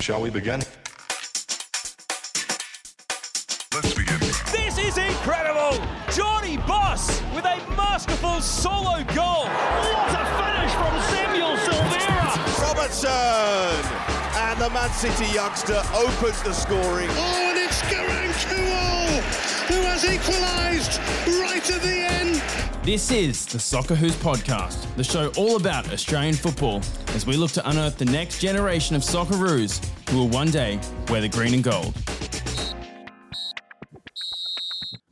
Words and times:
Shall 0.00 0.22
we 0.22 0.30
begin? 0.30 0.62
Let's 3.74 3.94
begin. 3.94 4.18
This 4.50 4.78
is 4.78 4.96
incredible! 4.96 5.84
Johnny 6.12 6.56
Boss 6.56 7.20
with 7.34 7.44
a 7.44 7.58
masterful 7.76 8.40
solo 8.40 9.04
goal. 9.14 9.44
What 9.44 10.14
a 10.14 10.24
finish 10.38 10.72
from 10.72 10.94
Samuel 11.12 11.56
Silvera! 11.58 12.18
Robertson! 12.62 13.84
And 14.38 14.58
the 14.60 14.70
Man 14.70 14.90
City 14.90 15.26
youngster 15.34 15.82
opens 15.94 16.42
the 16.42 16.54
scoring. 16.54 17.10
Oh, 17.10 17.50
and 17.50 17.58
it's 17.58 17.82
Garang 17.82 17.92
Kuol 17.92 18.08
who 18.08 18.16
has 18.16 18.27
equalised 20.12 20.98
right 21.26 21.70
at 21.70 21.82
the 21.82 22.06
end. 22.10 22.42
This 22.84 23.10
is 23.10 23.44
the 23.46 23.58
Soccer 23.58 23.94
Who's 23.94 24.16
podcast, 24.16 24.94
the 24.96 25.04
show 25.04 25.30
all 25.36 25.56
about 25.56 25.92
Australian 25.92 26.34
football, 26.34 26.80
as 27.08 27.26
we 27.26 27.36
look 27.36 27.50
to 27.52 27.68
unearth 27.68 27.98
the 27.98 28.06
next 28.06 28.40
generation 28.40 28.96
of 28.96 29.02
Socceroos 29.02 29.84
who 30.08 30.18
will 30.18 30.28
one 30.28 30.50
day 30.50 30.80
wear 31.08 31.20
the 31.20 31.28
green 31.28 31.52
and 31.52 31.62
gold. 31.62 31.94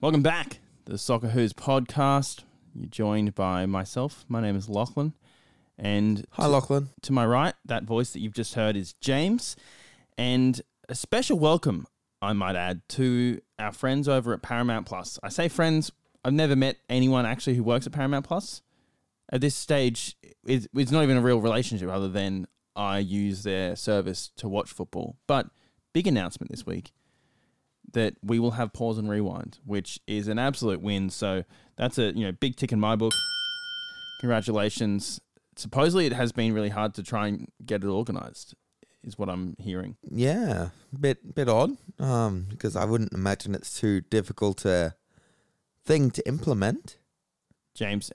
Welcome 0.00 0.22
back 0.22 0.60
to 0.86 0.92
the 0.92 0.98
Soccer 0.98 1.28
Who's 1.28 1.52
podcast. 1.52 2.44
You're 2.74 2.88
joined 2.88 3.34
by 3.34 3.66
myself. 3.66 4.24
My 4.28 4.40
name 4.40 4.56
is 4.56 4.68
Lachlan. 4.68 5.12
And 5.78 6.26
Hi, 6.32 6.46
Lachlan. 6.46 6.88
to 7.02 7.12
my 7.12 7.26
right, 7.26 7.54
that 7.66 7.84
voice 7.84 8.12
that 8.12 8.20
you've 8.20 8.34
just 8.34 8.54
heard 8.54 8.76
is 8.76 8.94
James. 8.94 9.56
And 10.16 10.62
a 10.88 10.94
special 10.94 11.38
welcome, 11.38 11.86
I 12.22 12.32
might 12.32 12.56
add, 12.56 12.82
to 12.90 13.40
our 13.58 13.72
friends 13.72 14.08
over 14.08 14.32
at 14.32 14.42
Paramount 14.42 14.86
Plus. 14.86 15.18
I 15.22 15.28
say 15.28 15.48
friends, 15.48 15.92
I've 16.24 16.32
never 16.32 16.56
met 16.56 16.76
anyone 16.88 17.26
actually 17.26 17.56
who 17.56 17.62
works 17.62 17.86
at 17.86 17.92
Paramount 17.92 18.26
Plus. 18.26 18.62
At 19.30 19.40
this 19.40 19.54
stage, 19.54 20.16
it's, 20.44 20.66
it's 20.74 20.90
not 20.90 21.02
even 21.02 21.16
a 21.16 21.20
real 21.20 21.40
relationship 21.40 21.88
other 21.88 22.08
than 22.08 22.46
I 22.74 22.98
use 22.98 23.42
their 23.42 23.76
service 23.76 24.30
to 24.36 24.48
watch 24.48 24.70
football. 24.70 25.16
But 25.26 25.48
big 25.92 26.06
announcement 26.06 26.50
this 26.50 26.66
week 26.66 26.92
that 27.92 28.14
we 28.22 28.38
will 28.38 28.52
have 28.52 28.72
pause 28.72 28.98
and 28.98 29.08
rewind, 29.08 29.58
which 29.64 29.98
is 30.06 30.28
an 30.28 30.38
absolute 30.38 30.80
win. 30.80 31.10
So 31.10 31.44
that's 31.76 31.98
a 31.98 32.12
you 32.12 32.26
know 32.26 32.32
big 32.32 32.56
tick 32.56 32.72
in 32.72 32.80
my 32.80 32.96
book. 32.96 33.14
Congratulations. 34.20 35.20
Supposedly, 35.56 36.06
it 36.06 36.12
has 36.12 36.32
been 36.32 36.52
really 36.52 36.68
hard 36.68 36.94
to 36.94 37.02
try 37.02 37.28
and 37.28 37.48
get 37.64 37.82
it 37.82 37.88
organized, 37.88 38.54
is 39.04 39.18
what 39.18 39.28
I'm 39.28 39.56
hearing. 39.58 39.96
Yeah, 40.10 40.70
bit 40.98 41.34
bit 41.34 41.48
odd. 41.48 41.72
Um, 41.98 42.46
because 42.50 42.76
I 42.76 42.84
wouldn't 42.84 43.12
imagine 43.12 43.54
it's 43.54 43.78
too 43.78 44.00
difficult 44.02 44.64
a 44.64 44.94
thing 45.84 46.10
to 46.12 46.26
implement. 46.28 46.98
James, 47.74 48.10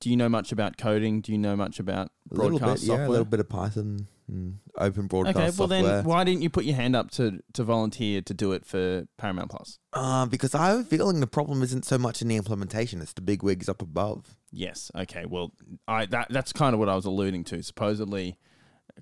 do 0.00 0.10
you 0.10 0.16
know 0.16 0.28
much 0.28 0.52
about 0.52 0.76
coding? 0.76 1.20
Do 1.20 1.32
you 1.32 1.38
know 1.38 1.56
much 1.56 1.80
about 1.80 2.10
A 2.30 2.34
little 2.34 2.58
broadcast 2.58 2.82
bit, 2.82 2.86
software? 2.88 3.04
yeah, 3.06 3.08
a 3.08 3.10
little 3.10 3.24
bit 3.24 3.40
of 3.40 3.48
Python 3.48 4.06
and 4.28 4.58
open 4.76 5.06
broadcast 5.06 5.36
Okay, 5.36 5.44
well 5.46 5.52
software. 5.68 5.82
then, 5.82 6.04
why 6.04 6.22
didn't 6.22 6.42
you 6.42 6.50
put 6.50 6.64
your 6.66 6.76
hand 6.76 6.94
up 6.94 7.10
to 7.12 7.40
to 7.54 7.64
volunteer 7.64 8.20
to 8.20 8.34
do 8.34 8.52
it 8.52 8.64
for 8.66 9.06
Paramount 9.16 9.50
Plus? 9.50 9.78
Uh, 9.94 10.26
because 10.26 10.54
I 10.54 10.68
have 10.68 10.80
a 10.80 10.84
feeling 10.84 11.20
the 11.20 11.26
problem 11.26 11.62
isn't 11.62 11.84
so 11.86 11.96
much 11.98 12.20
in 12.22 12.28
the 12.28 12.36
implementation; 12.36 13.00
it's 13.00 13.14
the 13.14 13.22
big 13.22 13.42
wigs 13.42 13.68
up 13.68 13.80
above. 13.82 14.36
Yes. 14.52 14.90
Okay. 14.94 15.24
Well, 15.26 15.52
I 15.88 16.06
that 16.06 16.28
that's 16.30 16.52
kind 16.52 16.74
of 16.74 16.78
what 16.80 16.88
I 16.90 16.94
was 16.94 17.06
alluding 17.06 17.44
to. 17.44 17.62
Supposedly, 17.62 18.36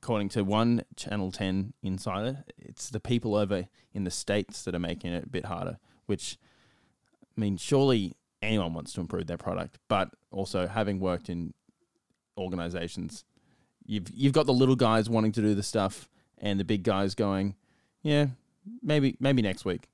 according 0.07 0.29
to 0.29 0.45
one 0.45 0.85
Channel 0.95 1.33
Ten 1.33 1.73
insider, 1.83 2.45
it's 2.57 2.91
the 2.91 3.01
people 3.01 3.35
over 3.35 3.67
in 3.93 4.05
the 4.05 4.11
states 4.13 4.63
that 4.63 4.73
are 4.73 4.79
making 4.79 5.13
it 5.13 5.25
a 5.25 5.29
bit 5.29 5.47
harder. 5.47 5.79
Which, 6.07 6.39
I 7.37 7.41
mean, 7.41 7.57
surely 7.57 8.15
anyone 8.41 8.73
wants 8.73 8.93
to 8.93 9.01
improve 9.01 9.27
their 9.27 9.37
product, 9.37 9.81
but 9.89 10.11
also 10.31 10.69
having 10.69 11.01
worked 11.01 11.29
in 11.29 11.55
organizations, 12.39 13.25
you've 13.85 14.09
you've 14.15 14.33
got 14.33 14.47
the 14.47 14.55
little 14.55 14.77
guys 14.77 15.11
wanting 15.11 15.33
to 15.33 15.43
do 15.43 15.57
the 15.57 15.65
stuff, 15.65 16.09
and 16.39 16.61
the 16.61 16.65
big 16.65 16.85
guys 16.85 17.17
going, 17.17 17.57
yeah, 18.03 18.27
maybe 18.81 19.17
maybe 19.19 19.43
next 19.43 19.65
week. 19.65 19.89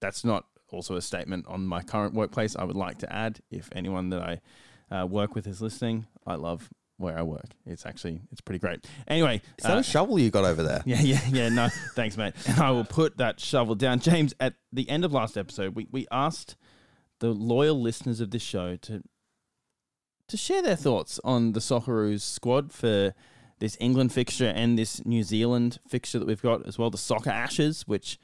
That's 0.00 0.22
not 0.22 0.44
also 0.68 0.96
a 0.96 1.00
statement 1.00 1.46
on 1.48 1.64
my 1.64 1.80
current 1.80 2.12
workplace. 2.12 2.56
I 2.56 2.64
would 2.64 2.76
like 2.76 2.98
to 2.98 3.10
add, 3.10 3.40
if 3.50 3.70
anyone 3.72 4.10
that 4.10 4.20
I 4.20 4.94
uh, 4.94 5.06
work 5.06 5.34
with 5.34 5.46
is 5.46 5.62
listening, 5.62 6.08
I 6.26 6.34
love 6.34 6.68
where 7.00 7.18
I 7.18 7.22
work. 7.22 7.46
It's 7.66 7.86
actually 7.86 8.20
it's 8.30 8.40
pretty 8.40 8.58
great. 8.58 8.84
Anyway, 9.08 9.40
Is 9.58 9.64
that 9.64 9.76
uh, 9.76 9.80
a 9.80 9.82
shovel 9.82 10.18
you 10.18 10.30
got 10.30 10.44
over 10.44 10.62
there? 10.62 10.82
yeah, 10.86 11.00
yeah, 11.02 11.20
yeah. 11.30 11.48
No, 11.48 11.68
thanks, 11.94 12.16
mate. 12.16 12.34
And 12.46 12.60
I 12.60 12.70
will 12.70 12.84
put 12.84 13.16
that 13.18 13.40
shovel 13.40 13.74
down. 13.74 14.00
James, 14.00 14.34
at 14.38 14.54
the 14.72 14.88
end 14.88 15.04
of 15.04 15.12
last 15.12 15.36
episode, 15.36 15.74
we, 15.74 15.86
we 15.90 16.06
asked 16.12 16.56
the 17.20 17.28
loyal 17.32 17.80
listeners 17.80 18.20
of 18.20 18.30
this 18.30 18.42
show 18.42 18.76
to 18.76 19.02
to 20.28 20.36
share 20.36 20.62
their 20.62 20.76
thoughts 20.76 21.18
on 21.24 21.52
the 21.52 21.60
Socceroos 21.60 22.20
squad 22.20 22.72
for 22.72 23.14
this 23.58 23.76
England 23.80 24.12
fixture 24.12 24.46
and 24.46 24.78
this 24.78 25.04
New 25.04 25.22
Zealand 25.22 25.78
fixture 25.88 26.18
that 26.18 26.26
we've 26.28 26.40
got 26.40 26.66
as 26.66 26.78
well, 26.78 26.88
the 26.88 26.96
Soccer 26.96 27.30
Ashes, 27.30 27.82
which 27.86 28.18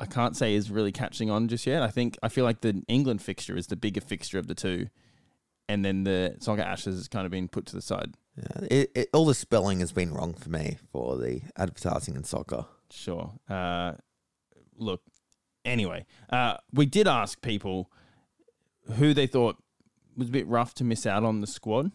I 0.00 0.06
can't 0.06 0.36
say 0.36 0.54
is 0.54 0.70
really 0.70 0.90
catching 0.90 1.30
on 1.30 1.48
just 1.48 1.66
yet. 1.66 1.82
I 1.82 1.88
think 1.88 2.16
I 2.22 2.28
feel 2.28 2.44
like 2.44 2.60
the 2.62 2.82
England 2.88 3.20
fixture 3.22 3.56
is 3.56 3.66
the 3.66 3.76
bigger 3.76 4.00
fixture 4.00 4.38
of 4.38 4.46
the 4.46 4.54
two, 4.54 4.88
and 5.68 5.84
then 5.84 6.04
the 6.04 6.36
Soccer 6.40 6.62
Ashes 6.62 6.96
has 6.96 7.08
kind 7.08 7.24
of 7.26 7.30
been 7.30 7.48
put 7.48 7.66
to 7.66 7.76
the 7.76 7.82
side. 7.82 8.14
Yeah, 8.36 8.66
it, 8.70 8.90
it, 8.94 9.08
all 9.12 9.26
the 9.26 9.34
spelling 9.34 9.80
has 9.80 9.92
been 9.92 10.12
wrong 10.14 10.32
for 10.34 10.48
me 10.48 10.78
for 10.92 11.16
the 11.16 11.40
advertising 11.56 12.14
and 12.16 12.24
soccer. 12.24 12.66
Sure. 12.90 13.32
Uh, 13.48 13.94
look, 14.76 15.02
anyway, 15.64 16.06
uh, 16.30 16.56
we 16.72 16.86
did 16.86 17.08
ask 17.08 17.40
people 17.42 17.90
who 18.96 19.12
they 19.12 19.26
thought 19.26 19.56
was 20.16 20.28
a 20.28 20.32
bit 20.32 20.46
rough 20.46 20.72
to 20.74 20.84
miss 20.84 21.04
out 21.06 21.24
on 21.24 21.40
the 21.40 21.46
squad, 21.48 21.90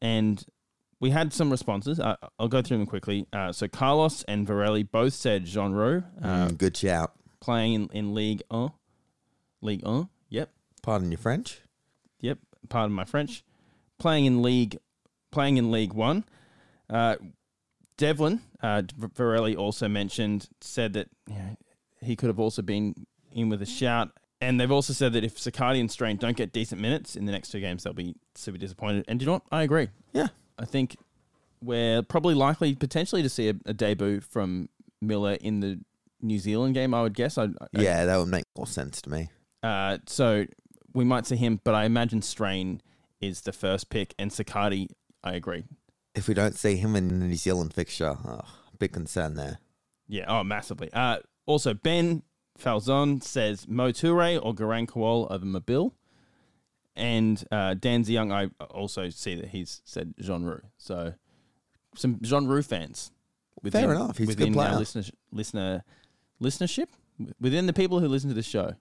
and 0.00 0.44
we 1.00 1.10
had 1.10 1.32
some 1.32 1.50
responses. 1.50 1.98
Uh, 1.98 2.16
I'll 2.38 2.48
go 2.48 2.62
through 2.62 2.78
them 2.78 2.86
quickly. 2.86 3.26
Uh, 3.32 3.50
so 3.52 3.66
Carlos 3.68 4.22
and 4.28 4.46
Varelli 4.46 4.88
both 4.88 5.14
said 5.14 5.44
Jean 5.44 5.72
Roux, 5.72 6.04
uh, 6.22 6.48
Mm, 6.48 6.58
good 6.58 6.76
shout. 6.76 7.12
playing 7.40 7.74
in, 7.74 7.88
in 7.92 8.14
League 8.14 8.42
1. 8.48 8.70
League 9.62 9.84
1, 9.84 10.08
yep. 10.28 10.50
Pardon 10.82 11.10
your 11.10 11.18
French. 11.18 11.60
Yep, 12.20 12.38
pardon 12.68 12.94
my 12.94 13.04
French. 13.04 13.44
Playing 13.98 14.26
in 14.26 14.42
League, 14.42 14.78
playing 15.30 15.56
in 15.56 15.70
League 15.70 15.92
One. 15.92 16.24
Uh, 16.88 17.16
Devlin 17.96 18.40
uh, 18.62 18.82
Varelli 18.98 19.56
also 19.56 19.88
mentioned 19.88 20.48
said 20.60 20.94
that 20.94 21.08
you 21.26 21.34
know, 21.34 21.56
he 22.00 22.16
could 22.16 22.28
have 22.28 22.40
also 22.40 22.62
been 22.62 22.94
in 23.32 23.48
with 23.48 23.62
a 23.62 23.66
shout, 23.66 24.10
and 24.40 24.58
they've 24.58 24.70
also 24.70 24.92
said 24.92 25.12
that 25.12 25.22
if 25.22 25.36
Circati 25.36 25.80
and 25.80 25.90
Strain 25.90 26.16
don't 26.16 26.36
get 26.36 26.52
decent 26.52 26.80
minutes 26.80 27.14
in 27.14 27.26
the 27.26 27.32
next 27.32 27.50
two 27.50 27.60
games, 27.60 27.84
they'll 27.84 27.92
be 27.92 28.14
super 28.34 28.58
disappointed. 28.58 29.04
And 29.06 29.18
do 29.18 29.24
you 29.24 29.26
know 29.26 29.34
what? 29.34 29.42
I 29.52 29.62
agree. 29.62 29.88
Yeah, 30.12 30.28
I 30.58 30.64
think 30.64 30.96
we're 31.62 32.02
probably 32.02 32.34
likely 32.34 32.74
potentially 32.74 33.22
to 33.22 33.28
see 33.28 33.50
a, 33.50 33.54
a 33.66 33.74
debut 33.74 34.20
from 34.20 34.70
Miller 35.02 35.34
in 35.34 35.60
the 35.60 35.80
New 36.22 36.38
Zealand 36.38 36.74
game. 36.74 36.94
I 36.94 37.02
would 37.02 37.14
guess. 37.14 37.36
I, 37.36 37.44
I, 37.44 37.66
yeah, 37.72 38.06
that 38.06 38.16
would 38.16 38.28
make 38.28 38.44
more 38.56 38.66
sense 38.66 39.02
to 39.02 39.10
me. 39.10 39.28
uh, 39.62 39.98
so 40.06 40.46
we 40.94 41.04
might 41.04 41.26
see 41.26 41.36
him, 41.36 41.60
but 41.64 41.74
I 41.74 41.84
imagine 41.84 42.22
Strain 42.22 42.80
is 43.20 43.42
the 43.42 43.52
first 43.52 43.90
pick, 43.90 44.14
and 44.18 44.30
Circati, 44.30 44.88
I 45.22 45.34
agree. 45.34 45.64
If 46.14 46.28
we 46.28 46.34
don't 46.34 46.56
see 46.56 46.76
him 46.76 46.96
in 46.96 47.08
the 47.08 47.26
New 47.26 47.36
Zealand 47.36 47.74
fixture, 47.74 48.16
oh, 48.24 48.40
big 48.78 48.92
concern 48.92 49.34
there. 49.34 49.58
Yeah, 50.08 50.24
oh, 50.28 50.42
massively. 50.42 50.90
Uh, 50.92 51.18
also, 51.46 51.74
Ben 51.74 52.22
Falzon 52.58 53.22
says 53.22 53.66
Mo 53.68 53.92
Toure 53.92 54.40
or 54.42 54.54
Garang 54.54 54.86
Kuol 54.86 55.30
over 55.30 55.44
Mabil. 55.44 55.92
And 56.96 57.42
uh, 57.50 57.74
Dan 57.74 58.02
Young, 58.04 58.32
I 58.32 58.48
also 58.70 59.08
see 59.10 59.34
that 59.36 59.48
he's 59.48 59.80
said 59.84 60.14
Jean. 60.20 60.60
So 60.76 61.14
some 61.94 62.18
Jean 62.20 62.62
fans. 62.62 63.12
Fair 63.70 63.92
enough, 63.92 64.18
he's 64.18 64.30
a 64.30 64.34
good 64.34 64.48
within 64.48 64.58
our 64.58 64.66
player. 64.68 64.78
listener, 64.78 65.04
listener, 65.32 65.84
listenership, 66.42 66.86
within 67.40 67.66
the 67.66 67.72
people 67.72 68.00
who 68.00 68.08
listen 68.08 68.28
to 68.28 68.34
the 68.34 68.42
show. 68.42 68.74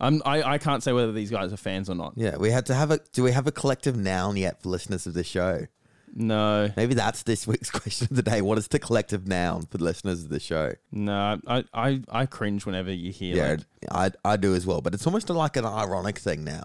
I'm, 0.00 0.22
I, 0.24 0.42
I 0.42 0.58
can't 0.58 0.82
say 0.82 0.92
whether 0.92 1.12
these 1.12 1.30
guys 1.30 1.52
are 1.52 1.56
fans 1.56 1.90
or 1.90 1.94
not. 1.94 2.14
Yeah, 2.16 2.36
we 2.36 2.50
had 2.50 2.66
to 2.66 2.74
have 2.74 2.90
a. 2.90 3.00
Do 3.12 3.22
we 3.22 3.32
have 3.32 3.46
a 3.46 3.52
collective 3.52 3.96
noun 3.96 4.36
yet 4.36 4.62
for 4.62 4.68
listeners 4.68 5.06
of 5.06 5.14
the 5.14 5.24
show? 5.24 5.66
No, 6.14 6.70
Maybe 6.76 6.94
that's 6.94 7.22
this 7.24 7.46
week's 7.46 7.70
question 7.80 8.08
of 8.10 8.16
the 8.16 8.22
day. 8.22 8.40
What 8.40 8.58
is 8.58 8.68
the 8.68 8.78
collective 8.78 9.28
noun 9.28 9.66
for 9.66 9.78
listeners 9.78 10.24
of 10.24 10.30
the 10.30 10.40
show? 10.40 10.72
no, 10.90 11.38
I, 11.46 11.64
I, 11.74 12.00
I 12.08 12.26
cringe 12.26 12.64
whenever 12.64 12.92
you 12.92 13.12
hear 13.12 13.36
Yeah, 13.36 13.56
like, 13.92 14.14
I 14.24 14.32
I 14.32 14.36
do 14.36 14.54
as 14.54 14.66
well, 14.66 14.80
but 14.80 14.94
it's 14.94 15.06
almost 15.06 15.28
like 15.28 15.56
an 15.56 15.64
ironic 15.66 16.18
thing 16.18 16.44
now. 16.44 16.62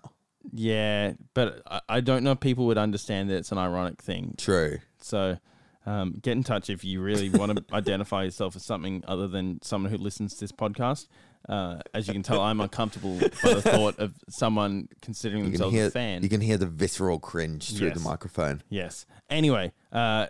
Yeah, 0.51 1.13
but 1.33 1.61
I, 1.69 1.81
I 1.89 1.99
don't 2.01 2.23
know 2.23 2.31
if 2.31 2.39
people 2.39 2.65
would 2.67 2.77
understand 2.77 3.29
that 3.29 3.35
it's 3.37 3.51
an 3.51 3.57
ironic 3.57 4.01
thing. 4.01 4.35
True. 4.37 4.79
So 4.99 5.37
um, 5.85 6.19
get 6.21 6.31
in 6.33 6.43
touch 6.43 6.69
if 6.69 6.83
you 6.83 7.01
really 7.01 7.29
want 7.29 7.57
to 7.57 7.63
identify 7.75 8.23
yourself 8.23 8.55
as 8.55 8.63
something 8.63 9.03
other 9.07 9.27
than 9.27 9.61
someone 9.61 9.91
who 9.91 9.97
listens 9.97 10.33
to 10.35 10.39
this 10.39 10.51
podcast. 10.51 11.07
Uh, 11.49 11.79
as 11.93 12.07
you 12.07 12.13
can 12.13 12.23
tell, 12.23 12.39
I'm 12.49 12.61
uncomfortable 12.61 13.17
by 13.19 13.53
the 13.55 13.61
thought 13.61 13.99
of 13.99 14.13
someone 14.29 14.87
considering 15.01 15.43
You 15.45 15.51
can 15.51 15.59
themselves 15.59 15.75
hear 15.75 15.87
a 15.87 15.91
fan. 15.91 16.23
you 16.23 16.29
can 16.29 16.41
hear 16.41 16.57
the 16.57 16.65
visceral 16.67 17.19
cringe 17.19 17.75
through 17.75 17.87
Yes. 17.89 17.97
the 17.97 18.03
microphone. 18.09 18.63
Yes. 18.69 19.05
Anyway, 19.29 19.73
uh, 19.91 20.27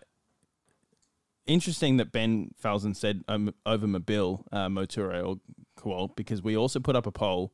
interesting 1.45 1.97
that 1.97 2.11
Ben 2.11 2.51
Falzon 2.63 2.95
said 2.95 3.23
um, 3.27 3.53
over 3.65 3.87
Mabil, 3.87 4.43
uh, 4.51 4.69
Mo 4.69 4.85
Toure 4.85 5.25
or 5.25 5.35
Kuol, 5.77 6.15
because 6.15 6.41
we 6.41 6.55
also 6.57 6.79
put 6.79 6.95
up 6.95 7.05
a 7.05 7.11
poll 7.11 7.51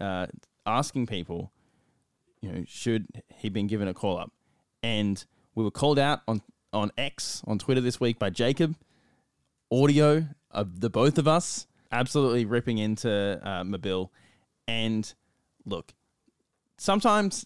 uh, 0.00 0.26
asking 0.66 1.06
people, 1.06 1.52
you 2.40 2.50
know, 2.50 2.64
should 2.66 3.06
he 3.28 3.48
been 3.48 3.66
given 3.66 3.88
a 3.88 3.94
call 3.94 4.18
up? 4.18 4.32
And 4.82 5.24
we 5.54 5.64
were 5.64 5.70
called 5.70 5.98
out 5.98 6.20
on, 6.26 6.42
on 6.72 6.90
X, 6.96 7.42
on 7.46 7.58
Twitter 7.58 7.80
this 7.80 8.00
week 8.00 8.18
by 8.18 8.30
Jacob. 8.30 8.74
Audio 9.70 10.26
of 10.50 10.80
the 10.80 10.90
both 10.90 11.16
of 11.18 11.26
us 11.26 11.66
absolutely 11.92 12.44
ripping 12.44 12.78
into 12.78 13.40
uh, 13.42 13.62
Mabil. 13.62 14.08
And 14.66 15.12
look, 15.64 15.92
sometimes 16.78 17.44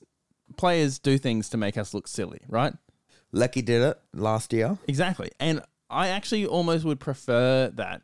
players 0.57 0.99
do 0.99 1.19
things 1.19 1.49
to 1.51 1.57
make 1.57 1.77
us 1.77 1.93
look 1.93 2.09
silly, 2.09 2.41
right? 2.49 2.73
Lecky 3.33 3.63
did 3.63 3.83
it 3.83 4.01
last 4.15 4.53
year. 4.53 4.79
Exactly. 4.87 5.31
And 5.41 5.61
I 5.91 6.09
actually 6.09 6.47
almost 6.47 6.85
would 6.85 7.01
prefer 7.01 7.71
that. 7.75 8.03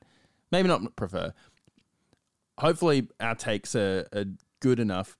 Maybe 0.50 0.68
not 0.68 0.94
prefer. 0.96 1.32
Hopefully, 2.58 3.08
our 3.18 3.34
takes 3.34 3.74
are, 3.74 4.06
are 4.12 4.26
good 4.60 4.78
enough 4.78 5.16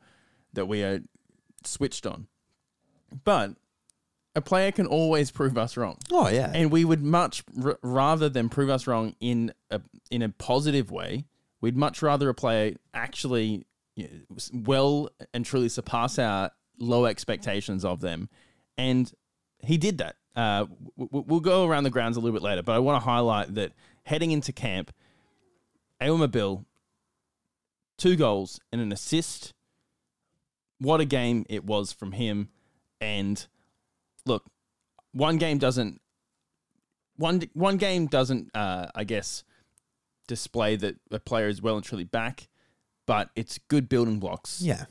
that 0.53 0.67
we 0.67 0.83
are 0.83 1.01
switched 1.65 2.07
on. 2.07 2.27
But 3.25 3.53
a 4.35 4.41
player 4.41 4.73
can 4.73 4.87
always 4.87 5.31
prove 5.31 5.59
us 5.59 5.77
wrong. 5.77 5.99
Oh 6.11 6.29
yeah, 6.29 6.51
And 6.55 6.71
we 6.71 6.85
would 6.85 7.03
much 7.03 7.45
r- 7.63 7.79
rather 7.83 8.29
than 8.29 8.49
prove 8.49 8.71
us 8.71 8.87
wrong 8.87 9.15
in 9.21 9.53
a 9.71 9.81
in 10.11 10.23
a 10.23 10.29
positive 10.31 10.91
way, 10.91 11.27
we'd 11.61 11.77
much 11.77 12.03
rather 12.03 12.29
a 12.29 12.35
player 12.35 12.75
actually 12.95 13.67
you 13.95 14.05
know, 14.29 14.37
well 14.53 15.11
and 15.35 15.45
truly 15.45 15.69
surpass 15.69 16.19
our 16.19 16.51
low 16.79 17.05
expectations 17.05 17.85
of 17.85 18.01
them, 18.01 18.29
and 18.79 19.13
he 19.59 19.77
did 19.77 19.99
that. 19.99 20.17
Uh, 20.35 20.65
w- 20.99 21.25
we'll 21.27 21.41
go 21.41 21.67
around 21.67 21.85
the 21.85 21.91
grounds 21.91 22.17
a 22.17 22.21
little 22.21 22.33
bit 22.35 22.43
later, 22.43 22.63
but 22.63 22.73
I 22.73 22.79
want 22.79 23.01
to 23.03 23.05
highlight 23.05 23.55
that 23.55 23.73
heading 24.05 24.31
into 24.31 24.51
camp, 24.51 24.91
Awer 26.01 26.17
Mabil, 26.27 26.65
two 27.99 28.17
goals 28.17 28.59
and 28.73 28.81
an 28.81 28.93
assist. 28.93 29.53
What 30.79 31.01
a 31.01 31.05
game 31.05 31.45
it 31.49 31.65
was 31.65 31.93
from 31.93 32.13
him, 32.13 32.49
and 33.01 33.47
look, 34.27 34.45
one 35.13 35.37
game 35.37 35.59
doesn't 35.59 36.01
one 37.17 37.43
one 37.53 37.77
game 37.77 38.07
doesn't 38.07 38.51
uh, 38.55 38.89
I 38.95 39.05
guess 39.05 39.45
display 40.27 40.77
that 40.77 40.97
a 41.11 41.19
player 41.19 41.49
is 41.49 41.61
well 41.61 41.77
and 41.77 41.85
truly 41.85 42.05
back, 42.05 42.49
but 43.07 43.31
it's 43.37 43.59
good 43.59 43.89
building 43.89 44.19
blocks 44.19 44.61
yeah, 44.63 44.85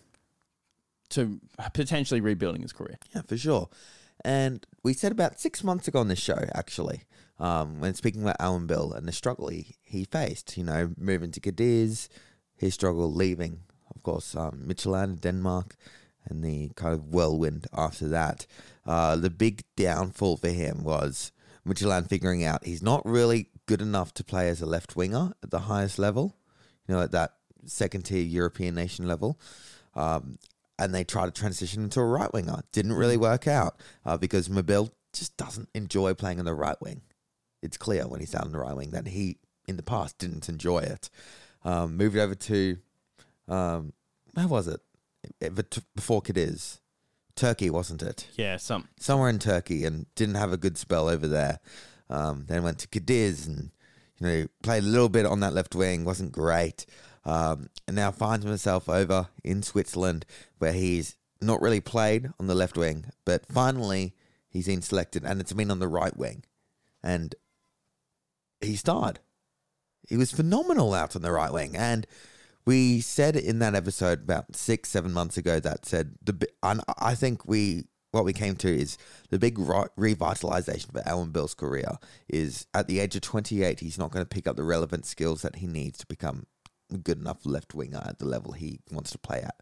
to 1.10 1.40
potentially 1.74 2.22
rebuilding 2.22 2.62
his 2.62 2.74
career. 2.74 2.98
yeah, 3.16 3.22
for 3.22 3.38
sure. 3.38 3.70
And 4.24 4.66
we 4.84 4.94
said 4.94 5.12
about 5.12 5.40
six 5.40 5.64
months 5.64 5.88
ago 5.88 6.00
on 6.00 6.08
this 6.08 6.20
show, 6.20 6.46
actually, 6.54 7.04
um, 7.40 7.80
when 7.80 7.96
speaking 7.96 8.22
about 8.22 8.38
Awer 8.40 8.60
Mabil 8.60 8.96
and 8.96 9.08
the 9.08 9.12
struggle 9.12 9.48
he, 9.48 9.76
he 9.82 10.04
faced, 10.06 10.58
you 10.58 10.64
know, 10.64 10.92
moving 10.96 11.32
to 11.32 11.40
Cadiz, 11.40 12.08
his 12.56 12.76
struggle 12.76 13.12
leaving, 13.12 13.62
of 13.96 14.04
course, 14.04 14.36
um, 14.36 14.64
Midtjylland, 14.68 15.22
Denmark, 15.22 15.76
and 16.32 16.44
the 16.44 16.72
kind 16.76 16.94
of 16.94 17.14
whirlwind 17.14 17.68
after 17.74 18.08
that. 18.08 18.48
Uh, 18.86 19.16
the 19.16 19.30
big 19.30 19.64
downfall 19.76 20.38
for 20.38 20.50
him 20.50 20.84
was 20.84 21.32
Midtjylland 21.68 22.10
figuring 22.10 22.44
out 22.44 22.66
he's 22.66 22.82
not 22.82 23.06
really 23.06 23.50
good 23.68 23.82
enough 23.82 24.14
to 24.16 24.24
play 24.24 24.50
as 24.50 24.62
a 24.62 24.66
left 24.66 24.96
winger 24.96 25.34
at 25.44 25.52
the 25.52 25.60
highest 25.60 26.00
level, 26.00 26.36
you 26.88 26.96
know, 26.96 27.02
at 27.02 27.12
that 27.12 27.34
second 27.66 28.04
tier 28.04 28.24
European 28.24 28.74
nation 28.74 29.08
level. 29.08 29.40
Um, 29.94 30.40
and 30.80 30.96
they 30.96 31.04
tried 31.04 31.26
to 31.28 31.32
transition 31.32 31.84
into 31.84 32.00
a 32.00 32.06
right 32.06 32.34
winger. 32.34 32.64
Didn't 32.72 32.94
really 32.94 33.18
work 33.18 33.48
out 33.48 33.80
uh, 34.04 34.18
because 34.18 34.50
Mabil 34.50 34.90
just 35.14 35.38
doesn't 35.38 35.70
enjoy 35.76 36.16
playing 36.16 36.40
on 36.40 36.46
the 36.46 36.56
right 36.56 36.82
wing. 36.82 37.02
It's 37.62 37.78
clear 37.78 38.08
when 38.08 38.20
he's 38.20 38.34
out 38.34 38.46
on 38.46 38.52
the 38.52 38.58
right 38.58 38.76
wing 38.76 38.90
that 38.92 39.08
he, 39.08 39.38
in 39.68 39.78
the 39.78 39.84
past, 39.84 40.18
didn't 40.18 40.50
enjoy 40.50 40.80
it. 40.80 41.12
Um, 41.64 41.98
moved 41.98 42.18
over 42.18 42.34
to, 42.34 42.78
um, 43.48 43.94
where 44.34 44.48
was 44.48 44.68
it? 44.68 44.80
It- 45.40 45.80
Before 45.96 46.22
Cadiz. 46.22 46.80
Turkey, 47.36 47.70
wasn't 47.70 48.04
it? 48.04 48.28
Yeah, 48.36 48.58
some 48.58 48.90
somewhere 49.00 49.30
in 49.30 49.40
Turkey 49.40 49.86
and 49.86 50.06
didn't 50.16 50.36
have 50.36 50.52
a 50.52 50.58
good 50.58 50.78
spell 50.78 51.08
over 51.08 51.28
there. 51.28 51.60
Um, 52.10 52.46
then 52.48 52.64
went 52.64 52.80
to 52.80 52.88
Cadiz 52.90 53.48
and 53.48 53.72
you 54.20 54.28
know 54.28 54.48
played 54.62 54.84
a 54.84 54.88
little 54.88 55.10
bit 55.10 55.26
on 55.26 55.40
that 55.40 55.54
left 55.54 55.74
wing, 55.74 56.04
wasn't 56.04 56.34
great. 56.34 56.86
Um, 57.24 57.70
and 57.88 57.96
now 57.96 58.12
finds 58.12 58.46
himself 58.46 58.90
over 58.90 59.30
in 59.44 59.64
Switzerland 59.64 60.26
where 60.58 60.74
he's 60.74 61.16
not 61.40 61.62
really 61.62 61.80
played 61.80 62.30
on 62.40 62.48
the 62.48 62.56
left 62.56 62.78
wing, 62.78 63.06
but 63.26 63.46
finally 63.46 64.14
he's 64.50 64.68
been 64.68 64.82
selected 64.82 65.24
and 65.24 65.40
it's 65.40 65.54
been 65.54 65.72
on 65.72 65.80
the 65.80 65.88
right 65.88 66.16
wing, 66.18 66.44
and 67.02 67.34
he 68.60 68.76
starred. 68.76 69.20
He 70.10 70.18
was 70.18 70.32
phenomenal 70.32 70.94
out 70.94 71.16
on 71.16 71.22
the 71.22 71.32
right 71.32 71.54
wing, 71.54 71.78
and 71.78 72.06
we 72.66 73.02
said 73.02 73.36
in 73.36 73.60
that 73.60 73.76
episode 73.76 74.24
about 74.24 74.56
six, 74.56 74.90
seven 74.90 75.14
months 75.14 75.38
ago 75.38 75.60
that 75.60 75.86
said 75.86 76.16
the 76.24 76.48
I 76.64 77.16
think 77.16 77.46
we 77.48 77.86
what 78.12 78.26
we 78.26 78.34
came 78.34 78.56
to 78.58 78.68
is 78.68 78.98
the 79.30 79.40
big 79.40 79.58
revitalization 79.58 80.92
for 80.92 81.02
Awer 81.08 81.26
Mabil's 81.26 81.54
career 81.54 81.98
is 82.28 82.68
at 82.74 82.88
the 82.88 83.00
age 83.00 83.16
of 83.16 83.22
28 83.22 83.80
he's 83.80 83.98
not 83.98 84.12
going 84.12 84.26
to 84.26 84.30
pick 84.30 84.48
up 84.48 84.58
the 84.58 84.64
relevant 84.64 85.06
skills 85.06 85.42
that 85.44 85.58
he 85.58 85.68
needs 85.68 85.98
to 86.00 86.06
become 86.06 86.46
a 86.92 86.98
good 86.98 87.20
enough 87.20 87.46
left 87.46 87.74
winger 87.74 88.04
at 88.06 88.20
the 88.20 88.26
level 88.26 88.52
he 88.52 88.80
wants 88.92 89.12
to 89.12 89.18
play 89.18 89.42
at. 89.42 89.56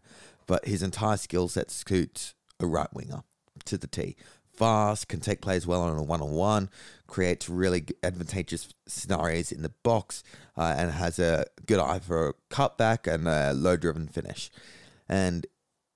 But 0.46 0.66
his 0.66 0.82
entire 0.82 1.16
skill 1.16 1.48
set 1.48 1.70
suits 1.70 2.34
a 2.58 2.66
right 2.66 2.92
winger 2.92 3.22
to 3.66 3.78
the 3.78 3.86
T. 3.86 4.16
Fast 4.52 5.08
can 5.08 5.20
take 5.20 5.40
players 5.40 5.66
well 5.66 5.82
on 5.82 5.96
a 5.96 6.02
one-on-one 6.02 6.68
creates 7.10 7.48
really 7.48 7.84
advantageous 8.02 8.72
scenarios 8.86 9.52
in 9.52 9.60
the 9.60 9.72
box 9.82 10.24
uh, 10.56 10.74
and 10.78 10.90
has 10.92 11.18
a 11.18 11.44
good 11.66 11.78
eye 11.78 11.98
for 11.98 12.28
a 12.30 12.34
cutback 12.54 13.12
and 13.12 13.28
a 13.28 13.52
low 13.52 13.76
driven 13.76 14.08
finish 14.08 14.50
and 15.10 15.44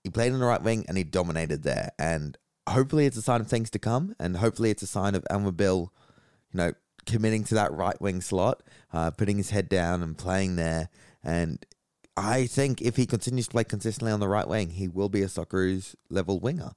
he 0.02 0.10
played 0.10 0.32
on 0.32 0.40
the 0.40 0.44
right 0.44 0.60
wing 0.60 0.84
and 0.88 0.98
he 0.98 1.04
dominated 1.04 1.62
there. 1.62 1.92
And 1.98 2.36
hopefully 2.68 3.06
it's 3.06 3.16
a 3.16 3.22
sign 3.22 3.40
of 3.40 3.46
things 3.46 3.70
to 3.70 3.78
come. 3.78 4.14
And 4.18 4.36
hopefully 4.36 4.70
it's 4.70 4.82
a 4.82 4.88
sign 4.88 5.14
of 5.14 5.24
Awer 5.30 5.52
Mabil, 5.52 5.88
you 6.52 6.58
know, 6.58 6.72
committing 7.06 7.44
to 7.44 7.54
that 7.54 7.72
right 7.72 7.98
wing 8.00 8.20
slot, 8.20 8.62
uh, 8.92 9.12
putting 9.12 9.36
his 9.36 9.50
head 9.50 9.68
down 9.68 10.02
and 10.02 10.18
playing 10.18 10.56
there. 10.56 10.88
And 11.22 11.64
I 12.16 12.46
think 12.46 12.82
if 12.82 12.96
he 12.96 13.06
continues 13.06 13.46
to 13.46 13.52
play 13.52 13.64
consistently 13.64 14.12
on 14.12 14.20
the 14.20 14.28
right 14.28 14.48
wing, 14.48 14.70
he 14.70 14.88
will 14.88 15.08
be 15.08 15.22
a 15.22 15.26
Socceroos 15.26 15.94
level 16.10 16.40
winger. 16.40 16.72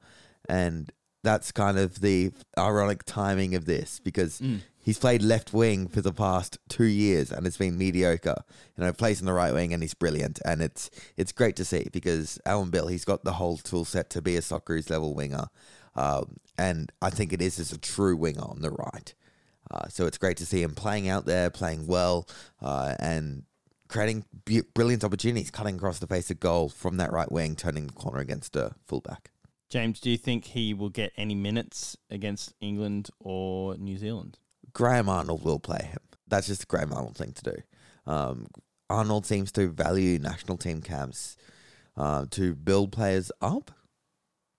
And 0.48 0.92
that's 1.24 1.52
kind 1.52 1.78
of 1.78 2.02
the 2.02 2.32
ironic 2.58 3.04
timing 3.04 3.56
of 3.56 3.66
this 3.66 4.00
because 4.00 4.42
he's 4.80 4.98
played 4.98 5.22
left 5.22 5.54
wing 5.54 5.88
for 5.88 6.02
the 6.02 6.14
past 6.14 6.58
two 6.70 6.86
years 6.86 7.32
and 7.32 7.46
it's 7.46 7.58
been 7.58 7.78
mediocre. 7.78 8.44
You 8.78 8.86
know, 8.86 8.94
plays 8.94 9.20
on 9.20 9.26
the 9.26 9.34
right 9.34 9.54
wing 9.54 9.74
and 9.74 9.84
he's 9.84 9.94
brilliant, 9.94 10.40
and 10.46 10.62
it's 10.62 10.90
it's 11.18 11.32
great 11.32 11.56
to 11.58 11.66
see 11.66 11.88
because 11.92 12.40
Awer 12.46 12.66
Mabil 12.66 12.90
he's 12.92 13.06
got 13.06 13.24
the 13.24 13.34
whole 13.34 13.58
tool 13.58 13.86
set 13.86 14.10
to 14.12 14.22
be 14.22 14.38
a 14.38 14.42
Socceroos 14.42 14.90
level 14.90 15.14
winger, 15.14 15.48
um, 15.96 16.38
and 16.58 16.92
I 17.02 17.10
think 17.10 17.34
it 17.34 17.42
is 17.42 17.60
as 17.60 17.72
a 17.72 17.78
true 17.78 18.16
winger 18.16 18.44
on 18.44 18.62
the 18.62 18.72
right. 18.72 19.14
Uh, 19.70 19.88
so 19.90 20.06
it's 20.06 20.18
great 20.18 20.38
to 20.38 20.46
see 20.46 20.62
him 20.62 20.76
playing 20.76 21.10
out 21.10 21.26
there, 21.26 21.50
playing 21.50 21.88
well, 21.88 22.28
uh, 22.62 22.96
and 23.00 23.44
creating 23.90 24.24
brilliant 24.74 25.04
opportunities, 25.04 25.52
cutting 25.52 25.76
across 25.76 26.00
the 26.00 26.08
face 26.08 26.32
of 26.32 26.40
goal 26.40 26.70
from 26.70 26.98
that 26.98 27.12
right 27.12 27.32
wing, 27.32 27.56
turning 27.56 27.88
the 27.88 27.94
corner 27.94 28.20
against 28.20 28.56
a 28.56 28.74
fullback. 28.86 29.32
James, 29.70 30.00
do 30.00 30.10
you 30.10 30.18
think 30.18 30.46
he 30.46 30.74
will 30.74 30.90
get 30.90 31.12
any 31.18 31.36
minutes 31.36 31.98
against 32.10 32.54
England 32.62 33.10
or 33.20 33.76
New 33.78 33.98
Zealand? 33.98 34.40
Graham 34.72 35.10
Arnold 35.10 35.44
will 35.44 35.60
play 35.60 35.84
him. 35.84 36.00
That's 36.28 36.48
just 36.48 36.64
a 36.64 36.66
Graham 36.66 36.94
Arnold 36.94 37.18
thing 37.18 37.34
to 37.34 37.44
do. 37.44 37.56
Um, 38.06 38.48
Arnold 38.90 39.26
seems 39.26 39.52
to 39.54 39.68
value 39.70 40.20
national 40.20 40.58
team 40.58 40.82
camps 40.82 41.36
uh, 41.98 42.26
to 42.32 42.56
build 42.56 42.94
players 42.94 43.32
up, 43.42 43.72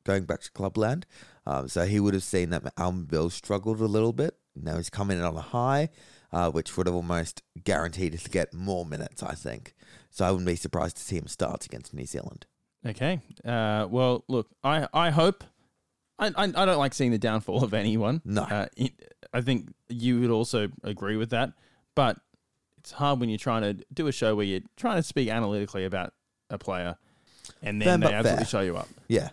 going 0.05 0.25
back 0.25 0.41
to 0.43 0.53
clubland. 0.53 1.07
Um, 1.47 1.69
so 1.69 1.87
he 1.87 2.01
would 2.01 2.13
have 2.13 2.23
seen 2.23 2.51
that 2.51 2.65
Awer 2.77 3.07
Mabil 3.07 3.33
struggled 3.33 3.81
a 3.81 3.87
little 3.87 4.13
bit. 4.13 4.37
Now 4.55 4.77
he's 4.77 4.91
coming 4.91 5.19
in 5.19 5.25
on 5.25 5.37
a 5.37 5.41
high, 5.41 5.89
uh, 6.33 6.51
which 6.51 6.77
would 6.77 6.87
have 6.87 6.97
almost 6.97 7.43
guaranteed 7.65 8.19
to 8.19 8.31
get 8.31 8.53
more 8.53 8.85
minutes, 8.85 9.23
I 9.23 9.35
think. 9.35 9.75
So 10.11 10.27
I 10.27 10.31
wouldn't 10.31 10.47
be 10.47 10.57
surprised 10.57 10.97
to 10.97 11.03
see 11.03 11.17
him 11.17 11.29
start 11.29 11.65
against 11.65 11.95
New 11.95 12.07
Zealand. 12.07 12.45
Okay. 12.87 13.21
Uh, 13.45 13.87
well, 13.91 14.25
look, 14.29 14.49
I, 14.63 14.89
I 14.93 15.11
hope. 15.11 15.45
I, 16.19 16.29
I, 16.29 16.45
I 16.45 16.47
don't 16.65 16.79
like 16.79 16.95
seeing 16.95 17.11
the 17.11 17.19
downfall 17.19 17.63
of 17.65 17.75
anyone. 17.75 18.23
No. 18.25 18.43
Uh, 18.43 18.67
it, 18.77 18.93
I 19.33 19.41
think 19.41 19.73
you 19.89 20.21
would 20.21 20.31
also 20.31 20.69
agree 20.83 21.17
with 21.17 21.31
that. 21.31 21.53
But 21.95 22.19
it's 22.79 22.93
hard 22.93 23.21
when 23.21 23.29
you're 23.29 23.39
trying 23.39 23.63
to 23.63 23.85
do 23.93 24.07
a 24.07 24.13
show 24.13 24.35
where 24.35 24.47
you're 24.47 24.61
trying 24.77 24.97
to 24.97 25.03
speak 25.03 25.29
analytically 25.29 25.85
about 25.85 26.13
a 26.51 26.59
player 26.59 26.97
and 27.63 27.81
then 27.81 28.01
Fair 28.01 28.09
they 28.11 28.15
absolutely 28.15 28.45
fair. 28.45 28.49
show 28.49 28.61
you 28.61 28.77
up. 28.77 28.89
Yeah. 29.09 29.31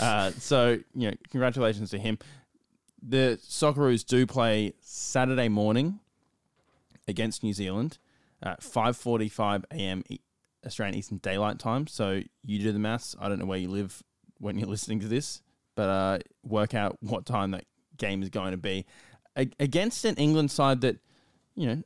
Uh, 0.00 0.30
so, 0.32 0.78
you 0.94 1.10
know, 1.10 1.16
congratulations 1.30 1.90
to 1.90 1.98
him. 1.98 2.18
The 3.06 3.38
Socceroos 3.42 4.04
do 4.04 4.26
play 4.26 4.72
Saturday 4.80 5.48
morning 5.48 6.00
against 7.06 7.42
New 7.42 7.52
Zealand 7.52 7.98
at 8.42 8.60
5.45 8.60 9.64
a.m. 9.72 10.02
Australian 10.66 10.96
Eastern 10.96 11.18
Daylight 11.18 11.58
Time. 11.58 11.86
So 11.86 12.22
you 12.44 12.58
do 12.58 12.72
the 12.72 12.78
maths. 12.78 13.16
I 13.20 13.28
don't 13.28 13.38
know 13.38 13.46
where 13.46 13.58
you 13.58 13.68
live 13.68 14.02
when 14.38 14.58
you're 14.58 14.68
listening 14.76 15.00
to 15.00 15.08
this, 15.08 15.42
but 15.74 15.88
uh, 15.88 16.18
work 16.42 16.74
out 16.74 16.98
what 17.00 17.26
time 17.26 17.52
that 17.52 17.64
game 17.96 18.22
is 18.22 18.28
going 18.28 18.50
to 18.50 18.56
be 18.58 18.84
A- 19.36 19.50
against 19.58 20.04
an 20.04 20.16
England 20.16 20.50
side 20.50 20.80
that, 20.82 20.98
you 21.54 21.66
know, 21.66 21.82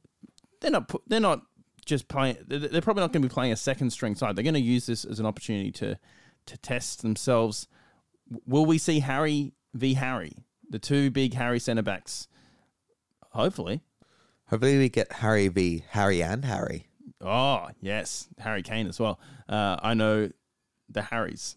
they're 0.61 0.71
not 0.71 0.89
pu- 0.89 1.03
they're 1.07 1.21
not 1.21 1.43
just 1.87 2.09
playing. 2.09 2.37
They're 2.47 2.81
probably 2.83 3.03
not 3.03 3.13
going 3.13 3.23
to 3.23 3.29
be 3.29 3.33
playing 3.33 3.53
a 3.53 3.57
second 3.57 3.91
string 3.91 4.15
side. 4.15 4.37
They're 4.37 4.43
going 4.45 4.55
to 4.55 4.61
use 4.61 4.87
this 4.87 5.05
as 5.05 5.21
an 5.21 5.27
opportunity 5.27 5.73
to 5.73 5.99
to 6.47 6.59
test 6.59 7.03
themselves. 7.03 7.67
Will 8.47 8.67
we 8.67 8.79
see 8.79 9.01
Harry 9.01 9.55
v 9.75 9.95
Harry, 9.95 10.33
the 10.69 10.79
two 10.79 11.11
big 11.11 11.35
Harry 11.35 11.59
centre 11.59 11.83
backs? 11.83 12.29
Hopefully, 13.33 13.83
Hopefully, 14.49 14.79
we 14.79 14.89
get 14.89 15.13
Harry 15.13 15.47
v 15.47 15.85
Harry 15.91 16.23
and 16.23 16.45
Harry. 16.45 16.89
Oh 17.21 17.69
yes, 17.81 18.29
Harry 18.39 18.62
Kane 18.62 18.87
as 18.87 18.99
well. 18.99 19.21
Uh, 19.49 19.77
I 19.83 19.95
know 19.95 20.31
the 20.89 21.03
Harrys, 21.03 21.57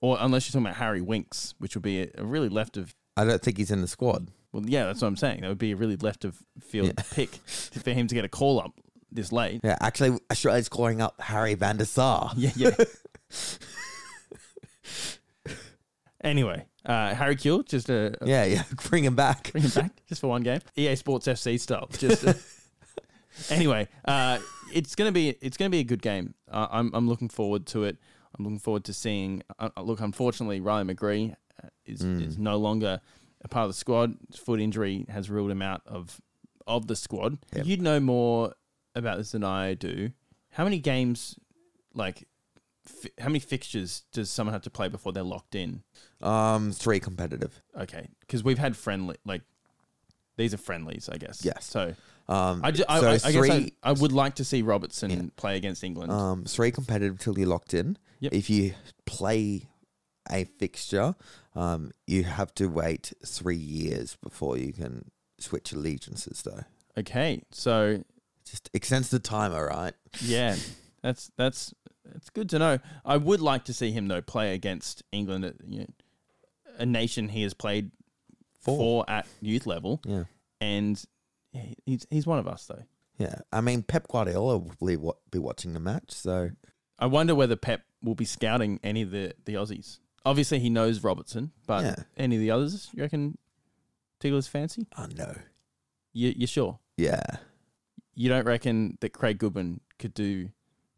or 0.00 0.16
unless 0.20 0.46
you're 0.46 0.52
talking 0.60 0.66
about 0.66 0.76
Harry 0.78 1.00
Winks, 1.00 1.54
which 1.58 1.74
would 1.74 1.82
be 1.82 2.02
a, 2.02 2.10
a 2.18 2.24
really 2.24 2.48
left 2.48 2.76
of. 2.76 2.94
I 3.16 3.24
don't 3.24 3.42
think 3.42 3.56
he's 3.58 3.70
in 3.70 3.80
the 3.80 3.88
squad. 3.88 4.30
Well, 4.52 4.62
yeah, 4.66 4.84
that's 4.84 5.02
what 5.02 5.08
I'm 5.08 5.16
saying. 5.16 5.40
That 5.42 5.48
would 5.48 5.58
be 5.58 5.72
a 5.72 5.76
really 5.76 5.96
left 5.96 6.24
of 6.24 6.38
field 6.60 6.94
pick 7.12 7.30
for 7.46 7.90
him 7.90 8.06
to 8.06 8.14
get 8.14 8.24
a 8.24 8.28
call 8.28 8.60
up 8.60 8.72
this 9.10 9.32
late. 9.32 9.60
Yeah, 9.64 9.76
actually, 9.80 10.18
Australia's 10.30 10.68
calling 10.68 11.00
up 11.02 11.20
Harry 11.20 11.54
van 11.54 11.76
der 11.78 11.84
Sar. 11.84 12.32
Yeah, 12.36 12.50
yeah. 12.56 12.70
anyway, 16.22 16.66
uh, 16.84 17.14
Harry 17.14 17.36
Kewell, 17.36 17.66
just 17.66 17.88
a, 17.90 18.14
a 18.22 18.26
Yeah, 18.26 18.44
yeah, 18.44 18.62
bring 18.88 19.04
him 19.04 19.16
back. 19.16 19.52
bring 19.52 19.64
him 19.64 19.70
back 19.70 20.02
just 20.08 20.20
for 20.20 20.28
one 20.28 20.42
game. 20.42 20.60
EA 20.76 20.94
Sports 20.96 21.26
FC 21.26 21.58
style. 21.60 21.88
Just 21.98 22.26
uh, 22.26 22.34
anyway, 23.50 23.88
uh, 24.04 24.38
it's 24.72 24.94
gonna 24.94 25.12
be 25.12 25.30
it's 25.40 25.56
gonna 25.56 25.70
be 25.70 25.80
a 25.80 25.84
good 25.84 26.02
game. 26.02 26.34
Uh, 26.50 26.66
I'm 26.70 26.90
I'm 26.94 27.08
looking 27.08 27.28
forward 27.28 27.66
to 27.68 27.84
it. 27.84 27.96
I'm 28.38 28.44
looking 28.44 28.58
forward 28.58 28.84
to 28.84 28.92
seeing. 28.92 29.42
Uh, 29.58 29.70
uh, 29.76 29.82
look, 29.82 30.00
unfortunately, 30.00 30.60
Riley 30.60 30.94
McGree 30.94 31.34
uh, 31.62 31.68
is 31.86 32.02
is 32.02 32.38
no 32.38 32.56
longer 32.56 33.00
a 33.42 33.48
part 33.48 33.64
of 33.64 33.70
the 33.70 33.74
squad. 33.78 34.16
His 34.30 34.38
foot 34.38 34.60
injury 34.60 35.06
has 35.08 35.30
ruled 35.30 35.50
him 35.50 35.62
out 35.62 35.82
of 35.86 36.20
of 36.66 36.86
the 36.86 36.96
squad. 36.96 37.38
Yep. 37.54 37.66
You'd 37.66 37.82
know 37.82 38.00
more 38.00 38.54
about 38.94 39.18
this 39.18 39.32
than 39.32 39.44
I 39.44 39.74
do. 39.74 40.10
How 40.50 40.64
many 40.64 40.78
games, 40.78 41.38
like, 41.94 42.26
fi- 42.84 43.10
how 43.18 43.28
many 43.28 43.38
fixtures 43.38 44.02
does 44.12 44.28
someone 44.30 44.52
have 44.52 44.62
to 44.62 44.70
play 44.70 44.88
before 44.88 45.12
they're 45.12 45.22
locked 45.22 45.54
in? 45.54 45.82
Um, 46.20 46.72
three 46.72 47.00
competitive. 47.00 47.62
Okay, 47.78 48.08
because 48.20 48.42
we've 48.44 48.58
had 48.58 48.76
friendly 48.76 49.16
like 49.24 49.42
these 50.36 50.54
are 50.54 50.58
friendlies, 50.58 51.08
I 51.12 51.16
guess. 51.16 51.44
Yes. 51.44 51.64
So 51.64 51.94
Um, 52.28 52.60
I, 52.62 52.70
ju- 52.72 52.84
I, 52.88 53.00
so 53.00 53.06
I, 53.06 53.10
I 53.10 53.12
guess 53.12 53.24
I, 53.26 53.32
three- 53.58 53.72
I 53.82 53.92
would 53.92 54.12
like 54.12 54.34
to 54.36 54.44
see 54.44 54.62
Robertson 54.62 55.10
Yeah. 55.10 55.22
play 55.36 55.56
against 55.56 55.82
England. 55.82 56.12
Um, 56.12 56.44
three 56.44 56.70
competitive 56.70 57.18
till 57.18 57.38
you're 57.38 57.48
locked 57.48 57.72
in. 57.74 57.96
Yep. 58.20 58.34
If 58.34 58.50
you 58.50 58.74
play 59.06 59.62
a 60.30 60.44
fixture, 60.44 61.14
um, 61.54 61.90
you 62.06 62.24
have 62.24 62.54
to 62.56 62.66
wait 62.66 63.12
three 63.24 63.56
years 63.56 64.16
before 64.22 64.58
you 64.58 64.72
can 64.72 65.10
switch 65.38 65.72
allegiances. 65.72 66.42
Though, 66.42 66.64
okay, 66.98 67.42
so 67.50 68.02
just 68.44 68.68
extends 68.74 69.08
the 69.10 69.18
timer, 69.20 69.66
right? 69.66 69.94
yeah, 70.20 70.56
that's 71.02 71.30
that's 71.36 71.72
it's 72.14 72.28
good 72.30 72.48
to 72.50 72.58
know. 72.58 72.78
I 73.06 73.16
would 73.16 73.40
like 73.40 73.64
to 73.66 73.72
see 73.72 73.90
him 73.90 74.08
though 74.08 74.20
play 74.20 74.52
against 74.54 75.02
England, 75.12 75.44
at, 75.46 75.54
you 75.66 75.80
know, 75.80 75.86
a 76.78 76.84
nation 76.84 77.28
he 77.30 77.42
has 77.44 77.54
played 77.54 77.90
For. 78.60 78.76
for 78.76 79.04
at 79.10 79.26
youth 79.40 79.66
level, 79.66 80.00
Yeah, 80.04 80.24
and 80.60 81.02
he- 81.52 81.76
he's 81.86 82.06
he's 82.10 82.26
one 82.26 82.38
of 82.38 82.46
us 82.48 82.66
though. 82.66 82.82
yeah. 83.18 83.40
I 83.52 83.60
mean, 83.60 83.82
Pep 83.82 84.08
Guardiola 84.08 84.58
will 84.58 84.74
be, 84.86 84.96
wa- 84.96 85.14
be 85.30 85.38
watching 85.38 85.72
the 85.72 85.80
match, 85.80 86.10
so 86.12 86.50
I 86.98 87.06
wonder 87.06 87.34
whether 87.34 87.56
Pep 87.56 87.82
will 88.02 88.14
be 88.14 88.24
scouting 88.24 88.78
any 88.82 89.02
of 89.02 89.10
the, 89.10 89.34
the 89.44 89.54
Aussies. 89.54 89.98
Obviously, 90.24 90.58
he 90.60 90.68
knows 90.70 91.02
Robertson, 91.02 91.52
but 91.66 91.84
Yeah. 91.84 91.96
any 92.16 92.36
of 92.36 92.40
the 92.40 92.50
others, 92.50 92.90
you 92.92 93.02
reckon 93.02 93.38
tickle 94.20 94.36
his 94.36 94.48
fancy? 94.48 94.86
I 94.96 95.06
know. 95.06 95.34
You, 96.12 96.32
you 96.36 96.46
sure? 96.46 96.78
Yeah, 96.96 97.22
You 98.14 98.28
don't 98.28 98.44
reckon 98.46 98.98
that 99.00 99.10
Craig 99.12 99.38
Goodwin 99.38 99.80
could 99.98 100.12
do 100.14 100.50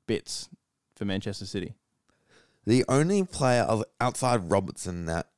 bits 0.07 0.49
for 0.97 1.05
Manchester 1.05 1.45
City? 1.47 1.75
the 2.67 2.85
only 2.89 3.25
player 3.25 3.63
of 3.63 3.83
outside 4.01 4.51
Robertson 4.51 5.07
that 5.07 5.29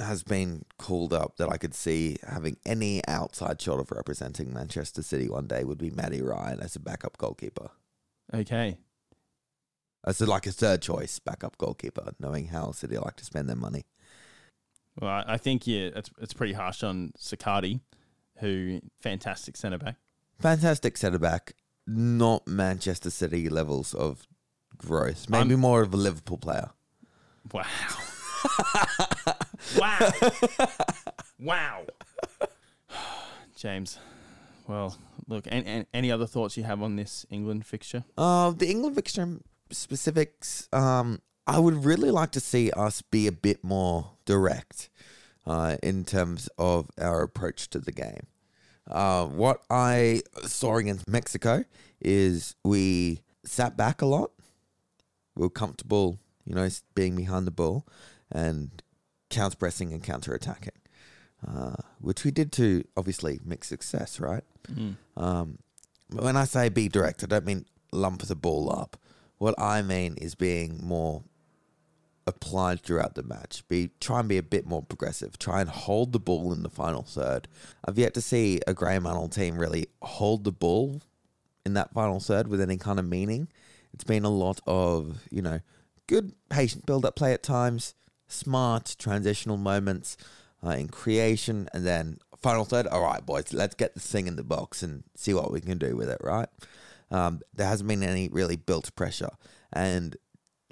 has 0.00 0.22
been 0.22 0.64
called 0.78 1.12
up 1.12 1.36
that 1.36 1.48
I 1.48 1.56
could 1.56 1.74
see 1.74 2.18
having 2.26 2.56
any 2.64 3.02
outside 3.06 3.60
shot 3.60 3.78
of 3.78 3.90
representing 3.90 4.52
Manchester 4.52 5.02
City 5.02 5.28
one 5.28 5.46
day 5.46 5.64
would 5.64 5.78
be 5.78 5.90
Matty 5.90 6.22
Ryan 6.22 6.60
as 6.60 6.76
a 6.76 6.80
backup 6.80 7.18
goalkeeper. 7.18 7.70
Okay. 8.32 8.78
As 10.04 10.20
a, 10.20 10.26
like 10.26 10.46
a 10.46 10.52
third 10.52 10.80
choice 10.80 11.18
backup 11.18 11.58
goalkeeper, 11.58 12.12
knowing 12.18 12.46
how 12.46 12.72
City 12.72 12.96
like 12.96 13.16
to 13.16 13.24
spend 13.24 13.48
their 13.48 13.56
money. 13.56 13.84
Well, 14.98 15.24
I, 15.26 15.36
think 15.36 15.66
yeah, 15.66 15.90
it's 15.94 16.10
it's 16.20 16.32
pretty 16.32 16.52
harsh 16.52 16.82
on 16.82 17.12
Circati, 17.18 17.80
who 18.38 18.80
fantastic 19.00 19.56
centre 19.56 19.78
back. 19.78 19.96
Fantastic 20.38 20.96
centre 20.96 21.18
back, 21.18 21.54
not 21.86 22.46
Manchester 22.46 23.10
City 23.10 23.48
levels 23.48 23.94
of 23.94 24.26
growth. 24.76 25.28
Maybe 25.28 25.56
more 25.56 25.82
of 25.82 25.92
a 25.94 25.96
Liverpool 25.96 26.38
player. 26.38 26.70
Wow. 27.54 27.64
Wow. 29.78 30.12
wow. 31.38 31.82
James. 33.56 33.98
Well, 34.66 34.96
look. 35.28 35.46
And, 35.48 35.66
and 35.66 35.86
any 35.92 36.10
other 36.10 36.26
thoughts 36.26 36.56
you 36.56 36.64
have 36.64 36.82
on 36.82 36.96
this 36.96 37.26
England 37.30 37.66
fixture? 37.66 38.04
Uh, 38.16 38.50
the 38.50 38.70
England 38.70 38.96
fixture 38.96 39.38
specifics. 39.70 40.68
Um, 40.72 41.20
I 41.46 41.58
would 41.58 41.84
really 41.84 42.10
like 42.10 42.30
to 42.32 42.40
see 42.40 42.70
us 42.70 43.02
be 43.02 43.26
a 43.26 43.32
bit 43.32 43.64
more 43.64 44.12
direct 44.24 44.88
uh, 45.46 45.76
in 45.82 46.04
terms 46.04 46.48
of 46.58 46.88
our 46.98 47.22
approach 47.22 47.68
to 47.70 47.78
the 47.78 47.92
game. 47.92 48.26
Uh, 48.88 49.26
what 49.26 49.62
I 49.70 50.22
saw 50.42 50.76
against 50.76 51.08
Mexico 51.08 51.64
is 52.00 52.54
we 52.64 53.20
sat 53.44 53.76
back 53.76 54.02
a 54.02 54.06
lot. 54.06 54.30
We 55.36 55.42
were 55.42 55.50
comfortable, 55.50 56.18
you 56.44 56.54
know, 56.54 56.68
being 56.94 57.16
behind 57.16 57.46
the 57.46 57.52
ball 57.52 57.86
and 58.30 58.82
counter 59.30 59.56
pressing 59.56 59.92
and 59.92 60.02
counter 60.02 60.34
attacking, 60.34 60.78
uh, 61.46 61.76
which 62.00 62.24
we 62.24 62.30
did 62.30 62.52
to 62.52 62.84
obviously 62.96 63.40
mixed 63.44 63.70
success, 63.70 64.20
right? 64.20 64.44
Um, 65.16 65.58
but 66.10 66.24
when 66.24 66.36
I 66.36 66.44
say 66.44 66.68
be 66.68 66.88
direct, 66.88 67.22
I 67.22 67.26
don't 67.26 67.46
mean 67.46 67.66
lump 67.92 68.22
the 68.22 68.34
ball 68.36 68.72
up. 68.72 68.96
What 69.38 69.54
I 69.58 69.82
mean 69.82 70.16
is 70.16 70.34
being 70.34 70.80
more 70.82 71.22
applied 72.26 72.82
throughout 72.82 73.14
the 73.14 73.22
match. 73.22 73.66
Be 73.68 73.90
try 74.00 74.20
and 74.20 74.28
be 74.28 74.38
a 74.38 74.42
bit 74.42 74.66
more 74.66 74.82
progressive. 74.82 75.38
Try 75.38 75.60
and 75.60 75.70
hold 75.70 76.12
the 76.12 76.20
ball 76.20 76.52
in 76.52 76.62
the 76.62 76.70
final 76.70 77.02
third. 77.02 77.48
I've 77.84 77.98
yet 77.98 78.14
to 78.14 78.20
see 78.20 78.60
a 78.66 78.74
Graham 78.74 79.06
Arnold 79.06 79.32
team 79.32 79.56
really 79.56 79.86
hold 80.02 80.44
the 80.44 80.52
ball 80.52 81.00
in 81.64 81.74
that 81.74 81.92
final 81.92 82.20
third 82.20 82.48
with 82.48 82.60
any 82.60 82.76
kind 82.76 82.98
of 82.98 83.06
meaning. 83.06 83.48
It's 83.92 84.04
been 84.04 84.24
a 84.24 84.30
lot 84.30 84.60
of 84.66 85.18
you 85.30 85.42
know 85.42 85.60
good 86.06 86.32
patient 86.48 86.86
build 86.86 87.04
up 87.04 87.16
play 87.16 87.32
at 87.32 87.42
times, 87.42 87.94
smart 88.30 88.96
transitional 88.98 89.56
moments 89.56 90.16
uh, 90.64 90.70
in 90.70 90.88
creation, 90.88 91.68
and 91.72 91.86
then 91.86 92.18
final 92.40 92.64
third. 92.64 92.86
All 92.86 93.02
right, 93.02 93.24
boys, 93.24 93.52
let's 93.52 93.74
get 93.74 93.94
this 93.94 94.10
thing 94.10 94.26
in 94.26 94.36
the 94.36 94.44
box 94.44 94.82
and 94.82 95.04
see 95.14 95.34
what 95.34 95.50
we 95.50 95.60
can 95.60 95.78
do 95.78 95.96
with 95.96 96.08
it. 96.08 96.18
Right. 96.22 96.48
Um, 97.10 97.40
there 97.52 97.66
hasn't 97.66 97.88
been 97.88 98.02
any 98.02 98.28
really 98.28 98.56
built 98.56 98.94
pressure, 98.94 99.30
and 99.72 100.16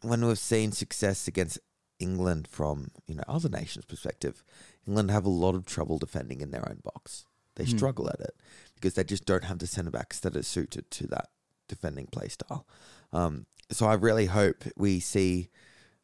when 0.02 0.24
we've 0.24 0.38
seen 0.38 0.72
success 0.72 1.26
against 1.26 1.58
England 1.98 2.46
from 2.48 2.90
you 3.06 3.16
know 3.16 3.24
other 3.26 3.48
nations' 3.48 3.84
perspective, 3.84 4.44
England 4.86 5.10
have 5.10 5.26
a 5.26 5.30
lot 5.30 5.54
of 5.54 5.66
trouble 5.66 5.98
defending 5.98 6.40
in 6.40 6.50
their 6.50 6.68
own 6.68 6.80
box. 6.84 7.24
They 7.56 7.64
struggle 7.66 8.08
at 8.08 8.20
it 8.20 8.36
because 8.76 8.94
they 8.94 9.02
just 9.02 9.26
don't 9.26 9.44
have 9.44 9.58
the 9.58 9.66
centre 9.66 9.90
backs 9.90 10.20
that 10.20 10.36
are 10.36 10.42
suited 10.44 10.90
to 10.92 11.08
that 11.08 11.26
defending 11.68 12.06
play 12.06 12.28
style. 12.28 12.66
Um, 13.12 13.46
so 13.70 13.86
I 13.86 13.94
really 13.94 14.26
hope 14.26 14.64
we 14.76 15.00
see, 15.00 15.50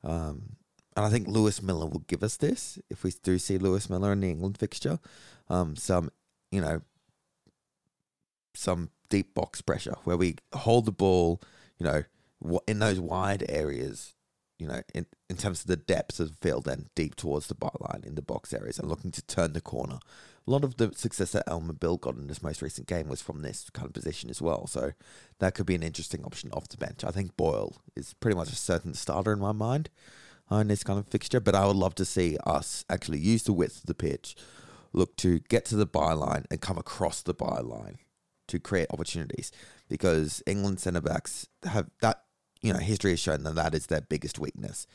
um, 0.03 0.57
and 0.97 1.05
I 1.05 1.11
think 1.11 1.29
Lewis 1.29 1.63
Miller 1.63 1.87
will 1.87 2.05
give 2.07 2.23
us 2.23 2.37
this 2.37 2.79
if 2.91 3.03
we 3.03 3.13
do 3.23 3.39
see 3.39 3.59
Lewis 3.59 3.91
Miller 3.91 4.13
in 4.13 4.21
the 4.21 4.31
England 4.31 4.59
fixture. 4.59 4.99
Um, 5.49 5.77
some 5.77 6.11
you 6.51 6.61
know 6.61 6.83
some 8.55 8.91
deep 9.09 9.35
box 9.35 9.61
pressure 9.61 9.97
where 10.05 10.17
we 10.17 10.37
hold 10.53 10.87
the 10.87 10.93
ball, 10.93 11.41
you 11.79 11.87
know, 11.87 12.05
in 12.67 12.79
those 12.79 13.01
wide 13.01 13.45
areas, 13.49 14.15
you 14.59 14.67
know, 14.67 14.83
in, 14.95 15.07
in 15.29 15.37
terms 15.37 15.61
of 15.61 15.67
the 15.67 15.77
depth 15.77 16.21
of 16.21 16.31
the 16.31 16.37
field 16.37 16.69
and 16.69 16.89
deep 16.95 17.17
towards 17.17 17.49
the 17.49 17.55
byline 17.55 18.05
in 18.07 18.15
the 18.15 18.23
box 18.23 18.53
areas 18.53 18.79
and 18.79 18.89
looking 18.89 19.11
to 19.11 19.23
turn 19.27 19.53
the 19.53 19.61
corner. 19.61 19.99
A 20.47 20.51
lot 20.51 20.63
of 20.63 20.77
the 20.77 20.93
success 20.95 21.33
that 21.33 21.49
Awer 21.49 21.61
Mabil 21.61 22.01
got 22.01 22.17
in 22.17 22.27
this 22.27 22.43
most 22.43 22.61
recent 22.61 22.87
game 22.87 23.09
was 23.09 23.23
from 23.23 23.43
this 23.43 23.71
kind 23.71 23.87
of 23.87 23.95
position 23.95 24.31
as 24.31 24.43
well. 24.43 24.67
So 24.67 24.93
that 25.39 25.55
could 25.55 25.67
be 25.67 25.75
an 25.75 25.83
interesting 25.83 26.23
option 26.23 26.51
off 26.53 26.69
the 26.69 26.77
bench. 26.77 27.03
I 27.03 27.11
think 27.11 27.37
Boyle 27.37 27.77
is 27.97 28.15
pretty 28.15 28.37
much 28.37 28.53
a 28.53 28.57
certain 28.57 28.95
starter 28.95 29.33
in 29.33 29.39
my 29.39 29.53
mind 29.53 29.89
in 30.51 30.69
this 30.69 30.85
kind 30.85 30.99
of 30.99 31.09
fixture, 31.09 31.41
but 31.41 31.55
I 31.55 31.67
would 31.67 31.77
love 31.77 31.95
to 31.97 32.05
see 32.05 32.37
us 32.47 32.85
actually 32.89 33.19
use 33.19 33.43
the 33.45 33.53
width 33.53 33.79
of 33.79 33.87
the 33.87 33.95
pitch, 33.95 34.37
look 34.93 35.17
to 35.17 35.41
get 35.41 35.65
to 35.67 35.77
the 35.77 35.87
byline 35.87 36.45
and 36.51 36.61
come 36.61 36.79
across 36.79 37.23
the 37.23 37.35
byline 37.35 37.97
to 38.49 38.59
create 38.59 38.89
opportunities 38.91 39.51
because 39.89 40.43
England 40.47 40.81
centre 40.81 41.01
backs 41.01 41.49
have 41.65 41.91
that, 42.01 42.23
you 42.61 42.73
know, 42.73 42.79
history 42.79 43.13
has 43.13 43.21
shown 43.21 43.43
that 43.43 43.55
that 43.55 43.75
is 43.75 43.87
their 43.87 44.03
biggest 44.03 44.39
weakness. 44.39 44.87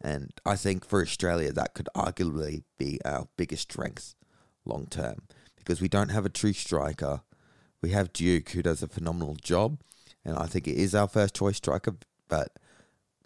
And 0.00 0.32
I 0.44 0.56
think 0.56 0.84
for 0.84 1.02
Australia, 1.02 1.52
that 1.52 1.74
could 1.74 1.88
arguably 1.96 2.64
be 2.78 2.98
our 3.04 3.28
biggest 3.36 3.70
strength 3.70 4.14
long 4.64 4.86
term 4.86 5.22
because 5.56 5.80
we 5.80 5.88
don't 5.88 6.10
have 6.10 6.26
a 6.26 6.30
true 6.30 6.52
striker. 6.52 7.22
We 7.80 7.90
have 7.90 8.12
Duke, 8.12 8.50
who 8.50 8.62
does 8.62 8.82
a 8.82 8.88
phenomenal 8.88 9.36
job, 9.36 9.80
and 10.24 10.36
I 10.38 10.46
think 10.46 10.66
it 10.66 10.76
is 10.76 10.94
our 10.94 11.08
first 11.08 11.34
choice 11.34 11.56
striker. 11.56 11.96
But 12.28 12.58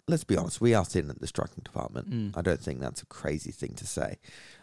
let's 0.09 0.23
be 0.23 0.35
honest, 0.35 0.59
we 0.59 0.73
are 0.73 0.83
thin 0.83 1.09
at 1.09 1.19
the 1.19 1.27
striking 1.27 1.63
department. 1.63 2.35
I 2.37 2.41
don't 2.41 2.59
think 2.59 2.79
that's 2.79 3.01
a 3.01 3.05
crazy 3.05 3.51
thing 3.51 3.73
to 3.75 3.87
say. 3.87 4.17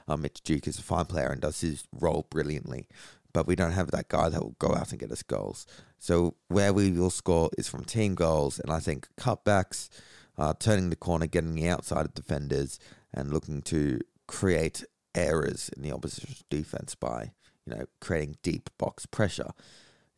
Um, 0.09 0.23
Mitch 0.23 0.43
Duke 0.43 0.67
is 0.67 0.79
a 0.79 0.83
fine 0.83 1.07
player 1.07 1.29
and 1.29 1.41
does 1.41 1.61
his 1.61 1.85
role 1.93 2.27
brilliantly, 2.31 2.89
but 3.33 3.47
we 3.47 3.57
don't 3.57 3.73
have 3.73 3.91
that 3.93 4.09
guy 4.09 4.29
that 4.29 4.41
will 4.43 4.57
go 4.59 4.75
out 4.75 4.91
and 4.91 5.01
get 5.01 5.13
us 5.13 5.23
goals. 5.23 5.67
So 5.99 6.35
where 6.49 6.73
we 6.73 6.91
will 6.91 7.11
score 7.11 7.51
is 7.57 7.69
from 7.69 7.85
team 7.85 8.15
goals, 8.15 8.59
and 8.59 8.71
I 8.71 8.81
think 8.81 9.09
cutbacks, 9.17 9.89
uh, 10.37 10.55
turning 10.59 10.91
the 10.91 10.97
corner, 10.97 11.27
getting 11.27 11.55
the 11.55 11.69
outside 11.69 12.07
of 12.07 12.15
defenders, 12.15 12.79
and 13.13 13.33
looking 13.33 13.63
to 13.63 14.01
create 14.27 14.85
errors 15.15 15.71
in 15.77 15.83
the 15.83 15.93
opposition's 15.93 16.45
defense 16.51 16.95
by 16.95 17.31
you 17.65 17.75
know 17.75 17.87
creating 18.01 18.37
deep 18.43 18.69
box 18.79 19.07
pressure 19.07 19.51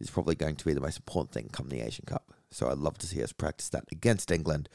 is 0.00 0.10
probably 0.10 0.34
going 0.34 0.56
to 0.56 0.64
be 0.64 0.74
the 0.74 0.80
most 0.80 0.98
important 0.98 1.32
thing 1.32 1.48
come 1.52 1.68
the 1.68 1.80
Asian 1.80 2.04
Cup. 2.06 2.32
So 2.50 2.70
I'd 2.70 2.78
love 2.78 2.98
to 2.98 3.06
see 3.06 3.22
us 3.22 3.32
practice 3.32 3.68
that 3.70 3.84
against 3.92 4.30
England. 4.30 4.68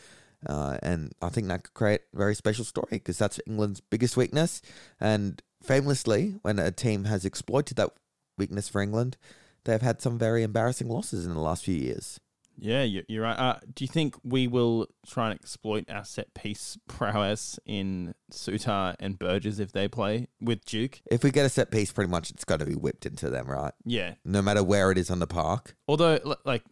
Uh, 0.47 0.77
and 0.83 1.11
I 1.21 1.29
think 1.29 1.47
that 1.47 1.63
could 1.63 1.73
create 1.73 2.01
a 2.13 2.17
very 2.17 2.35
special 2.35 2.65
story 2.65 2.87
because 2.91 3.17
that's 3.17 3.39
England's 3.47 3.79
biggest 3.81 4.17
weakness. 4.17 4.61
And 4.99 5.41
famously, 5.61 6.35
when 6.41 6.59
a 6.59 6.71
team 6.71 7.05
has 7.05 7.25
exploited 7.25 7.77
that 7.77 7.91
weakness 8.37 8.69
for 8.69 8.81
England, 8.81 9.17
they've 9.65 9.81
had 9.81 10.01
some 10.01 10.17
very 10.19 10.43
embarrassing 10.43 10.89
losses 10.89 11.25
in 11.25 11.33
the 11.33 11.39
last 11.39 11.63
few 11.63 11.75
years. 11.75 12.19
Yeah, 12.55 12.83
you- 12.83 13.03
you're 13.07 13.23
right. 13.23 13.37
Uh, 13.39 13.59
do 13.73 13.83
you 13.83 13.87
think 13.87 14.15
we 14.23 14.47
will 14.47 14.85
try 15.07 15.31
and 15.31 15.39
exploit 15.39 15.85
our 15.89 16.05
set 16.05 16.35
piece 16.35 16.77
prowess 16.87 17.59
in 17.65 18.13
Souttar 18.31 18.95
and 18.99 19.17
Burgess 19.17 19.57
if 19.57 19.71
they 19.71 19.87
play 19.87 20.27
with 20.39 20.63
Duke? 20.65 21.01
If 21.09 21.23
we 21.23 21.31
get 21.31 21.47
a 21.47 21.49
set 21.49 21.71
piece, 21.71 21.91
pretty 21.91 22.11
much 22.11 22.29
it's 22.29 22.45
got 22.45 22.59
to 22.59 22.65
be 22.67 22.75
whipped 22.75 23.07
into 23.07 23.31
them, 23.31 23.47
right? 23.47 23.73
Yeah. 23.85 24.15
No 24.23 24.43
matter 24.43 24.63
where 24.63 24.91
it 24.91 24.99
is 24.99 25.09
on 25.09 25.17
the 25.17 25.25
park. 25.25 25.75
Although, 25.87 26.35
like, 26.45 26.63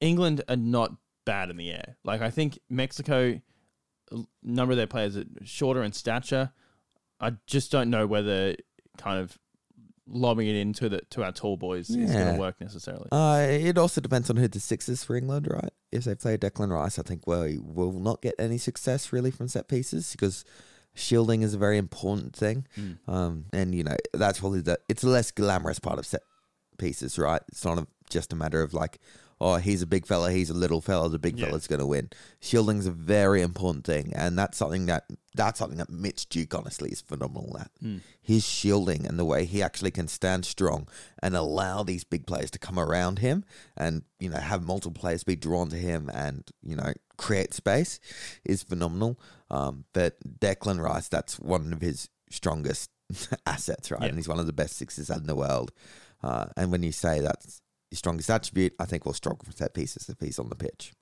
England 0.00 0.42
are 0.48 0.56
not 0.56 0.92
bad 1.28 1.50
in 1.50 1.56
the 1.58 1.70
air. 1.70 1.96
Like, 2.04 2.22
I 2.22 2.30
think 2.30 2.58
Mexico, 2.70 3.38
a 4.10 4.16
number 4.42 4.72
of 4.72 4.78
their 4.78 4.86
players 4.86 5.16
are 5.16 5.26
shorter 5.44 5.82
in 5.82 5.92
stature. 5.92 6.52
I 7.20 7.32
just 7.46 7.70
don't 7.70 7.90
know 7.90 8.06
whether 8.06 8.56
kind 8.96 9.20
of 9.20 9.38
lobbing 10.10 10.48
it 10.48 10.56
into 10.56 10.88
the 10.88 11.02
to 11.10 11.22
our 11.22 11.32
tall 11.32 11.58
boys 11.58 11.90
is 11.90 12.10
going 12.10 12.34
to 12.34 12.40
work 12.40 12.58
necessarily. 12.60 13.08
Uh, 13.12 13.46
it 13.46 13.76
also 13.76 14.00
depends 14.00 14.30
on 14.30 14.36
who 14.36 14.48
the 14.48 14.60
six 14.60 14.88
is 14.88 15.04
for 15.04 15.16
England, 15.16 15.46
right? 15.50 15.72
If 15.92 16.04
they 16.04 16.14
play 16.14 16.38
Declan 16.38 16.70
Rice, 16.70 16.98
I 16.98 17.02
think 17.02 17.26
we 17.26 17.58
will 17.58 17.92
not 17.92 18.22
get 18.22 18.34
any 18.38 18.56
success 18.56 19.12
really 19.12 19.30
from 19.30 19.48
set 19.48 19.68
pieces 19.68 20.12
because 20.12 20.44
shielding 20.94 21.42
is 21.42 21.52
a 21.54 21.58
very 21.58 21.76
important 21.76 22.34
thing. 22.34 22.66
Um, 23.06 23.44
and 23.52 23.74
you 23.74 23.84
know 23.84 23.96
that's 24.14 24.40
probably 24.40 24.62
the 24.62 24.78
it's 24.88 25.02
a 25.02 25.08
less 25.08 25.30
glamorous 25.30 25.78
part 25.78 25.98
of 25.98 26.06
set 26.06 26.22
pieces, 26.78 27.18
right? 27.18 27.42
It's 27.48 27.64
not 27.64 27.78
a, 27.78 27.86
just 28.08 28.32
a 28.32 28.36
matter 28.36 28.62
of 28.62 28.72
like, 28.72 28.98
oh, 29.40 29.56
he's 29.56 29.82
a 29.82 29.86
big 29.86 30.06
fella, 30.06 30.32
he's 30.32 30.50
a 30.50 30.54
little 30.54 30.80
fella, 30.80 31.08
the 31.08 31.18
big 31.18 31.38
Yeah. 31.38 31.46
fella's 31.46 31.66
going 31.66 31.78
to 31.80 31.86
win. 31.86 32.10
Shielding's 32.40 32.86
a 32.86 32.90
very 32.90 33.40
important 33.42 33.84
thing, 33.84 34.12
and 34.14 34.38
that's 34.38 34.58
something 34.58 34.86
that 34.86 35.04
that's 35.34 35.58
something 35.60 35.78
that 35.78 35.90
Mitch 35.90 36.28
Duke 36.28 36.52
honestly 36.54 36.90
is 36.90 37.00
phenomenal 37.00 37.56
at. 37.60 37.70
His 38.20 38.44
shielding 38.44 39.06
and 39.06 39.18
the 39.18 39.24
way 39.24 39.44
he 39.44 39.62
actually 39.62 39.92
can 39.92 40.08
stand 40.08 40.44
strong 40.44 40.88
and 41.22 41.36
allow 41.36 41.84
these 41.84 42.02
big 42.02 42.26
players 42.26 42.50
to 42.52 42.58
come 42.58 42.78
around 42.78 43.20
him, 43.20 43.44
and 43.76 44.02
you 44.18 44.28
know 44.30 44.38
have 44.38 44.64
multiple 44.64 44.98
players 45.00 45.22
be 45.24 45.36
drawn 45.36 45.68
to 45.70 45.76
him, 45.76 46.10
and 46.12 46.44
you 46.62 46.74
know 46.76 46.92
create 47.16 47.54
space 47.54 48.00
is 48.44 48.62
phenomenal. 48.62 49.18
Um, 49.50 49.84
but 49.92 50.16
Declan 50.40 50.80
Rice, 50.80 51.08
that's 51.08 51.38
one 51.38 51.72
of 51.72 51.80
his 51.80 52.08
strongest 52.30 52.90
assets, 53.46 53.90
right? 53.90 54.02
Yeah. 54.02 54.08
And 54.08 54.16
he's 54.18 54.28
one 54.28 54.38
of 54.40 54.46
the 54.46 54.52
best 54.52 54.76
sixes 54.76 55.08
in 55.10 55.26
the 55.26 55.36
world. 55.36 55.72
Uh, 56.22 56.46
and 56.56 56.72
when 56.72 56.82
you 56.82 56.90
say 56.92 57.20
that's 57.20 57.62
his 57.90 57.98
strongest 57.98 58.30
attribute, 58.30 58.74
I 58.78 58.84
think 58.84 59.04
we'll 59.04 59.14
struggle 59.14 59.44
for 59.44 59.52
set 59.52 59.74
pieces 59.74 60.08
if 60.08 60.20
he's 60.20 60.38
on 60.38 60.48
the 60.48 60.56
pitch. 60.56 60.92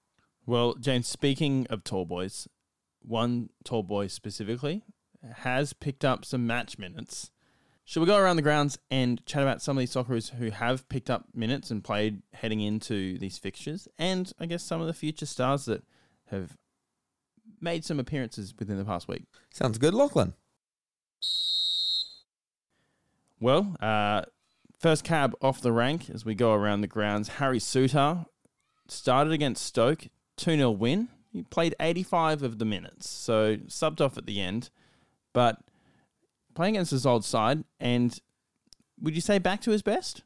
Well, 0.44 0.74
James, 0.74 1.08
speaking 1.08 1.66
of 1.70 1.82
tall 1.82 2.04
boys, 2.04 2.48
one 3.02 3.50
tall 3.64 3.82
boy 3.82 4.06
specifically 4.06 4.84
has 5.36 5.72
picked 5.72 6.04
up 6.04 6.24
some 6.24 6.46
match 6.46 6.78
minutes. 6.78 7.30
Should 7.84 8.00
we 8.00 8.06
go 8.06 8.18
around 8.18 8.36
the 8.36 8.42
grounds 8.42 8.78
and 8.90 9.24
chat 9.26 9.42
about 9.42 9.62
some 9.62 9.76
of 9.76 9.80
these 9.80 9.94
Socceroos 9.94 10.34
who 10.34 10.50
have 10.50 10.88
picked 10.88 11.08
up 11.08 11.26
minutes 11.34 11.70
and 11.70 11.84
played 11.84 12.22
heading 12.32 12.60
into 12.60 13.16
these 13.18 13.38
fixtures, 13.38 13.86
and 13.98 14.32
I 14.40 14.46
guess 14.46 14.64
some 14.64 14.80
of 14.80 14.88
the 14.88 14.92
future 14.92 15.26
stars 15.26 15.66
that 15.66 15.84
have 16.30 16.56
made 17.60 17.84
some 17.84 18.00
appearances 18.00 18.54
within 18.58 18.76
the 18.76 18.84
past 18.84 19.06
week? 19.08 19.24
Sounds 19.52 19.78
good, 19.78 19.94
Lachlan. 19.94 20.34
Well, 23.38 23.76
uh, 23.80 24.22
first 24.86 25.02
cab 25.02 25.34
off 25.42 25.60
the 25.60 25.72
rank 25.72 26.08
as 26.10 26.24
we 26.24 26.32
go 26.32 26.52
around 26.52 26.80
the 26.80 26.86
grounds. 26.86 27.26
Harry 27.26 27.58
Souttar 27.58 28.26
started 28.86 29.32
against 29.32 29.66
Stoke, 29.66 30.06
2 30.36 30.52
0 30.52 30.70
win. 30.70 31.08
He 31.32 31.42
played 31.42 31.74
85 31.80 32.44
of 32.44 32.60
the 32.60 32.64
minutes, 32.64 33.10
so 33.10 33.56
subbed 33.66 34.00
off 34.00 34.16
at 34.16 34.26
the 34.26 34.40
end, 34.40 34.70
but 35.32 35.58
playing 36.54 36.76
against 36.76 36.92
his 36.92 37.04
old 37.04 37.24
side. 37.24 37.64
And 37.80 38.16
would 39.02 39.16
you 39.16 39.20
say 39.20 39.40
back 39.40 39.60
to 39.62 39.72
his 39.72 39.82
best? 39.82 40.22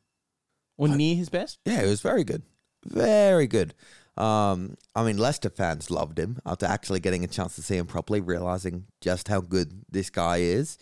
Or 0.76 0.88
near 0.88 1.16
his 1.16 1.30
best? 1.30 1.58
Yeah, 1.64 1.80
it 1.80 1.88
was 1.88 2.02
very 2.02 2.22
good. 2.22 2.42
Very 2.84 3.46
good. 3.46 3.72
Um, 4.18 4.76
I 4.94 5.04
mean, 5.04 5.16
Leicester 5.16 5.48
fans 5.48 5.90
loved 5.90 6.18
him 6.18 6.38
after 6.44 6.66
actually 6.66 7.00
getting 7.00 7.24
a 7.24 7.28
chance 7.28 7.54
to 7.56 7.62
see 7.62 7.78
him 7.78 7.86
properly, 7.86 8.20
realizing 8.20 8.88
just 9.00 9.28
how 9.28 9.40
good 9.40 9.86
this 9.90 10.10
guy 10.10 10.40
is. 10.40 10.76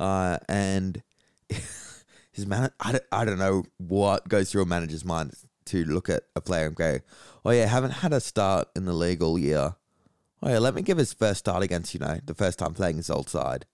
Uh, 0.00 0.38
and 0.48 1.02
his 2.38 2.46
man, 2.46 2.70
I 2.80 2.92
don't, 2.92 3.04
I 3.12 3.24
don't 3.24 3.38
know 3.38 3.64
what 3.76 4.28
goes 4.28 4.50
through 4.50 4.62
a 4.62 4.66
manager's 4.66 5.04
mind 5.04 5.34
to 5.66 5.84
look 5.84 6.08
at 6.08 6.22
a 6.34 6.40
player 6.40 6.66
and 6.66 6.74
go, 6.74 6.98
oh, 7.44 7.50
yeah, 7.50 7.66
haven't 7.66 7.90
had 7.90 8.12
a 8.12 8.20
start 8.20 8.68
in 8.74 8.86
the 8.86 8.92
league 8.92 9.22
all 9.22 9.38
year. 9.38 9.74
Oh, 10.42 10.48
yeah, 10.48 10.58
let 10.58 10.74
me 10.74 10.82
give 10.82 10.98
his 10.98 11.12
first 11.12 11.40
start 11.40 11.62
against, 11.62 11.92
you 11.92 12.00
know, 12.00 12.18
the 12.24 12.34
first 12.34 12.58
time 12.58 12.72
playing 12.72 12.96
his 12.96 13.10
old 13.10 13.28
side. 13.28 13.66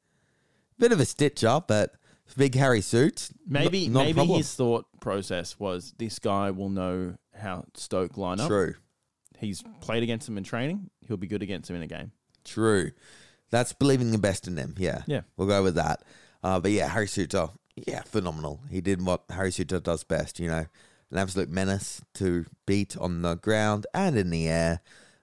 Bit 0.78 0.92
of 0.92 0.98
a 0.98 1.04
stitch 1.04 1.44
up, 1.44 1.68
but 1.68 1.94
big 2.36 2.54
Harry 2.56 2.80
suits. 2.80 3.32
Maybe 3.46 3.88
not 3.88 4.04
maybe 4.04 4.14
problem. 4.14 4.38
his 4.38 4.52
thought 4.54 4.86
process 5.00 5.58
was 5.58 5.94
this 5.98 6.18
guy 6.18 6.50
will 6.50 6.70
know 6.70 7.14
how 7.34 7.64
Stoke 7.74 8.16
line 8.16 8.40
up. 8.40 8.48
True. 8.48 8.74
He's 9.38 9.62
played 9.80 10.02
against 10.02 10.28
him 10.28 10.38
in 10.38 10.44
training. 10.44 10.90
He'll 11.06 11.16
be 11.16 11.26
good 11.26 11.42
against 11.42 11.70
him 11.70 11.76
in 11.76 11.82
a 11.82 11.86
game. 11.86 12.12
True. 12.44 12.92
That's 13.50 13.72
believing 13.72 14.10
the 14.10 14.18
best 14.18 14.48
in 14.48 14.54
them. 14.54 14.74
Yeah. 14.78 15.02
Yeah. 15.06 15.22
We'll 15.36 15.48
go 15.48 15.62
with 15.62 15.74
that. 15.76 16.02
Uh, 16.42 16.60
but 16.60 16.70
yeah, 16.72 16.88
Harry 16.88 17.06
Souttar, 17.06 17.50
yeah, 17.76 18.02
phenomenal. 18.02 18.60
He 18.70 18.80
did 18.80 19.04
what 19.04 19.24
Harry 19.30 19.50
Souttar 19.50 19.82
does 19.82 20.04
best, 20.04 20.38
you 20.38 20.48
know, 20.48 20.66
an 21.10 21.18
absolute 21.18 21.48
menace 21.48 22.00
to 22.14 22.46
beat 22.66 22.96
on 22.96 23.22
the 23.22 23.34
ground 23.36 23.86
and 23.94 24.16
in 24.16 24.30
the 24.30 24.48
air. 24.48 24.80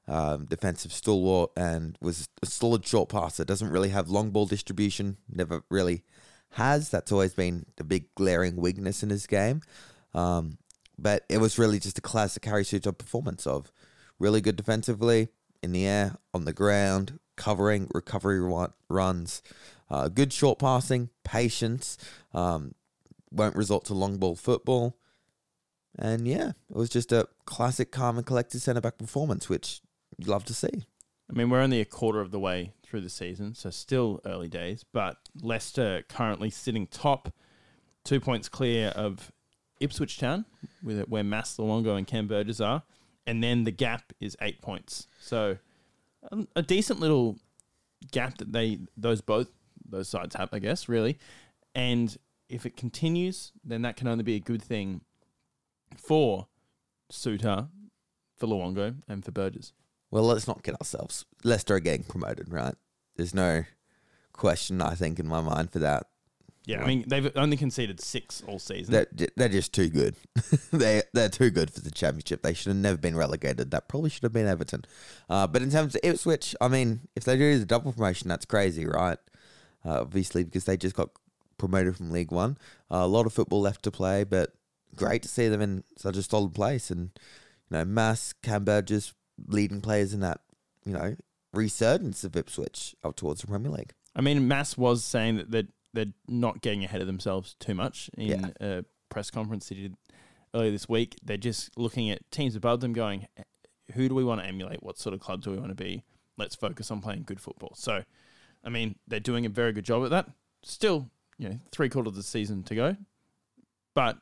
Um, 0.07 0.45
defensive 0.45 0.91
stalwart 0.91 1.51
and 1.55 1.97
was 2.01 2.27
a 2.41 2.45
solid 2.45 2.85
short 2.85 3.09
passer. 3.09 3.45
Doesn't 3.45 3.69
really 3.69 3.89
have 3.89 4.09
long 4.09 4.31
ball 4.31 4.45
distribution. 4.45 5.17
Never 5.29 5.63
really 5.69 6.03
has. 6.51 6.89
That's 6.89 7.11
always 7.11 7.33
been 7.33 7.65
the 7.77 7.83
big 7.83 8.13
glaring 8.15 8.57
weakness 8.57 9.03
in 9.03 9.09
his 9.09 9.27
game. 9.27 9.61
Um, 10.13 10.57
but 10.97 11.23
it 11.29 11.37
was 11.37 11.57
really 11.57 11.79
just 11.79 11.97
a 11.97 12.01
classic 12.01 12.43
Harry 12.45 12.63
Souttar 12.63 12.97
performance 12.97 13.47
of 13.47 13.71
really 14.19 14.41
good 14.41 14.55
defensively, 14.55 15.29
in 15.63 15.71
the 15.71 15.85
air, 15.85 16.17
on 16.33 16.45
the 16.45 16.53
ground, 16.53 17.19
covering, 17.35 17.89
recovery 17.93 18.39
run- 18.39 18.73
runs, 18.89 19.41
uh, 19.91 20.07
good 20.07 20.31
short 20.31 20.57
passing, 20.57 21.09
patience, 21.23 21.97
um, 22.33 22.73
won't 23.29 23.55
resort 23.55 23.85
to 23.85 23.93
long 23.93 24.17
ball 24.17 24.35
football. 24.35 24.97
And 25.99 26.25
yeah, 26.27 26.53
it 26.69 26.75
was 26.75 26.89
just 26.89 27.11
a 27.11 27.27
classic 27.45 27.91
calm 27.91 28.17
and 28.17 28.25
collected 28.25 28.61
centre 28.61 28.79
back 28.79 28.97
performance, 28.97 29.49
which 29.49 29.81
you'd 30.17 30.29
love 30.29 30.45
to 30.45 30.53
see. 30.53 30.85
I 31.29 31.33
mean, 31.33 31.49
we're 31.49 31.59
only 31.59 31.81
a 31.81 31.85
quarter 31.85 32.21
of 32.21 32.31
the 32.31 32.39
way 32.39 32.71
through 32.83 33.01
the 33.01 33.09
season, 33.09 33.53
so 33.53 33.69
still 33.69 34.21
early 34.25 34.47
days. 34.47 34.85
But 34.91 35.17
Leicester 35.41 36.03
currently 36.07 36.49
sitting 36.49 36.87
top, 36.87 37.33
two 38.05 38.21
points 38.21 38.47
clear 38.47 38.89
of 38.89 39.31
Ipswich 39.81 40.17
Town, 40.17 40.45
with 40.81 41.01
where 41.09 41.23
Mass 41.23 41.57
Luongo 41.57 41.97
and 41.97 42.07
Cam 42.07 42.27
Burgess 42.27 42.61
are, 42.61 42.83
and 43.27 43.43
then 43.43 43.65
the 43.65 43.71
gap 43.71 44.13
is 44.21 44.37
eight 44.41 44.61
points. 44.61 45.07
So 45.19 45.57
um, 46.31 46.47
a 46.55 46.61
decent 46.61 47.01
little 47.01 47.37
gap 48.11 48.37
that 48.37 48.51
they 48.53 48.79
those 48.97 49.21
both 49.21 49.49
those 49.91 50.09
sides 50.09 50.35
have, 50.35 50.49
I 50.51 50.59
guess, 50.59 50.89
really. 50.89 51.17
And 51.75 52.15
if 52.49 52.65
it 52.65 52.75
continues, 52.75 53.51
then 53.63 53.81
that 53.83 53.95
can 53.95 54.07
only 54.07 54.23
be 54.23 54.35
a 54.35 54.39
good 54.39 54.61
thing 54.61 55.01
for 55.97 56.47
Souttar, 57.11 57.69
for 58.37 58.47
Luongo, 58.47 58.95
and 59.07 59.23
for 59.23 59.31
Burgess. 59.31 59.73
Well, 60.09 60.23
let's 60.23 60.47
not 60.47 60.63
get 60.63 60.75
ourselves. 60.75 61.25
Leicester 61.43 61.75
are 61.75 61.79
getting 61.79 62.03
promoted, 62.03 62.51
right? 62.51 62.75
There's 63.15 63.33
no 63.33 63.63
question, 64.33 64.81
I 64.81 64.95
think, 64.95 65.19
in 65.19 65.27
my 65.27 65.41
mind 65.41 65.71
for 65.71 65.79
that. 65.79 66.07
Yeah, 66.65 66.83
I 66.83 66.85
mean 66.85 67.05
they've 67.07 67.31
only 67.35 67.57
conceded 67.57 67.99
six 67.99 68.43
all 68.47 68.59
season. 68.59 68.93
They're, 68.93 69.27
they're 69.35 69.49
just 69.49 69.73
too 69.73 69.89
good. 69.89 70.15
they 70.71 71.01
they're 71.11 71.29
too 71.29 71.49
good 71.49 71.71
for 71.71 71.81
the 71.81 71.89
championship. 71.89 72.43
They 72.43 72.53
should 72.53 72.67
have 72.67 72.77
never 72.77 72.97
been 72.97 73.15
relegated. 73.15 73.71
That 73.71 73.87
probably 73.87 74.11
should 74.11 74.23
have 74.23 74.31
been 74.31 74.47
Everton. 74.47 74.85
Uh, 75.27 75.47
but 75.47 75.63
in 75.63 75.71
terms 75.71 75.95
of 75.95 76.01
Ipswich, 76.03 76.55
I 76.61 76.67
mean, 76.67 77.01
if 77.15 77.23
they 77.23 77.35
do 77.35 77.57
the 77.57 77.65
double 77.65 77.91
promotion, 77.91 78.29
that's 78.29 78.45
crazy, 78.45 78.85
right? 78.85 79.17
Uh, 79.85 80.01
obviously, 80.01 80.43
because 80.43 80.65
they 80.65 80.77
just 80.77 80.95
got 80.95 81.09
promoted 81.57 81.95
from 81.97 82.11
League 82.11 82.31
One. 82.31 82.57
Uh, 82.91 82.97
a 82.97 83.07
lot 83.07 83.25
of 83.25 83.33
football 83.33 83.61
left 83.61 83.83
to 83.83 83.91
play, 83.91 84.23
but 84.23 84.53
great 84.95 85.21
to 85.23 85.27
see 85.29 85.47
them 85.47 85.61
in 85.61 85.83
such 85.97 86.17
a 86.17 86.23
solid 86.23 86.53
place. 86.53 86.91
And 86.91 87.09
you 87.69 87.77
know, 87.77 87.85
Mass, 87.85 88.33
Cam 88.43 88.63
Burgess, 88.63 89.13
leading 89.47 89.81
players 89.81 90.13
in 90.13 90.19
that 90.19 90.41
you 90.85 90.93
know 90.93 91.15
resurgence 91.53 92.23
of 92.23 92.35
Ipswich 92.35 92.95
up 93.03 93.15
towards 93.15 93.41
the 93.41 93.47
Premier 93.47 93.71
League. 93.71 93.93
I 94.15 94.21
mean, 94.21 94.47
Mass 94.47 94.77
was 94.77 95.03
saying 95.03 95.37
that 95.37 95.51
they're, 95.51 95.67
they're 95.93 96.13
not 96.27 96.61
getting 96.61 96.83
ahead 96.83 97.01
of 97.01 97.07
themselves 97.07 97.55
too 97.59 97.73
much 97.75 98.09
in 98.17 98.27
Yeah. 98.27 98.49
a 98.59 98.85
press 99.09 99.29
conference 99.29 99.69
he 99.69 99.75
did 99.75 99.95
earlier 100.53 100.71
this 100.71 100.87
week. 100.89 101.17
They're 101.23 101.37
just 101.37 101.77
looking 101.77 102.09
at 102.09 102.29
teams 102.31 102.55
above 102.55 102.81
them, 102.81 102.93
going, 102.93 103.27
who 103.93 104.07
do 104.09 104.15
we 104.15 104.23
want 104.23 104.41
to 104.41 104.47
emulate? 104.47 104.83
What 104.83 104.97
sort 104.97 105.13
of 105.13 105.19
club 105.21 105.41
do 105.41 105.51
we 105.51 105.57
want 105.57 105.69
to 105.69 105.75
be? 105.83 106.03
Let's 106.37 106.55
focus 106.55 106.91
on 106.91 107.01
playing 107.01 107.23
good 107.23 107.39
football. 107.41 107.73
So, 107.75 108.03
I 108.63 108.69
mean, 108.69 108.95
they're 109.07 109.19
doing 109.19 109.45
a 109.45 109.49
very 109.49 109.73
good 109.73 109.85
job 109.85 110.03
at 110.03 110.09
that. 110.11 110.29
Still, 110.63 111.09
you 111.37 111.49
know, 111.49 111.59
three 111.71 111.89
quarters 111.89 112.11
of 112.11 112.15
the 112.15 112.23
season 112.23 112.63
to 112.63 112.75
go, 112.75 112.95
but 113.95 114.17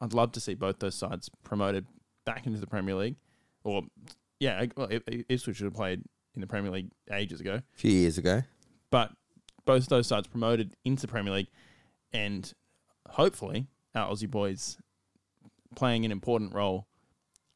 I'd 0.00 0.12
love 0.12 0.32
to 0.32 0.40
see 0.40 0.54
both 0.54 0.78
those 0.80 0.94
sides 0.94 1.30
promoted 1.42 1.86
back 2.26 2.46
into 2.46 2.60
the 2.60 2.66
Premier 2.66 2.94
League, 2.94 3.16
or 3.64 3.82
yeah, 4.40 4.66
well, 4.76 4.88
Ipswich 4.90 5.56
should 5.56 5.64
have 5.64 5.74
played 5.74 6.02
in 6.34 6.40
the 6.40 6.46
Premier 6.46 6.70
League 6.70 6.90
ages 7.10 7.40
ago 7.40 7.54
A 7.56 7.78
few 7.78 7.92
years 7.92 8.18
ago. 8.18 8.42
but 8.90 9.12
both 9.64 9.86
those 9.86 10.06
sides 10.08 10.26
promoted 10.26 10.74
into 10.84 11.02
the 11.02 11.08
Premier 11.08 11.32
League, 11.32 11.48
and 12.12 12.52
hopefully 13.10 13.66
our 13.94 14.10
Aussie 14.12 14.30
boys 14.30 14.76
playing 15.76 16.04
an 16.04 16.10
important 16.12 16.52
role 16.52 16.86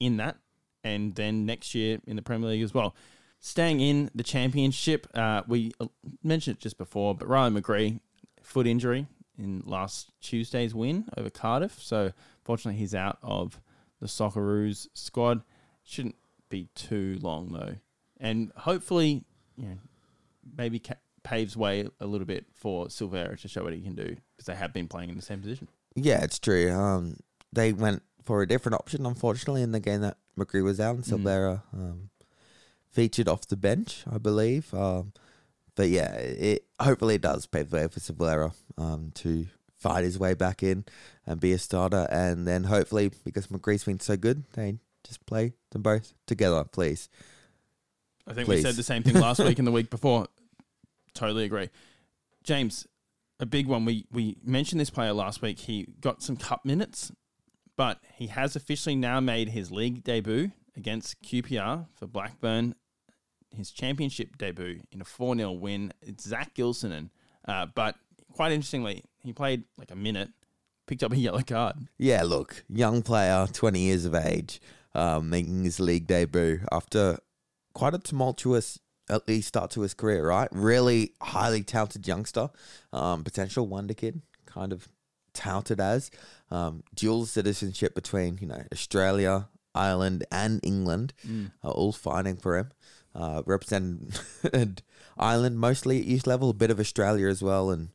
in 0.01 0.17
that, 0.19 0.37
and 0.85 1.15
then 1.17 1.45
next 1.47 1.75
year 1.75 1.99
in 2.07 2.17
the 2.17 2.23
Premier 2.23 2.49
League 2.51 2.63
as 2.63 2.73
well. 2.73 2.95
Staying 3.47 3.81
in 3.81 4.11
the 4.13 4.25
Championship, 4.25 5.07
uh, 5.15 5.43
we 5.47 5.71
uh, 5.79 5.87
mentioned 6.25 6.57
it 6.57 6.61
just 6.61 6.77
before, 6.77 7.15
but 7.15 7.29
Riley 7.29 7.61
McGree 7.61 8.01
foot 8.43 8.67
injury 8.67 9.07
in 9.39 9.63
last 9.65 10.11
Tuesday's 10.21 10.75
win 10.75 11.05
over 11.17 11.31
Cardiff, 11.31 11.81
so 11.81 12.11
fortunately 12.43 12.77
he's 12.77 12.93
out 12.93 13.19
of 13.23 13.61
the 14.01 14.09
Socceroos 14.09 14.89
squad. 14.95 15.43
Shouldn't 15.85 16.17
be 16.49 16.71
too 16.75 17.19
long 17.23 17.53
though, 17.53 17.77
and 18.19 18.51
hopefully, 18.57 19.23
you 19.57 19.69
know, 19.69 19.77
maybe 20.59 20.81
ca- 20.81 20.95
paves 21.23 21.57
way 21.57 21.89
a 22.01 22.07
little 22.07 22.27
bit 22.27 22.47
for 22.53 22.87
Silvera 22.87 23.41
to 23.41 23.47
show 23.47 23.63
what 23.63 23.75
he 23.75 23.81
can 23.81 23.95
do 23.95 24.17
because 24.37 24.47
they 24.47 24.57
have 24.57 24.73
been 24.73 24.89
playing 24.89 25.11
in 25.11 25.15
the 25.15 25.23
same 25.23 25.41
position. 25.41 25.69
Yeah, 25.95 26.25
it's 26.25 26.41
true. 26.41 26.73
Um, 26.73 27.19
they 27.53 27.73
went 27.73 28.03
for 28.25 28.43
a 28.43 28.49
different 28.49 28.75
option, 28.75 29.07
unfortunately, 29.07 29.63
in 29.63 29.71
the 29.71 29.79
game 29.79 30.01
that 30.01 30.17
McGree 30.37 30.65
was 30.65 30.81
out. 30.81 30.97
And 30.97 31.05
Silvera 31.05 31.63
um, 31.73 32.11
featured 32.97 33.29
off 33.29 33.47
the 33.47 33.57
bench, 33.57 34.05
I 34.11 34.17
believe. 34.17 34.73
Um, 34.73 35.13
but 35.75 35.91
yeah, 35.91 36.15
it 36.15 36.65
hopefully 36.81 37.17
it 37.17 37.21
does 37.21 37.47
pave 37.47 37.69
the 37.69 37.77
way 37.77 37.89
for 37.89 38.01
Silvera 38.01 38.55
um, 38.79 39.13
to 39.17 39.47
fight 39.79 40.03
his 40.03 40.19
way 40.19 40.33
back 40.33 40.63
in 40.63 40.87
and 41.27 41.39
be 41.39 41.53
a 41.53 41.59
starter. 41.59 42.09
And 42.11 42.47
then 42.47 42.65
hopefully, 42.65 43.11
because 43.23 43.49
McGree's 43.49 43.85
been 43.85 44.01
so 44.01 44.17
good, 44.17 44.45
they 44.55 44.79
just 45.05 45.27
play 45.27 45.53
them 45.73 45.83
both 45.83 46.15
together, 46.27 46.65
please. 46.65 47.11
I 48.27 48.33
think 48.33 48.49
we 48.49 48.63
said 48.63 48.77
the 48.77 48.83
same 48.83 49.03
thing 49.03 49.21
last 49.21 49.41
week 49.41 49.59
and 49.59 49.69
the 49.69 49.73
week 49.73 49.91
before. 49.91 50.27
Totally 51.13 51.45
agree. 51.45 51.69
James, 52.45 52.87
a 53.39 53.47
big 53.47 53.67
one. 53.67 53.85
We 53.85 54.07
we 54.11 54.39
mentioned 54.43 54.81
this 54.81 54.91
player 54.91 55.13
last 55.13 55.43
week. 55.43 55.59
He 55.59 55.87
got 56.01 56.23
some 56.23 56.37
cup 56.37 56.65
minutes, 56.65 57.13
but 57.77 58.01
he 58.15 58.29
has 58.29 58.57
officially 58.57 58.97
now 58.97 59.21
made 59.21 59.51
his 59.51 59.71
league 59.71 60.03
debut 60.03 60.53
against 60.77 61.23
QPR 61.23 61.87
for 61.95 62.07
Blackburn. 62.07 62.75
His 63.55 63.71
championship 63.71 64.37
debut 64.39 64.81
in 64.93 65.01
a 65.01 65.05
4 65.05 65.37
0 65.37 65.53
win. 65.53 65.93
It's 66.03 66.29
Zak 66.29 66.55
Gilsenan. 66.55 67.11
Uh, 67.47 67.67
but 67.75 67.97
quite 68.33 68.53
interestingly, 68.53 69.05
he 69.23 69.33
played 69.33 69.65
like 69.79 69.91
a 69.91 69.97
minute, 69.97 70.31
picked 70.87 71.03
up 71.03 71.13
a 71.13 71.17
yellow 71.17 71.43
card. 71.43 71.89
Yeah, 71.99 72.23
look, 72.23 72.65
young 72.69 73.03
player, 73.03 73.47
20 73.53 73.81
years 73.81 74.05
of 74.05 74.15
age, 74.15 74.61
um, 74.95 75.31
making 75.31 75.65
his 75.65 75.81
league 75.81 76.07
debut 76.07 76.61
after 76.71 77.19
quite 77.75 77.95
a 77.95 77.99
tumultuous, 77.99 78.79
at 79.09 79.29
least 79.29 79.49
start 79.49 79.71
to 79.73 79.83
his 79.83 79.95
career, 79.95 80.27
right? 80.27 80.49
Really 80.51 81.13
highly 81.23 81.63
talented 81.63 82.07
youngster, 82.07 82.51
um, 82.93 83.23
potential 83.23 83.67
wonder 83.67 83.95
kid, 83.95 84.23
kind 84.47 84.73
of 84.73 84.89
touted 85.33 85.81
as. 85.81 86.11
Um, 86.51 86.83
dual 86.95 87.27
citizenship 87.27 87.95
between, 87.95 88.39
you 88.41 88.49
know, 88.49 88.63
Australia, 88.73 89.49
Ireland, 89.75 90.25
and 90.33 90.61
England 90.63 91.13
are 91.63 91.71
all 91.71 91.93
fighting 91.93 92.37
for 92.37 92.57
him. 92.57 92.71
Uh, 93.19 93.43
represented 93.47 94.83
Ireland 95.17 95.59
mostly 95.59 96.01
at 96.01 96.05
youth 96.05 96.27
level, 96.27 96.51
a 96.51 96.55
bit 96.55 96.71
of 96.71 96.79
Australia 96.79 97.29
as 97.29 97.43
well, 97.43 97.71
and 97.71 97.89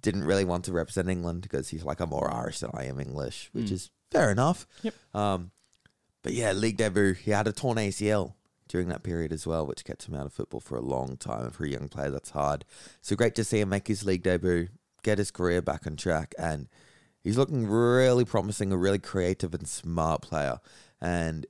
didn't 0.00 0.24
really 0.24 0.44
want 0.44 0.64
to 0.66 0.72
represent 0.72 1.08
England 1.08 1.42
because 1.42 1.70
he's 1.70 1.84
like, 1.84 1.98
I'm 1.98 2.10
more 2.10 2.32
Irish 2.32 2.60
than 2.60 2.70
I 2.72 2.84
am 2.84 3.00
English, 3.00 3.50
which 3.52 3.72
is 3.72 3.90
fair 4.12 4.30
enough. 4.30 4.66
Yep. 4.82 4.94
Um, 5.12 5.50
but 6.22 6.32
yeah, 6.32 6.52
league 6.52 6.76
debut, 6.76 7.14
he 7.14 7.32
had 7.32 7.48
a 7.48 7.52
torn 7.52 7.78
ACL 7.78 8.34
during 8.68 8.88
that 8.88 9.02
period 9.02 9.32
as 9.32 9.46
well, 9.46 9.66
which 9.66 9.84
kept 9.84 10.06
him 10.06 10.14
out 10.14 10.26
of 10.26 10.32
football 10.32 10.60
for 10.60 10.76
a 10.76 10.82
long 10.82 11.16
time. 11.16 11.46
And 11.46 11.54
for 11.54 11.64
a 11.64 11.68
young 11.68 11.88
player, 11.88 12.10
that's 12.10 12.30
hard. 12.30 12.64
So 13.00 13.16
great 13.16 13.34
to 13.34 13.44
see 13.44 13.60
him 13.60 13.70
make 13.70 13.88
his 13.88 14.04
league 14.04 14.22
debut, 14.22 14.68
get 15.02 15.18
his 15.18 15.32
career 15.32 15.60
back 15.60 15.86
on 15.86 15.96
track, 15.96 16.34
and 16.38 16.68
he's 17.22 17.36
looking 17.36 17.66
really 17.66 18.24
promising, 18.24 18.70
a 18.70 18.76
really 18.76 19.00
creative 19.00 19.52
and 19.54 19.66
smart 19.66 20.22
player. 20.22 20.60
And 21.00 21.46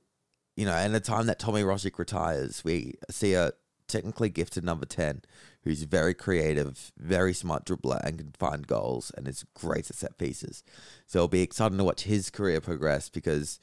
you 0.55 0.65
know, 0.65 0.75
in 0.77 0.93
the 0.93 0.99
time 0.99 1.27
that 1.27 1.39
Tommy 1.39 1.61
Rogic 1.61 1.97
retires, 1.97 2.63
we 2.63 2.95
see 3.09 3.33
a 3.33 3.51
technically 3.87 4.29
gifted 4.29 4.63
number 4.63 4.85
10 4.85 5.21
who's 5.63 5.83
very 5.83 6.13
creative, 6.13 6.91
very 6.97 7.33
smart 7.33 7.65
dribbler, 7.65 8.01
and 8.03 8.17
can 8.17 8.31
find 8.37 8.65
goals 8.65 9.11
and 9.15 9.27
is 9.27 9.45
great 9.53 9.89
at 9.89 9.95
set 9.95 10.17
pieces. 10.17 10.63
So 11.05 11.19
it'll 11.19 11.27
be 11.27 11.41
exciting 11.41 11.77
to 11.77 11.83
watch 11.83 12.03
his 12.03 12.29
career 12.29 12.61
progress 12.61 13.09
because, 13.09 13.59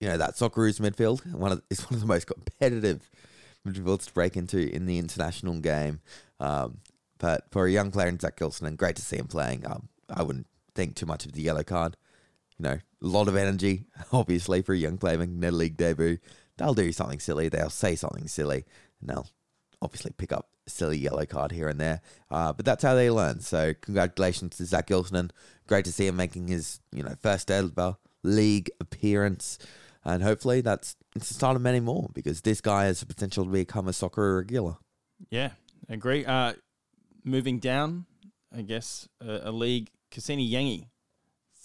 you 0.00 0.08
know, 0.08 0.16
that 0.16 0.34
Socceroos 0.34 0.80
midfield 0.80 1.32
one 1.34 1.52
of, 1.52 1.62
is 1.70 1.80
one 1.80 1.94
of 1.94 2.00
the 2.00 2.06
most 2.06 2.26
competitive 2.26 3.10
midfields 3.66 4.06
to 4.06 4.12
break 4.12 4.36
into 4.36 4.72
in 4.72 4.86
the 4.86 4.98
international 4.98 5.58
game. 5.60 6.00
Um, 6.38 6.78
but 7.18 7.46
for 7.50 7.66
a 7.66 7.70
young 7.70 7.90
player 7.90 8.08
in 8.08 8.18
Zak 8.18 8.36
Gilsenan, 8.36 8.68
and 8.68 8.78
great 8.78 8.96
to 8.96 9.02
see 9.02 9.16
him 9.16 9.26
playing, 9.26 9.66
um, 9.66 9.88
I 10.08 10.22
wouldn't 10.22 10.46
think 10.74 10.94
too 10.94 11.06
much 11.06 11.26
of 11.26 11.32
the 11.32 11.42
yellow 11.42 11.62
card 11.62 11.96
you 12.58 12.64
know, 12.64 12.78
a 13.02 13.06
lot 13.06 13.28
of 13.28 13.36
energy, 13.36 13.84
obviously, 14.12 14.62
for 14.62 14.72
a 14.72 14.78
young 14.78 14.98
player 14.98 15.18
making 15.18 15.40
their 15.40 15.52
league 15.52 15.76
debut. 15.76 16.18
They'll 16.56 16.74
do 16.74 16.92
something 16.92 17.20
silly. 17.20 17.48
They'll 17.48 17.70
say 17.70 17.96
something 17.96 18.28
silly, 18.28 18.64
and 19.00 19.10
they'll 19.10 19.28
obviously 19.80 20.12
pick 20.16 20.32
up 20.32 20.48
silly 20.66 20.98
yellow 20.98 21.26
card 21.26 21.52
here 21.52 21.68
and 21.68 21.80
there. 21.80 22.00
Uh, 22.30 22.52
but 22.52 22.64
that's 22.64 22.82
how 22.82 22.94
they 22.94 23.10
learn. 23.10 23.40
So 23.40 23.74
congratulations 23.80 24.56
to 24.56 24.64
Zak 24.64 24.86
Gilsenan. 24.88 25.30
Great 25.66 25.84
to 25.86 25.92
see 25.92 26.06
him 26.06 26.16
making 26.16 26.48
his, 26.48 26.80
you 26.92 27.02
know, 27.02 27.14
first 27.20 27.50
ever 27.50 27.96
league 28.22 28.70
appearance. 28.80 29.58
And 30.04 30.22
hopefully 30.22 30.60
that's 30.60 30.96
it's 31.14 31.28
the 31.28 31.34
start 31.34 31.56
of 31.56 31.62
many 31.62 31.80
more 31.80 32.10
because 32.14 32.40
this 32.40 32.60
guy 32.60 32.84
has 32.84 33.00
the 33.00 33.06
potential 33.06 33.44
to 33.44 33.50
become 33.50 33.88
a 33.88 33.92
soccer 33.92 34.38
regular. 34.38 34.76
Yeah, 35.30 35.50
agree. 35.88 36.24
Uh, 36.24 36.54
moving 37.24 37.58
down, 37.58 38.06
I 38.56 38.62
guess, 38.62 39.08
a 39.20 39.52
league, 39.52 39.90
Kusini 40.10 40.50
Yengi, 40.50 40.86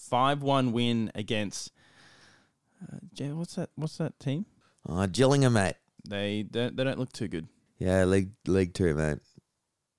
5 0.10 0.42
1 0.42 0.72
win 0.72 1.12
against. 1.16 1.72
Uh, 2.82 3.26
what's 3.36 3.56
that? 3.56 3.70
What's 3.76 3.98
that 3.98 4.20
team? 4.20 4.46
Uh, 4.88 5.08
Gillingham, 5.08 5.54
mate. 5.54 5.76
They 6.08 6.44
don't, 6.44 6.76
they 6.76 6.84
don't 6.84 7.00
look 7.00 7.12
too 7.12 7.28
good. 7.28 7.48
Yeah, 7.78 8.06
League 8.06 8.32
League 8.46 8.74
Two, 8.74 8.96
mate. 8.96 9.20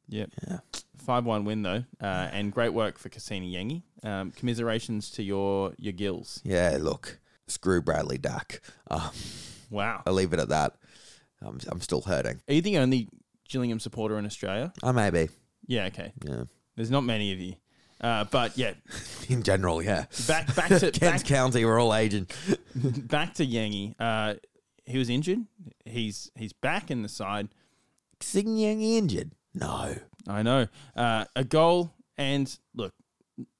Yep. 0.08 0.30
Yeah. 0.48 0.58
5 0.98 1.24
1 1.24 1.44
win, 1.44 1.62
though, 1.62 1.84
uh, 2.00 2.28
and 2.32 2.52
great 2.52 2.72
work 2.72 2.98
for 2.98 3.08
Kusini 3.08 3.52
Yengi. 3.52 3.82
Um, 4.08 4.30
commiserations 4.32 5.10
to 5.12 5.22
your, 5.22 5.72
your 5.78 5.92
gills. 5.92 6.40
Yeah, 6.44 6.78
look, 6.80 7.18
screw 7.46 7.80
Bradley 7.82 8.18
Duck. 8.18 8.60
Uh, 8.90 9.10
Wow. 9.70 10.02
I'll 10.06 10.14
leave 10.14 10.32
it 10.32 10.40
at 10.40 10.48
that. 10.48 10.76
I'm, 11.42 11.58
I'm 11.68 11.80
still 11.82 12.00
hurting. 12.00 12.40
Are 12.48 12.54
you 12.54 12.62
the 12.62 12.78
only 12.78 13.08
Gillingham 13.48 13.80
supporter 13.80 14.18
in 14.18 14.24
Australia? 14.24 14.72
I 14.82 14.92
may 14.92 15.10
be. 15.10 15.28
Yeah, 15.66 15.86
okay. 15.88 16.12
Yeah. 16.24 16.44
There's 16.74 16.90
not 16.90 17.02
many 17.04 17.32
of 17.34 17.38
you. 17.38 17.54
Uh, 18.00 18.24
but 18.24 18.56
yeah, 18.56 18.74
In 19.28 19.42
general, 19.42 19.82
yeah. 19.82 20.06
back 20.26 20.54
back 20.54 20.68
to 20.68 20.78
Kent 20.92 21.00
back, 21.00 21.24
County, 21.24 21.64
we're 21.64 21.80
all 21.80 21.94
aging. 21.94 22.26
back 22.74 23.34
to 23.34 23.46
Yengi. 23.46 23.94
Uh, 23.98 24.34
he 24.86 24.98
was 24.98 25.10
injured. 25.10 25.40
He's 25.84 26.30
he's 26.36 26.52
back 26.52 26.90
in 26.90 27.02
the 27.02 27.08
side. 27.08 27.48
Sing 28.20 28.56
Yang 28.56 28.82
injured? 28.82 29.32
No. 29.54 29.96
I 30.26 30.42
know. 30.42 30.66
Uh, 30.96 31.24
a 31.36 31.44
goal 31.44 31.92
and 32.16 32.56
look, 32.74 32.92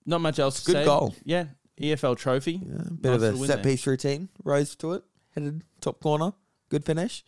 not 0.06 0.20
much 0.20 0.38
else. 0.38 0.60
to 0.62 0.66
Good 0.66 0.72
say. 0.80 0.84
goal. 0.84 1.14
Yeah, 1.24 1.46
EFL 1.80 2.16
trophy. 2.16 2.60
Yeah, 2.64 2.76
bit 3.00 3.10
Nice 3.10 3.22
of 3.22 3.22
a 3.22 3.46
set 3.46 3.62
there. 3.62 3.72
piece 3.72 3.86
routine. 3.86 4.28
Rose 4.44 4.74
to 4.76 4.92
it. 4.94 5.02
Headed 5.34 5.62
top 5.80 6.00
corner. 6.00 6.32
Good 6.68 6.84
finish. 6.84 7.24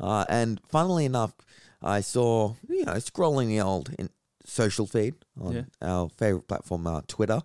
Uh, 0.00 0.24
and 0.28 0.60
funnily 0.68 1.04
enough, 1.04 1.32
I 1.82 2.00
saw, 2.00 2.54
you 2.68 2.84
know, 2.84 2.94
scrolling 2.94 3.46
the 3.48 3.60
old 3.60 3.94
in 3.98 4.10
social 4.44 4.86
feed 4.86 5.14
on 5.40 5.54
Yeah. 5.54 5.62
our 5.82 6.08
favorite 6.08 6.46
platform, 6.48 6.86
uh, 6.86 7.00
Twitter, 7.06 7.40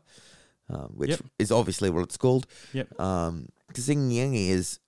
uh, 0.70 0.88
which 0.88 1.12
Yep. 1.12 1.22
is 1.40 1.52
obviously 1.52 1.90
what 1.90 2.04
it's 2.04 2.18
called. 2.18 2.46
Yep. 2.74 3.00
Um, 3.00 3.50
Kusini 3.74 4.14
Yengi 4.18 4.50
is, 4.50 4.80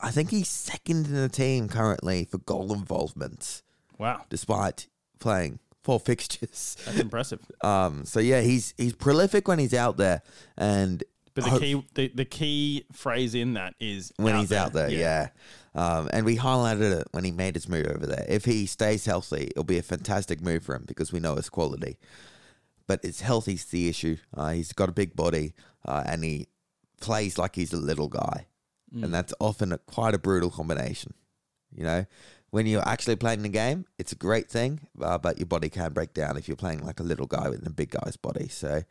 I 0.00 0.10
think 0.10 0.30
he's 0.30 0.48
second 0.48 1.06
in 1.06 1.14
the 1.14 1.28
team 1.28 1.68
currently 1.68 2.24
for 2.24 2.38
goal 2.38 2.72
involvement, 2.72 3.62
Wow, 3.98 4.24
despite 4.30 4.88
playing 5.18 5.58
four 5.82 6.00
fixtures. 6.10 6.76
that's 6.84 6.98
impressive. 6.98 7.40
Um, 7.62 8.04
so 8.04 8.20
yeah, 8.20 8.40
he's 8.40 8.74
he's 8.76 8.94
prolific 8.94 9.46
when 9.48 9.58
he's 9.58 9.74
out 9.74 9.96
there, 9.98 10.22
and 10.56 11.04
But 11.34 11.44
the 11.44 11.50
hope- 11.50 11.60
key 11.60 11.84
the, 11.94 12.08
the 12.08 12.24
key 12.24 12.84
phrase 12.92 13.34
in 13.34 13.54
that 13.54 13.74
is 13.78 14.12
when 14.16 14.36
he's 14.36 14.52
out 14.52 14.72
there, 14.72 14.90
yeah. 14.90 15.28
Um, 15.74 16.08
and 16.12 16.26
we 16.26 16.36
highlighted 16.36 17.00
it 17.00 17.08
when 17.12 17.24
he 17.24 17.30
made 17.30 17.54
his 17.54 17.68
move 17.68 17.86
over 17.86 18.06
there. 18.06 18.26
If 18.28 18.44
he 18.44 18.66
stays 18.66 19.06
healthy, 19.06 19.48
it'll 19.52 19.64
be 19.64 19.78
a 19.78 19.82
fantastic 19.82 20.40
move 20.40 20.64
for 20.64 20.74
him 20.74 20.84
because 20.86 21.12
we 21.12 21.20
know 21.20 21.36
his 21.36 21.48
quality. 21.48 21.96
but 22.86 23.04
his 23.04 23.20
health 23.20 23.46
is 23.46 23.64
the 23.66 23.88
issue. 23.88 24.16
Uh, 24.36 24.50
he's 24.50 24.72
got 24.72 24.88
a 24.88 24.92
big 24.92 25.14
body, 25.14 25.54
uh, 25.86 26.02
and 26.06 26.24
he 26.24 26.48
plays 27.00 27.38
like 27.38 27.54
he's 27.54 27.72
a 27.72 27.76
little 27.76 28.08
guy, 28.08 28.46
and 28.92 29.14
that's 29.14 29.32
often 29.38 29.72
a, 29.72 29.78
quite 29.78 30.12
a 30.14 30.18
brutal 30.18 30.50
combination. 30.50 31.14
You 31.72 31.84
know, 31.84 32.06
when 32.50 32.66
you're 32.66 32.88
actually 32.88 33.14
playing 33.14 33.42
the 33.42 33.48
game, 33.48 33.84
it's 33.96 34.10
a 34.10 34.16
great 34.16 34.50
thing, 34.50 34.80
uh, 35.00 35.18
but 35.18 35.38
your 35.38 35.46
body 35.46 35.68
can 35.68 35.92
break 35.92 36.14
down 36.14 36.36
if 36.36 36.48
you're 36.48 36.56
playing 36.56 36.84
like 36.84 36.98
a 36.98 37.04
little 37.04 37.26
guy 37.26 37.48
with 37.48 37.64
a 37.64 37.70
big 37.70 37.90
guy's 37.90 38.16
body. 38.16 38.48
So, 38.48 38.82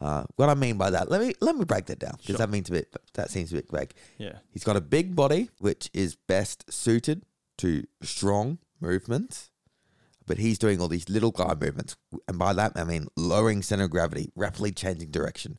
uh, 0.00 0.24
what 0.36 0.48
I 0.48 0.54
mean 0.54 0.76
by 0.76 0.90
that, 0.90 1.10
let 1.10 1.20
me 1.20 1.32
let 1.40 1.56
me 1.56 1.64
break 1.64 1.86
that 1.86 1.98
down 1.98 2.16
because 2.18 2.36
that 2.36 2.50
means 2.50 2.68
a 2.68 2.72
bit 2.72 2.94
that 3.14 3.30
seems 3.30 3.52
a 3.52 3.56
bit 3.56 3.70
vague. 3.70 3.92
Yeah. 4.18 4.38
He's 4.52 4.64
got 4.64 4.76
a 4.76 4.80
big 4.80 5.16
body, 5.16 5.50
which 5.58 5.90
is 5.94 6.16
best 6.16 6.70
suited 6.72 7.24
to 7.58 7.84
strong 8.02 8.58
movements, 8.78 9.50
but 10.26 10.36
he's 10.36 10.58
doing 10.58 10.80
all 10.80 10.88
these 10.88 11.08
little 11.08 11.30
guy 11.30 11.54
movements, 11.58 11.96
and 12.28 12.38
by 12.38 12.52
that 12.52 12.72
I 12.76 12.84
mean 12.84 13.06
lowering 13.16 13.62
center 13.62 13.84
of 13.84 13.90
gravity, 13.90 14.32
rapidly 14.36 14.70
changing 14.70 15.10
direction, 15.10 15.58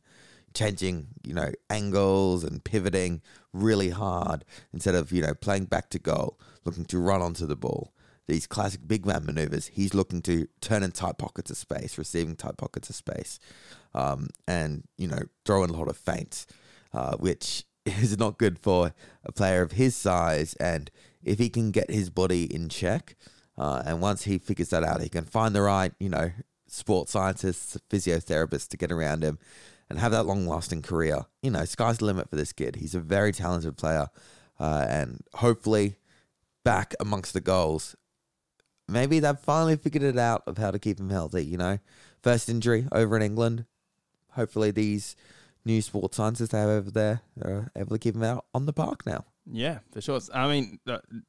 changing 0.54 1.08
you 1.24 1.34
know 1.34 1.50
angles 1.68 2.44
and 2.44 2.62
pivoting 2.62 3.22
really 3.52 3.90
hard 3.90 4.44
instead 4.72 4.94
of 4.94 5.10
you 5.10 5.22
know 5.22 5.34
playing 5.34 5.64
back 5.64 5.90
to 5.90 5.98
goal, 5.98 6.38
looking 6.64 6.84
to 6.86 6.98
run 7.00 7.22
onto 7.22 7.44
the 7.46 7.56
ball. 7.56 7.92
These 8.28 8.46
classic 8.46 8.86
big 8.86 9.06
man 9.06 9.24
maneuvers. 9.24 9.68
He's 9.68 9.94
looking 9.94 10.22
to 10.22 10.46
turn 10.60 10.82
in 10.82 10.92
tight 10.92 11.18
pockets 11.18 11.50
of 11.50 11.56
space, 11.56 11.98
receiving 11.98 12.36
tight 12.36 12.58
pockets 12.58 12.90
of 12.90 12.96
space, 12.96 13.40
um, 13.94 14.28
and 14.46 14.84
you 14.96 15.08
know 15.08 15.22
throw 15.44 15.64
in 15.64 15.70
a 15.70 15.72
lot 15.72 15.88
of 15.88 15.96
feints, 15.96 16.46
uh, 16.92 17.16
which 17.16 17.64
is 17.86 18.18
not 18.18 18.38
good 18.38 18.58
for 18.58 18.92
a 19.24 19.32
player 19.32 19.62
of 19.62 19.72
his 19.72 19.96
size. 19.96 20.54
And 20.60 20.90
if 21.24 21.38
he 21.38 21.48
can 21.48 21.70
get 21.70 21.90
his 21.90 22.10
body 22.10 22.44
in 22.54 22.68
check, 22.68 23.16
uh, 23.56 23.82
and 23.84 24.00
once 24.00 24.24
he 24.24 24.38
figures 24.38 24.68
that 24.68 24.84
out, 24.84 25.00
he 25.00 25.08
can 25.08 25.24
find 25.24 25.54
the 25.54 25.62
right, 25.62 25.92
you 25.98 26.10
know, 26.10 26.30
sports 26.68 27.12
scientists, 27.12 27.78
physiotherapists 27.90 28.68
to 28.68 28.76
get 28.76 28.92
around 28.92 29.24
him 29.24 29.38
and 29.88 29.98
have 29.98 30.12
that 30.12 30.26
long 30.26 30.46
lasting 30.46 30.82
career. 30.82 31.24
You 31.42 31.50
know, 31.50 31.64
sky's 31.64 31.98
the 31.98 32.04
limit 32.04 32.28
for 32.28 32.36
this 32.36 32.52
kid. 32.52 32.76
He's 32.76 32.94
a 32.94 33.00
very 33.00 33.32
talented 33.32 33.76
player. 33.76 34.08
Uh, 34.60 34.86
and 34.88 35.22
hopefully, 35.34 35.96
back 36.64 36.94
amongst 37.00 37.32
the 37.32 37.40
goals, 37.40 37.96
maybe 38.88 39.20
they've 39.20 39.38
finally 39.38 39.76
figured 39.76 40.02
it 40.02 40.18
out 40.18 40.42
of 40.46 40.58
how 40.58 40.70
to 40.70 40.78
keep 40.78 40.98
him 40.98 41.10
healthy. 41.10 41.44
You 41.44 41.58
know, 41.58 41.78
first 42.22 42.48
injury 42.48 42.86
over 42.92 43.16
in 43.16 43.22
England. 43.22 43.66
Hopefully, 44.32 44.70
these 44.70 45.16
new 45.64 45.82
sports 45.82 46.16
scientists 46.16 46.50
they 46.50 46.58
have 46.58 46.68
over 46.68 46.90
there 46.90 47.20
are 47.42 47.70
able 47.76 47.90
to 47.90 47.98
keep 47.98 48.14
him 48.14 48.22
out 48.22 48.46
on 48.54 48.66
the 48.66 48.72
park 48.72 49.04
now. 49.06 49.24
Yeah, 49.50 49.78
for 49.92 50.00
sure. 50.00 50.20
I 50.34 50.48
mean, 50.48 50.78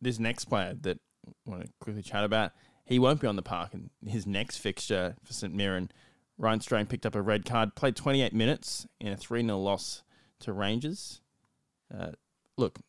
this 0.01 0.19
next 0.19 0.45
player 0.45 0.75
that 0.81 0.99
I 1.27 1.49
want 1.49 1.63
to 1.63 1.69
quickly 1.79 2.01
chat 2.01 2.23
about, 2.23 2.51
he 2.85 2.99
won't 2.99 3.21
be 3.21 3.27
on 3.27 3.35
the 3.35 3.41
park. 3.41 3.73
in 3.73 3.89
his 4.05 4.25
next 4.25 4.57
fixture 4.57 5.15
for 5.23 5.33
St 5.33 5.53
Mirren, 5.53 5.91
Ryan 6.37 6.61
Strain 6.61 6.85
picked 6.85 7.05
up 7.05 7.15
a 7.15 7.21
red 7.21 7.45
card, 7.45 7.75
played 7.75 7.95
28 7.95 8.33
minutes 8.33 8.87
in 8.99 9.09
a 9.09 9.17
3 9.17 9.43
0 9.43 9.57
loss 9.57 10.03
to 10.39 10.53
Rangers. 10.53 11.21
Uh, 11.93 12.11
look, 12.57 12.79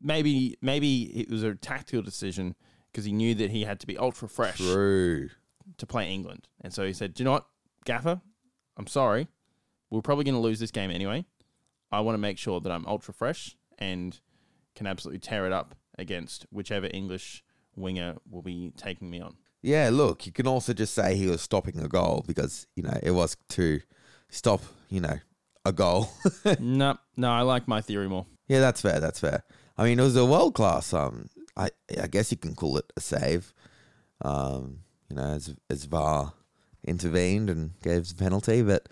maybe 0.00 0.56
maybe 0.62 1.04
it 1.20 1.30
was 1.30 1.42
a 1.42 1.54
tactical 1.54 2.02
decision 2.02 2.54
because 2.96 3.04
he 3.04 3.12
knew 3.12 3.34
that 3.34 3.50
he 3.50 3.64
had 3.64 3.78
to 3.78 3.86
be 3.86 3.98
ultra 3.98 4.26
fresh 4.26 4.56
True. 4.56 5.28
to 5.76 5.86
play 5.86 6.10
England. 6.10 6.48
And 6.62 6.72
so 6.72 6.86
he 6.86 6.94
said, 6.94 7.12
Do 7.12 7.22
you 7.22 7.24
know 7.26 7.32
what, 7.32 7.46
Gaffer? 7.84 8.22
I'm 8.78 8.86
sorry. 8.86 9.28
We're 9.90 10.00
probably 10.00 10.24
going 10.24 10.34
to 10.34 10.40
lose 10.40 10.60
this 10.60 10.70
game 10.70 10.90
anyway. 10.90 11.26
I 11.92 12.00
want 12.00 12.14
to 12.14 12.18
make 12.18 12.38
sure 12.38 12.58
that 12.58 12.72
I'm 12.72 12.86
ultra 12.86 13.12
fresh 13.12 13.54
and 13.78 14.18
can 14.74 14.86
absolutely 14.86 15.18
tear 15.18 15.44
it 15.44 15.52
up 15.52 15.74
against 15.98 16.46
whichever 16.50 16.88
English 16.94 17.44
winger 17.76 18.16
will 18.30 18.40
be 18.40 18.72
taking 18.78 19.10
me 19.10 19.20
on. 19.20 19.36
Yeah, 19.60 19.90
look, 19.92 20.24
you 20.24 20.32
can 20.32 20.46
also 20.46 20.72
just 20.72 20.94
say 20.94 21.16
he 21.16 21.26
was 21.26 21.42
stopping 21.42 21.78
a 21.78 21.88
goal 21.88 22.24
because, 22.26 22.66
you 22.76 22.82
know, 22.82 22.98
it 23.02 23.10
was 23.10 23.36
to 23.50 23.80
stop, 24.30 24.62
you 24.88 25.02
know, 25.02 25.18
a 25.66 25.72
goal. 25.74 26.08
no, 26.58 26.96
no, 27.14 27.30
I 27.30 27.42
like 27.42 27.68
my 27.68 27.82
theory 27.82 28.08
more. 28.08 28.24
yeah, 28.48 28.60
that's 28.60 28.80
fair. 28.80 29.00
That's 29.00 29.20
fair. 29.20 29.44
I 29.76 29.84
mean, 29.84 30.00
it 30.00 30.02
was 30.02 30.16
a 30.16 30.24
world 30.24 30.54
class. 30.54 30.94
Um, 30.94 31.28
I 31.56 31.70
I 32.00 32.06
guess 32.06 32.30
you 32.30 32.36
can 32.36 32.54
call 32.54 32.76
it 32.78 32.92
a 32.96 33.00
save. 33.00 33.52
Um, 34.22 34.80
you 35.08 35.16
know, 35.16 35.22
as 35.22 35.54
as 35.70 35.84
VAR 35.84 36.32
intervened 36.84 37.50
and 37.50 37.80
gave 37.82 38.08
the 38.08 38.14
penalty, 38.14 38.62
but 38.62 38.88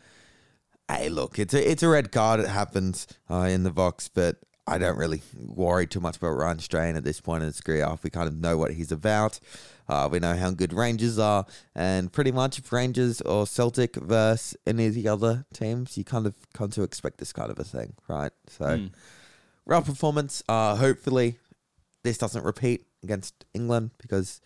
hey, 0.88 1.09
look, 1.09 1.38
it's 1.38 1.55
a 1.55 1.70
it's 1.70 1.83
a 1.83 1.88
red 1.88 2.12
card. 2.12 2.40
It 2.40 2.48
happens 2.48 3.07
uh, 3.31 3.48
in 3.50 3.62
the 3.62 3.70
box, 3.70 4.09
but 4.09 4.38
I 4.66 4.79
don't 4.79 4.96
really 4.96 5.20
worry 5.37 5.87
too 5.87 6.00
much 6.00 6.16
about 6.16 6.31
Ryan 6.31 6.59
Strain 6.59 6.96
at 6.96 7.05
this 7.05 7.20
point 7.20 7.42
in 7.42 7.48
his 7.48 7.61
career. 7.61 7.87
We 8.03 8.11
kind 8.11 8.29
of 8.29 8.35
know 8.35 8.57
what 8.57 8.72
he's 8.72 8.92
about. 8.92 9.38
Uh, 9.87 10.09
we 10.11 10.18
know 10.18 10.35
how 10.35 10.50
good 10.50 10.72
Rangers 10.72 11.18
are, 11.18 11.44
and 11.74 12.11
pretty 12.11 12.33
much 12.33 12.59
if 12.59 12.72
Rangers 12.72 13.20
or 13.20 13.46
Celtic 13.46 13.96
versus 13.96 14.57
any 14.66 14.87
of 14.87 14.94
the 14.94 15.07
other 15.09 15.44
teams, 15.53 15.98
you 15.98 16.05
kind 16.05 16.27
of 16.27 16.35
come 16.55 16.70
to 16.70 16.83
expect 16.83 17.18
this 17.18 17.35
kind 17.35 17.50
of 17.50 17.59
a 17.59 17.64
thing, 17.64 17.92
right? 18.09 18.33
So, 18.48 18.64
real 19.66 19.83
performance. 19.83 20.42
Uh, 20.48 20.77
hopefully, 20.77 21.38
this 22.05 22.19
doesn't 22.19 22.45
repeat 22.45 22.87
against 23.03 23.45
England 23.55 23.90
because 23.99 24.40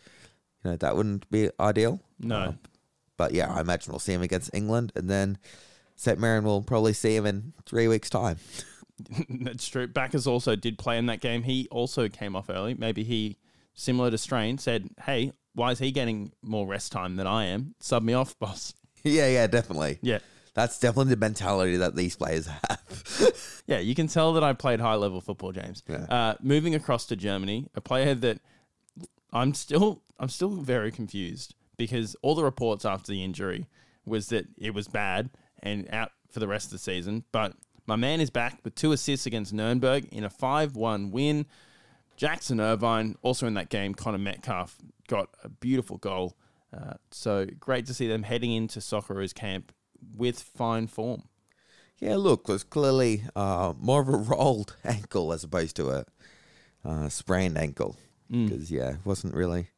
you 0.64 0.71
know 0.71 0.77
that 0.79 0.97
wouldn't 0.97 1.29
be 1.31 1.51
ideal. 1.61 2.01
No. 2.18 2.37
Uh, 2.37 2.53
but 3.18 3.35
yeah, 3.35 3.53
I 3.53 3.61
imagine 3.61 3.92
we'll 3.92 3.99
see 4.01 4.14
him 4.14 4.23
against 4.23 4.51
England, 4.55 4.92
and 4.94 5.11
then 5.11 5.37
St. 5.97 6.18
Mirren 6.18 6.44
will 6.44 6.62
probably 6.62 6.92
see 6.94 7.14
him 7.14 7.27
in 7.27 7.53
three 7.66 7.88
weeks' 7.88 8.09
time. 8.09 8.38
That's 9.29 9.68
true. 9.68 9.88
Baccus 9.88 10.27
also 10.27 10.57
did 10.57 10.79
play 10.79 10.97
in 10.97 11.07
that 11.07 11.21
game. 11.21 11.42
He 11.42 11.68
also 11.71 12.09
came 12.09 12.35
off 12.37 12.49
early. 12.49 12.75
Maybe 12.75 13.03
he, 13.03 13.37
similar 13.75 14.11
to 14.11 14.18
Strain, 14.18 14.59
said, 14.59 14.88
Hey, 15.05 15.33
why 15.55 15.73
is 15.73 15.81
he 15.81 15.90
getting 15.90 16.33
more 16.42 16.66
rest 16.66 16.92
time 16.92 17.16
than 17.16 17.27
I 17.27 17.47
am? 17.47 17.75
Sub 17.81 18.03
me 18.03 18.12
off, 18.12 18.38
boss. 18.38 18.75
yeah, 19.03 19.29
yeah, 19.29 19.47
definitely. 19.49 19.99
Yeah. 20.01 20.21
That's 20.59 20.81
definitely 20.81 21.14
the 21.14 21.21
mentality 21.21 21.77
that 21.77 21.94
these 21.94 22.16
players 22.16 22.47
have. 22.49 23.42
Yeah, 23.68 23.81
you 23.81 23.94
can 23.94 24.07
tell 24.07 24.33
that 24.33 24.42
I 24.42 24.55
played 24.55 24.81
high 24.81 24.94
level 24.94 25.21
football, 25.21 25.53
James. 25.53 25.83
Yeah. 25.87 26.07
Uh, 26.09 26.35
moving 26.40 26.75
across 26.75 27.05
to 27.09 27.16
Germany, 27.16 27.68
a 27.75 27.83
player 27.83 28.14
that 28.14 28.40
I'm 29.31 29.53
still 29.53 30.01
I'm 30.18 30.31
still 30.31 30.53
very 30.53 30.90
confused 30.90 31.55
because 31.77 32.16
all 32.23 32.35
the 32.35 32.44
reports 32.44 32.87
after 32.87 33.12
the 33.12 33.23
injury 33.23 33.66
was 34.07 34.31
that 34.31 34.47
it 34.57 34.73
was 34.73 34.88
bad 34.88 35.29
and 35.62 35.87
out 35.92 36.12
for 36.31 36.40
the 36.40 36.49
rest 36.49 36.68
of 36.68 36.73
the 36.73 36.79
season. 36.79 37.25
But 37.31 37.53
my 37.87 37.97
man 37.97 38.23
is 38.23 38.31
back 38.31 38.59
with 38.64 38.75
two 38.75 38.92
assists 38.92 39.27
against 39.27 39.53
Nuremberg 39.53 40.09
in 40.11 40.25
a 40.25 40.31
5-1 40.31 41.11
win. 41.11 41.44
Jackson 42.16 42.59
Irvine 42.59 43.16
also 43.21 43.47
in 43.47 43.53
that 43.53 43.68
game. 43.68 43.94
Connor 43.94 44.16
Metcalfe 44.16 44.77
got 45.09 45.29
a 45.44 45.51
beautiful 45.51 45.99
goal. 45.99 46.38
Uh, 46.75 46.94
so 47.11 47.44
great 47.61 47.85
to 47.85 47.92
see 47.92 48.09
them 48.09 48.23
heading 48.23 48.53
into 48.53 48.81
Socceroos 48.81 49.35
camp 49.35 49.73
with 50.16 50.40
fine 50.40 50.87
form. 50.87 51.22
yeah, 51.98 52.16
look, 52.16 52.46
there's 52.46 52.64
clearly 52.64 53.24
uh, 53.37 53.72
more 53.78 54.00
of 54.02 54.08
a 54.08 54.16
rolled 54.16 54.76
ankle 54.84 55.32
as 55.32 55.44
opposed 55.44 55.76
to 55.76 55.90
a 55.90 56.04
uh, 56.84 57.08
sprained 57.08 57.58
ankle. 57.58 57.96
Because, 58.30 58.70
yeah, 58.70 58.90
it 58.90 59.06
wasn't 59.06 59.34
really 59.34 59.68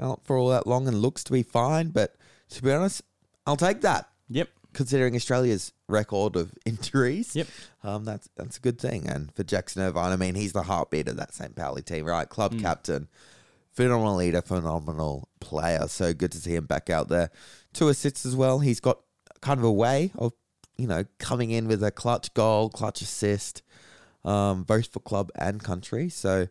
out 0.00 0.24
for 0.24 0.36
all 0.38 0.48
that 0.48 0.66
long 0.66 0.88
and 0.88 1.02
looks 1.02 1.22
to 1.24 1.32
be 1.32 1.42
fine. 1.42 1.90
But 1.90 2.16
to 2.50 2.62
be 2.62 2.72
honest, 2.72 3.02
I'll 3.46 3.56
take 3.56 3.82
that. 3.82 4.08
Yep. 4.30 4.48
Considering 4.72 5.14
Australia's 5.14 5.72
record 5.88 6.34
of 6.36 6.54
injuries, 6.64 7.36
Yep. 7.36 7.46
um, 7.84 8.04
that's 8.06 8.30
that's 8.34 8.56
a 8.56 8.60
good 8.60 8.80
thing. 8.80 9.06
And 9.06 9.30
for 9.34 9.44
Jackson 9.44 9.82
Irvine, 9.82 10.10
I 10.12 10.16
mean, 10.16 10.34
he's 10.34 10.54
the 10.54 10.62
heartbeat 10.62 11.08
of 11.08 11.16
that 11.18 11.34
St. 11.34 11.54
Pauli 11.54 11.82
team, 11.82 12.06
right? 12.06 12.26
Club 12.26 12.58
captain, 12.58 13.08
phenomenal 13.72 14.16
leader, 14.16 14.40
phenomenal 14.40 15.28
player. 15.40 15.86
So 15.88 16.14
good 16.14 16.32
to 16.32 16.38
see 16.38 16.54
him 16.56 16.64
back 16.64 16.88
out 16.88 17.08
there. 17.08 17.30
Two 17.74 17.88
assists 17.88 18.24
as 18.24 18.34
well. 18.34 18.60
He's 18.60 18.80
got 18.80 19.00
kind 19.42 19.58
of 19.58 19.64
a 19.64 19.72
way 19.72 20.12
of, 20.14 20.32
you 20.78 20.86
know, 20.86 21.04
coming 21.18 21.50
in 21.50 21.68
with 21.68 21.84
a 21.84 21.90
clutch 21.90 22.32
goal, 22.32 22.70
clutch 22.70 23.02
assist, 23.02 23.62
um, 24.24 24.62
both 24.62 24.90
for 24.90 25.00
club 25.00 25.30
and 25.34 25.62
country. 25.62 26.08
So 26.08 26.48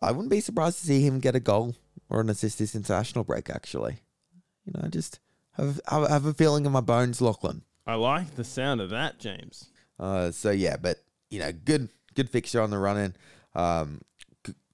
I 0.00 0.12
wouldn't 0.12 0.30
be 0.30 0.40
surprised 0.40 0.78
to 0.78 0.86
see 0.86 1.02
him 1.02 1.20
get 1.20 1.36
a 1.36 1.40
goal 1.40 1.74
or 2.08 2.20
an 2.20 2.30
assist 2.30 2.58
this 2.58 2.74
international 2.74 3.24
break. 3.24 3.50
Actually, 3.50 3.98
you 4.64 4.72
know, 4.74 4.80
I 4.84 4.88
just 4.88 5.20
have 5.52 5.80
have, 5.88 6.08
have 6.08 6.26
a 6.26 6.32
feeling 6.32 6.64
in 6.64 6.72
my 6.72 6.80
bones, 6.80 7.20
Lachlan. 7.20 7.62
I 7.86 7.96
like 7.96 8.36
the 8.36 8.44
sound 8.44 8.80
of 8.80 8.90
that, 8.90 9.18
James. 9.18 9.68
Uh, 9.98 10.30
so 10.30 10.50
yeah, 10.50 10.76
but 10.76 10.98
you 11.30 11.40
know, 11.40 11.52
good 11.52 11.90
good 12.14 12.30
fixture 12.30 12.62
on 12.62 12.70
the 12.70 12.78
run 12.78 12.98
in. 12.98 13.16
Um, 13.54 14.00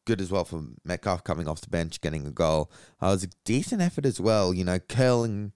good 0.04 0.20
as 0.22 0.30
well 0.30 0.44
for 0.44 0.64
Metcalfe 0.84 1.22
coming 1.22 1.46
off 1.46 1.60
the 1.60 1.68
bench, 1.68 2.00
getting 2.00 2.26
a 2.26 2.30
goal. 2.30 2.70
Uh, 3.02 3.08
it 3.08 3.10
was 3.10 3.24
a 3.24 3.30
decent 3.44 3.82
effort 3.82 4.06
as 4.06 4.18
well. 4.18 4.54
You 4.54 4.64
know, 4.64 4.78
curling, 4.78 5.52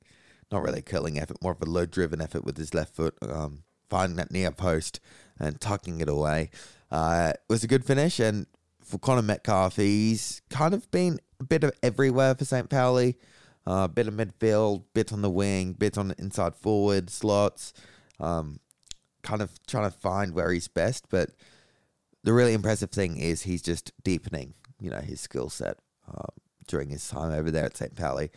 not 0.52 0.62
really 0.62 0.82
curling 0.82 1.18
effort, 1.18 1.42
more 1.42 1.52
of 1.52 1.62
a 1.62 1.66
low 1.66 1.86
driven 1.86 2.20
effort 2.20 2.44
with 2.44 2.56
his 2.56 2.74
left 2.74 2.94
foot, 2.94 3.16
um, 3.22 3.62
finding 3.88 4.16
that 4.16 4.30
near 4.30 4.50
post 4.50 5.00
and 5.38 5.60
tucking 5.60 6.00
it 6.00 6.08
away. 6.08 6.50
Uh, 6.90 7.32
it 7.34 7.40
was 7.48 7.64
a 7.64 7.68
good 7.68 7.84
finish, 7.84 8.20
and 8.20 8.46
for 8.80 8.98
Connor 8.98 9.22
Metcalfe, 9.22 9.76
he's 9.76 10.42
kind 10.50 10.74
of 10.74 10.90
been 10.90 11.18
a 11.40 11.44
bit 11.44 11.64
of 11.64 11.72
everywhere 11.82 12.34
for 12.34 12.44
St. 12.44 12.68
Pauli. 12.68 13.16
Uh, 13.64 13.86
bit 13.86 14.08
of 14.08 14.14
midfield, 14.14 14.82
bit 14.92 15.12
on 15.12 15.22
the 15.22 15.30
wing, 15.30 15.72
bit 15.72 15.96
on 15.96 16.08
the 16.08 16.16
inside 16.18 16.54
forward 16.56 17.08
slots. 17.08 17.72
Um, 18.18 18.58
kind 19.22 19.40
of 19.40 19.52
trying 19.66 19.90
to 19.90 19.96
find 19.96 20.34
where 20.34 20.52
he's 20.52 20.68
best. 20.68 21.06
But 21.08 21.30
the 22.24 22.32
really 22.32 22.54
impressive 22.54 22.90
thing 22.90 23.18
is 23.18 23.42
he's 23.42 23.62
just 23.62 23.92
deepening, 24.02 24.54
you 24.80 24.90
know, 24.90 25.00
his 25.00 25.20
skill 25.20 25.48
set 25.48 25.78
uh, 26.12 26.26
during 26.66 26.88
his 26.88 27.08
time 27.08 27.32
over 27.32 27.50
there 27.50 27.64
at 27.64 27.76
St. 27.76 27.94
Pauli. 27.94 28.30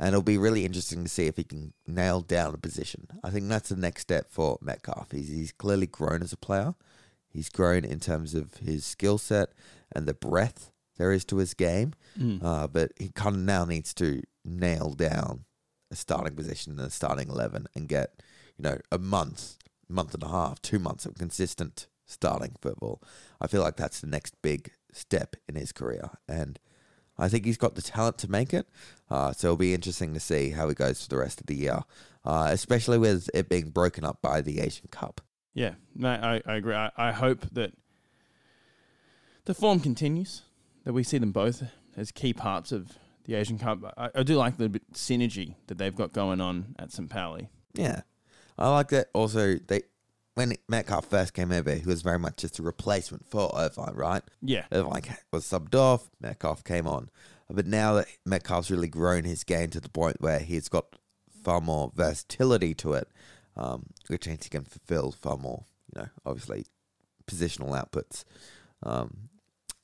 And 0.00 0.08
it'll 0.08 0.22
be 0.22 0.38
really 0.38 0.64
interesting 0.64 1.04
to 1.04 1.10
see 1.10 1.26
if 1.26 1.36
he 1.36 1.44
can 1.44 1.74
nail 1.86 2.22
down 2.22 2.54
a 2.54 2.58
position. 2.58 3.06
I 3.22 3.30
think 3.30 3.48
that's 3.48 3.68
the 3.68 3.76
next 3.76 4.00
step 4.02 4.30
for 4.30 4.58
Metcalfe. 4.62 5.12
He's, 5.12 5.28
he's 5.28 5.52
clearly 5.52 5.86
grown 5.86 6.22
as 6.22 6.32
a 6.32 6.38
player. 6.38 6.74
He's 7.28 7.50
grown 7.50 7.84
in 7.84 8.00
terms 8.00 8.34
of 8.34 8.54
his 8.54 8.84
skill 8.84 9.18
set 9.18 9.50
and 9.92 10.06
the 10.06 10.14
breadth 10.14 10.72
there 10.96 11.12
is 11.12 11.24
to 11.26 11.36
his 11.38 11.54
game, 11.54 11.94
uh, 12.44 12.66
but 12.66 12.92
he 12.98 13.08
kind 13.14 13.34
of 13.34 13.42
now 13.42 13.64
needs 13.64 13.94
to 13.94 14.22
nail 14.44 14.92
down 14.92 15.44
a 15.90 15.96
starting 15.96 16.36
position 16.36 16.74
in 16.74 16.78
a 16.78 16.90
starting 16.90 17.28
eleven 17.30 17.66
and 17.74 17.88
get 17.88 18.22
you 18.58 18.64
know 18.64 18.78
a 18.92 18.98
month, 18.98 19.56
month 19.88 20.12
and 20.12 20.22
a 20.22 20.28
half, 20.28 20.60
two 20.60 20.78
months 20.78 21.06
of 21.06 21.14
consistent 21.14 21.86
starting 22.06 22.54
football. 22.60 23.02
I 23.40 23.46
feel 23.46 23.62
like 23.62 23.76
that's 23.76 24.00
the 24.00 24.06
next 24.08 24.34
big 24.42 24.72
step 24.92 25.36
in 25.48 25.54
his 25.54 25.72
career, 25.72 26.10
and 26.28 26.58
I 27.20 27.28
think 27.28 27.44
he's 27.44 27.56
got 27.56 27.74
the 27.74 27.82
talent 27.82 28.18
to 28.18 28.30
make 28.30 28.54
it. 28.54 28.66
Uh, 29.10 29.32
so 29.32 29.48
it'll 29.48 29.56
be 29.56 29.74
interesting 29.74 30.14
to 30.14 30.20
see 30.20 30.50
how 30.50 30.68
he 30.68 30.74
goes 30.74 31.02
for 31.02 31.08
the 31.08 31.18
rest 31.18 31.40
of 31.40 31.46
the 31.46 31.54
year, 31.54 31.80
uh, 32.24 32.48
especially 32.50 32.98
with 32.98 33.28
it 33.34 33.48
being 33.48 33.70
broken 33.70 34.04
up 34.04 34.20
by 34.22 34.40
the 34.40 34.60
Asian 34.60 34.88
Cup. 34.90 35.20
Yeah, 35.52 35.74
no, 35.94 36.10
I, 36.10 36.42
I 36.46 36.54
agree. 36.54 36.74
I, 36.74 36.90
I 36.96 37.12
hope 37.12 37.46
that 37.52 37.72
the 39.44 39.54
form 39.54 39.80
continues, 39.80 40.42
that 40.84 40.92
we 40.92 41.02
see 41.02 41.18
them 41.18 41.32
both 41.32 41.62
as 41.96 42.10
key 42.10 42.32
parts 42.32 42.72
of 42.72 42.98
the 43.24 43.34
Asian 43.34 43.58
Cup. 43.58 43.78
I, 43.96 44.10
I 44.14 44.22
do 44.22 44.36
like 44.36 44.56
the 44.56 44.80
synergy 44.94 45.56
that 45.66 45.78
they've 45.78 45.94
got 45.94 46.12
going 46.12 46.40
on 46.40 46.74
at 46.78 46.92
St. 46.92 47.10
Pauli. 47.10 47.48
Yeah, 47.74 48.02
I 48.58 48.70
like 48.70 48.88
that. 48.88 49.08
Also, 49.12 49.56
they 49.56 49.82
when 50.40 50.56
Metcalfe 50.68 51.04
first 51.04 51.34
came 51.34 51.52
over, 51.52 51.74
he 51.74 51.84
was 51.84 52.00
very 52.00 52.18
much 52.18 52.38
just 52.38 52.58
a 52.58 52.62
replacement 52.62 53.28
for 53.28 53.52
Irvine, 53.54 53.92
right? 53.94 54.22
Yeah. 54.40 54.64
Irvine 54.72 55.02
was 55.30 55.44
subbed 55.44 55.74
off, 55.74 56.08
Metcalfe 56.18 56.64
came 56.64 56.86
on, 56.86 57.10
but 57.50 57.66
now 57.66 57.94
that 57.94 58.06
Metcalfe's 58.24 58.70
really 58.70 58.88
grown 58.88 59.24
his 59.24 59.44
game 59.44 59.68
to 59.68 59.80
the 59.80 59.90
point 59.90 60.22
where 60.22 60.38
he's 60.38 60.70
got 60.70 60.96
far 61.44 61.60
more 61.60 61.92
versatility 61.94 62.72
to 62.76 62.94
it, 62.94 63.08
um, 63.54 63.86
which 64.06 64.26
means 64.26 64.44
he 64.44 64.48
can 64.48 64.64
fulfill 64.64 65.12
far 65.12 65.36
more, 65.36 65.64
you 65.94 66.00
know, 66.00 66.08
obviously 66.24 66.64
positional 67.26 67.78
outputs. 67.78 68.24
Um, 68.82 69.28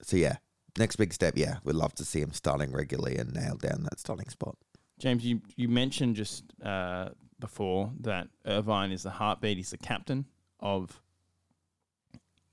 so 0.01 0.17
yeah, 0.17 0.37
next 0.79 0.97
big 0.97 1.13
step. 1.13 1.35
Yeah, 1.37 1.59
we'd 1.65 1.77
love 1.77 1.95
to 1.97 2.05
see 2.05 2.23
him 2.23 2.33
starting 2.33 2.73
regularly 2.73 3.19
and 3.19 3.35
nail 3.35 3.57
down 3.57 3.83
that 3.83 4.01
starting 4.01 4.31
spot. 4.31 4.57
James, 4.99 5.23
you, 5.23 5.43
you 5.55 5.69
mentioned 5.69 6.17
just 6.17 6.45
uh, 6.65 7.11
before 7.39 7.93
that 8.01 8.29
Irvine 8.47 8.91
is 8.91 9.03
the 9.03 9.11
heartbeat. 9.11 9.59
He's 9.59 9.69
the 9.69 9.77
captain 9.77 10.25
of 10.61 11.01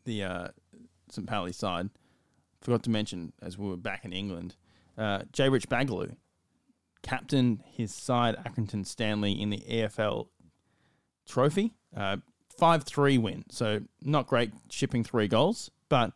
the 0.06 0.24
uh, 0.24 0.48
St. 1.10 1.28
Pauli 1.28 1.54
side. 1.54 1.89
Forgot 2.62 2.84
to 2.84 2.89
mention, 2.89 3.34
as 3.42 3.58
we 3.58 3.68
were 3.68 3.78
back 3.78 4.06
in 4.06 4.13
England, 4.13 4.56
uh, 4.98 5.24
Jay 5.32 5.50
Rich-Baghuelou, 5.50 6.16
captain 7.02 7.62
his 7.66 7.94
side, 7.94 8.36
Accrington 8.38 8.86
Stanley, 8.86 9.39
in 9.39 9.50
the 9.50 9.60
EFL 9.70 10.28
trophy. 11.28 11.74
Uh, 11.96 12.18
5 12.58 12.84
3 12.84 13.18
win. 13.18 13.44
So, 13.50 13.82
not 14.02 14.28
great 14.28 14.52
shipping 14.70 15.04
three 15.04 15.28
goals, 15.28 15.72
but 15.89 16.13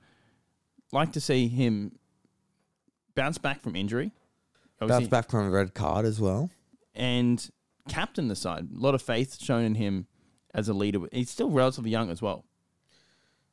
like 0.92 1.12
to 1.14 1.20
see 1.20 1.48
him 1.48 1.98
bounce 3.16 3.38
back 3.38 3.62
from 3.62 3.76
injury. 3.76 4.12
Bounce 4.80 5.08
back 5.08 5.30
from 5.30 5.48
a 5.48 5.50
red 5.50 5.74
card 5.74 6.06
as 6.06 6.22
well. 6.22 6.50
and 6.94 7.50
captain 7.90 8.28
the 8.28 8.36
side. 8.36 8.68
A 8.76 8.80
lot 8.80 8.94
of 8.94 9.02
faith 9.02 9.42
shown 9.42 9.64
in 9.64 9.76
him 9.76 10.08
as 10.54 10.70
a 10.70 10.74
leader. 10.74 11.00
He's 11.12 11.30
still 11.30 11.50
relatively 11.50 11.92
young 11.92 12.10
as 12.10 12.22
well. 12.22 12.46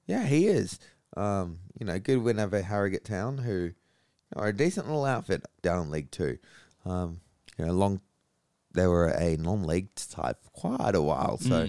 Yeah, 0.06 0.26
he 0.26 0.46
is. 0.46 0.78
Um, 1.16 1.58
you 1.78 1.86
know, 1.86 1.98
good 1.98 2.18
win 2.18 2.40
over 2.40 2.60
Harrogate 2.60 3.04
Town, 3.04 3.38
who 3.38 3.72
are 4.36 4.48
a 4.48 4.52
decent 4.52 4.86
little 4.86 5.04
outfit 5.04 5.44
down 5.62 5.84
in 5.84 5.90
League 5.90 6.10
Two. 6.10 6.38
Um, 6.84 7.20
you 7.58 7.66
know, 7.66 7.72
long 7.72 8.00
they 8.72 8.86
were 8.86 9.08
a 9.08 9.36
non-league 9.36 9.88
side 9.96 10.34
for 10.42 10.50
quite 10.50 10.94
a 10.94 11.02
while, 11.02 11.38
so 11.38 11.68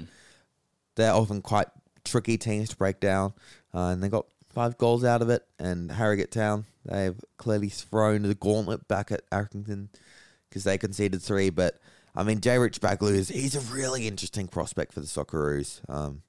they're 0.95 1.13
often 1.13 1.41
quite 1.41 1.67
tricky 2.03 2.37
teams 2.37 2.69
to 2.69 2.75
break 2.75 2.99
down. 2.99 3.33
Uh, 3.73 3.89
and 3.89 4.03
they 4.03 4.09
got 4.09 4.25
five 4.49 4.77
goals 4.77 5.03
out 5.03 5.21
of 5.21 5.29
it. 5.29 5.43
And 5.59 5.91
Harrogate 5.91 6.31
Town, 6.31 6.65
they've 6.83 7.19
clearly 7.37 7.69
thrown 7.69 8.23
the 8.23 8.35
gauntlet 8.35 8.87
back 8.87 9.11
at 9.11 9.29
Accrington 9.29 9.89
because 10.49 10.63
they 10.63 10.77
conceded 10.77 11.21
three. 11.21 11.49
But 11.49 11.77
I 12.15 12.23
mean, 12.23 12.41
Jay 12.41 12.57
Rich-Baghuelou 12.57 13.13
is 13.13 13.29
he's 13.29 13.55
a 13.55 13.73
really 13.73 14.07
interesting 14.07 14.47
prospect 14.47 14.93
for 14.93 14.99
the 15.01 15.07
Socceroos. 15.07 15.81
Um, 15.89 16.21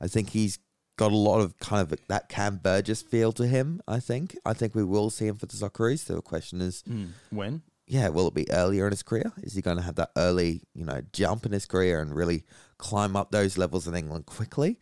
I 0.00 0.06
think 0.08 0.30
he's 0.30 0.58
got 0.96 1.12
a 1.12 1.16
lot 1.16 1.40
of 1.40 1.58
kind 1.58 1.80
of 1.82 1.98
that 2.08 2.28
Cam 2.28 2.56
Burgess 2.56 3.02
feel 3.02 3.32
to 3.32 3.46
him. 3.46 3.80
I 3.86 4.00
think. 4.00 4.36
I 4.44 4.52
think 4.54 4.74
we 4.74 4.84
will 4.84 5.10
see 5.10 5.26
him 5.26 5.36
for 5.36 5.46
the 5.46 5.56
Socceroos. 5.56 6.00
So 6.00 6.14
the 6.14 6.22
question 6.22 6.60
is, 6.60 6.82
When? 7.30 7.62
yeah, 7.86 8.08
will 8.08 8.28
it 8.28 8.34
be 8.34 8.50
earlier 8.50 8.86
in 8.86 8.92
his 8.92 9.02
career? 9.02 9.32
Is 9.42 9.54
he 9.54 9.62
going 9.62 9.76
to 9.76 9.82
have 9.82 9.96
that 9.96 10.10
early, 10.16 10.62
you 10.74 10.84
know, 10.84 11.02
jump 11.12 11.44
in 11.44 11.52
his 11.52 11.66
career 11.66 12.00
and 12.00 12.14
really 12.14 12.44
climb 12.78 13.16
up 13.16 13.30
those 13.30 13.58
levels 13.58 13.86
in 13.88 13.94
England 13.94 14.26
quickly? 14.26 14.78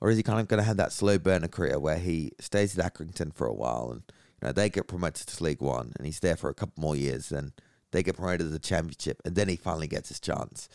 Or 0.00 0.10
is 0.10 0.16
he 0.16 0.22
kind 0.22 0.40
of 0.40 0.48
going 0.48 0.60
to 0.60 0.66
have 0.66 0.76
that 0.78 0.92
slow 0.92 1.18
burner 1.18 1.48
career 1.48 1.78
where 1.78 1.98
he 1.98 2.32
stays 2.40 2.78
at 2.78 2.94
Accrington 2.94 3.34
for 3.34 3.46
a 3.46 3.52
while 3.52 3.90
and, 3.92 4.02
you 4.40 4.46
know, 4.46 4.52
they 4.52 4.70
get 4.70 4.88
promoted 4.88 5.26
to 5.26 5.44
League 5.44 5.60
One 5.60 5.92
and 5.96 6.06
he's 6.06 6.20
there 6.20 6.36
for 6.36 6.48
a 6.48 6.54
couple 6.54 6.80
more 6.80 6.96
years, 6.96 7.28
then 7.28 7.52
they 7.92 8.02
get 8.02 8.16
promoted 8.16 8.40
to 8.40 8.44
the 8.46 8.58
Championship 8.58 9.20
and 9.24 9.34
then 9.34 9.48
he 9.48 9.56
finally 9.56 9.88
gets 9.88 10.08
his 10.08 10.20
chance 10.20 10.68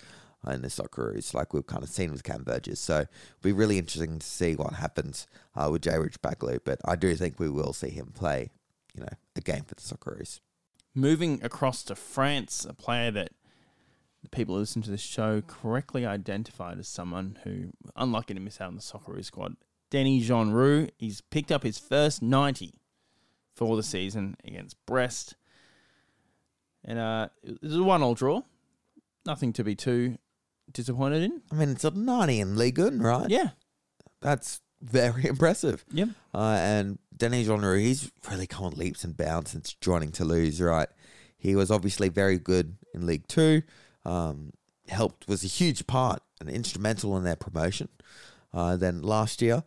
in 0.47 0.61
the 0.61 0.67
Socceroos, 0.67 1.33
like 1.33 1.53
we've 1.53 1.65
kind 1.65 1.83
of 1.83 1.89
seen 1.89 2.11
with 2.11 2.23
Cam 2.23 2.43
Burgess. 2.43 2.79
So 2.79 2.99
it'll 2.99 3.09
be 3.41 3.51
really 3.51 3.77
interesting 3.77 4.19
to 4.19 4.25
see 4.25 4.55
what 4.55 4.73
happens 4.73 5.27
uh, 5.55 5.69
with 5.71 5.81
Jay 5.81 5.97
Rich-Baghuelou, 5.97 6.59
but 6.63 6.79
I 6.85 6.95
do 6.95 7.15
think 7.15 7.39
we 7.39 7.49
will 7.49 7.73
see 7.73 7.89
him 7.89 8.11
play, 8.13 8.51
you 8.93 9.01
know, 9.01 9.09
a 9.35 9.41
game 9.41 9.63
for 9.63 9.75
the 9.75 9.81
Socceroos. 9.81 10.39
Moving 10.93 11.43
across 11.43 11.83
to 11.83 11.95
France, 11.95 12.65
a 12.69 12.73
player 12.73 13.11
that 13.11 13.31
the 14.23 14.29
people 14.29 14.55
who 14.55 14.61
listen 14.61 14.81
to 14.83 14.91
this 14.91 15.01
show 15.01 15.41
correctly 15.41 16.05
identified 16.05 16.79
as 16.79 16.87
someone 16.87 17.39
who 17.43 17.71
unlucky 17.95 18.33
to 18.33 18.39
miss 18.39 18.61
out 18.61 18.69
on 18.69 18.75
the 18.75 18.81
Socceroos 18.81 19.25
squad. 19.25 19.55
Denis 19.91 20.27
Genreau, 20.27 20.89
he's 20.97 21.21
picked 21.21 21.51
up 21.51 21.63
his 21.63 21.77
first 21.77 22.21
90 22.21 22.73
for 23.53 23.75
the 23.75 23.83
season 23.83 24.35
against 24.43 24.83
Brest. 24.85 25.35
And 26.85 26.99
uh, 26.99 27.29
it 27.43 27.61
was 27.61 27.75
a 27.75 27.83
one 27.83 28.03
all 28.03 28.13
draw. 28.13 28.41
Nothing 29.25 29.53
to 29.53 29.63
be 29.63 29.75
too 29.75 30.17
disappointed 30.71 31.23
in. 31.23 31.41
I 31.51 31.55
mean, 31.55 31.69
it's 31.69 31.83
a 31.83 31.91
90 31.91 32.39
in 32.39 32.55
Ligue 32.55 32.77
1, 32.77 32.99
right? 32.99 33.29
Yeah. 33.29 33.49
That's 34.21 34.61
very 34.81 35.25
impressive. 35.27 35.83
Yep. 35.91 36.09
Uh, 36.33 36.57
and 36.59 36.99
Denis 37.15 37.47
Jean 37.47 37.63
he's 37.77 38.11
really 38.29 38.47
come 38.47 38.65
on 38.65 38.73
leaps 38.73 39.03
and 39.03 39.17
bounds 39.17 39.51
since 39.51 39.73
joining 39.73 40.11
Toulouse, 40.11 40.61
right? 40.61 40.89
He 41.37 41.55
was 41.55 41.71
obviously 41.71 42.09
very 42.09 42.39
good 42.39 42.77
in 42.93 43.05
League 43.05 43.27
Two. 43.27 43.63
Um, 44.03 44.51
helped 44.87 45.27
was 45.27 45.43
a 45.43 45.47
huge 45.47 45.87
part 45.87 46.21
and 46.39 46.49
instrumental 46.49 47.17
in 47.17 47.23
their 47.23 47.35
promotion. 47.35 47.89
Uh, 48.53 48.75
then 48.75 49.01
last 49.01 49.41
year, 49.41 49.63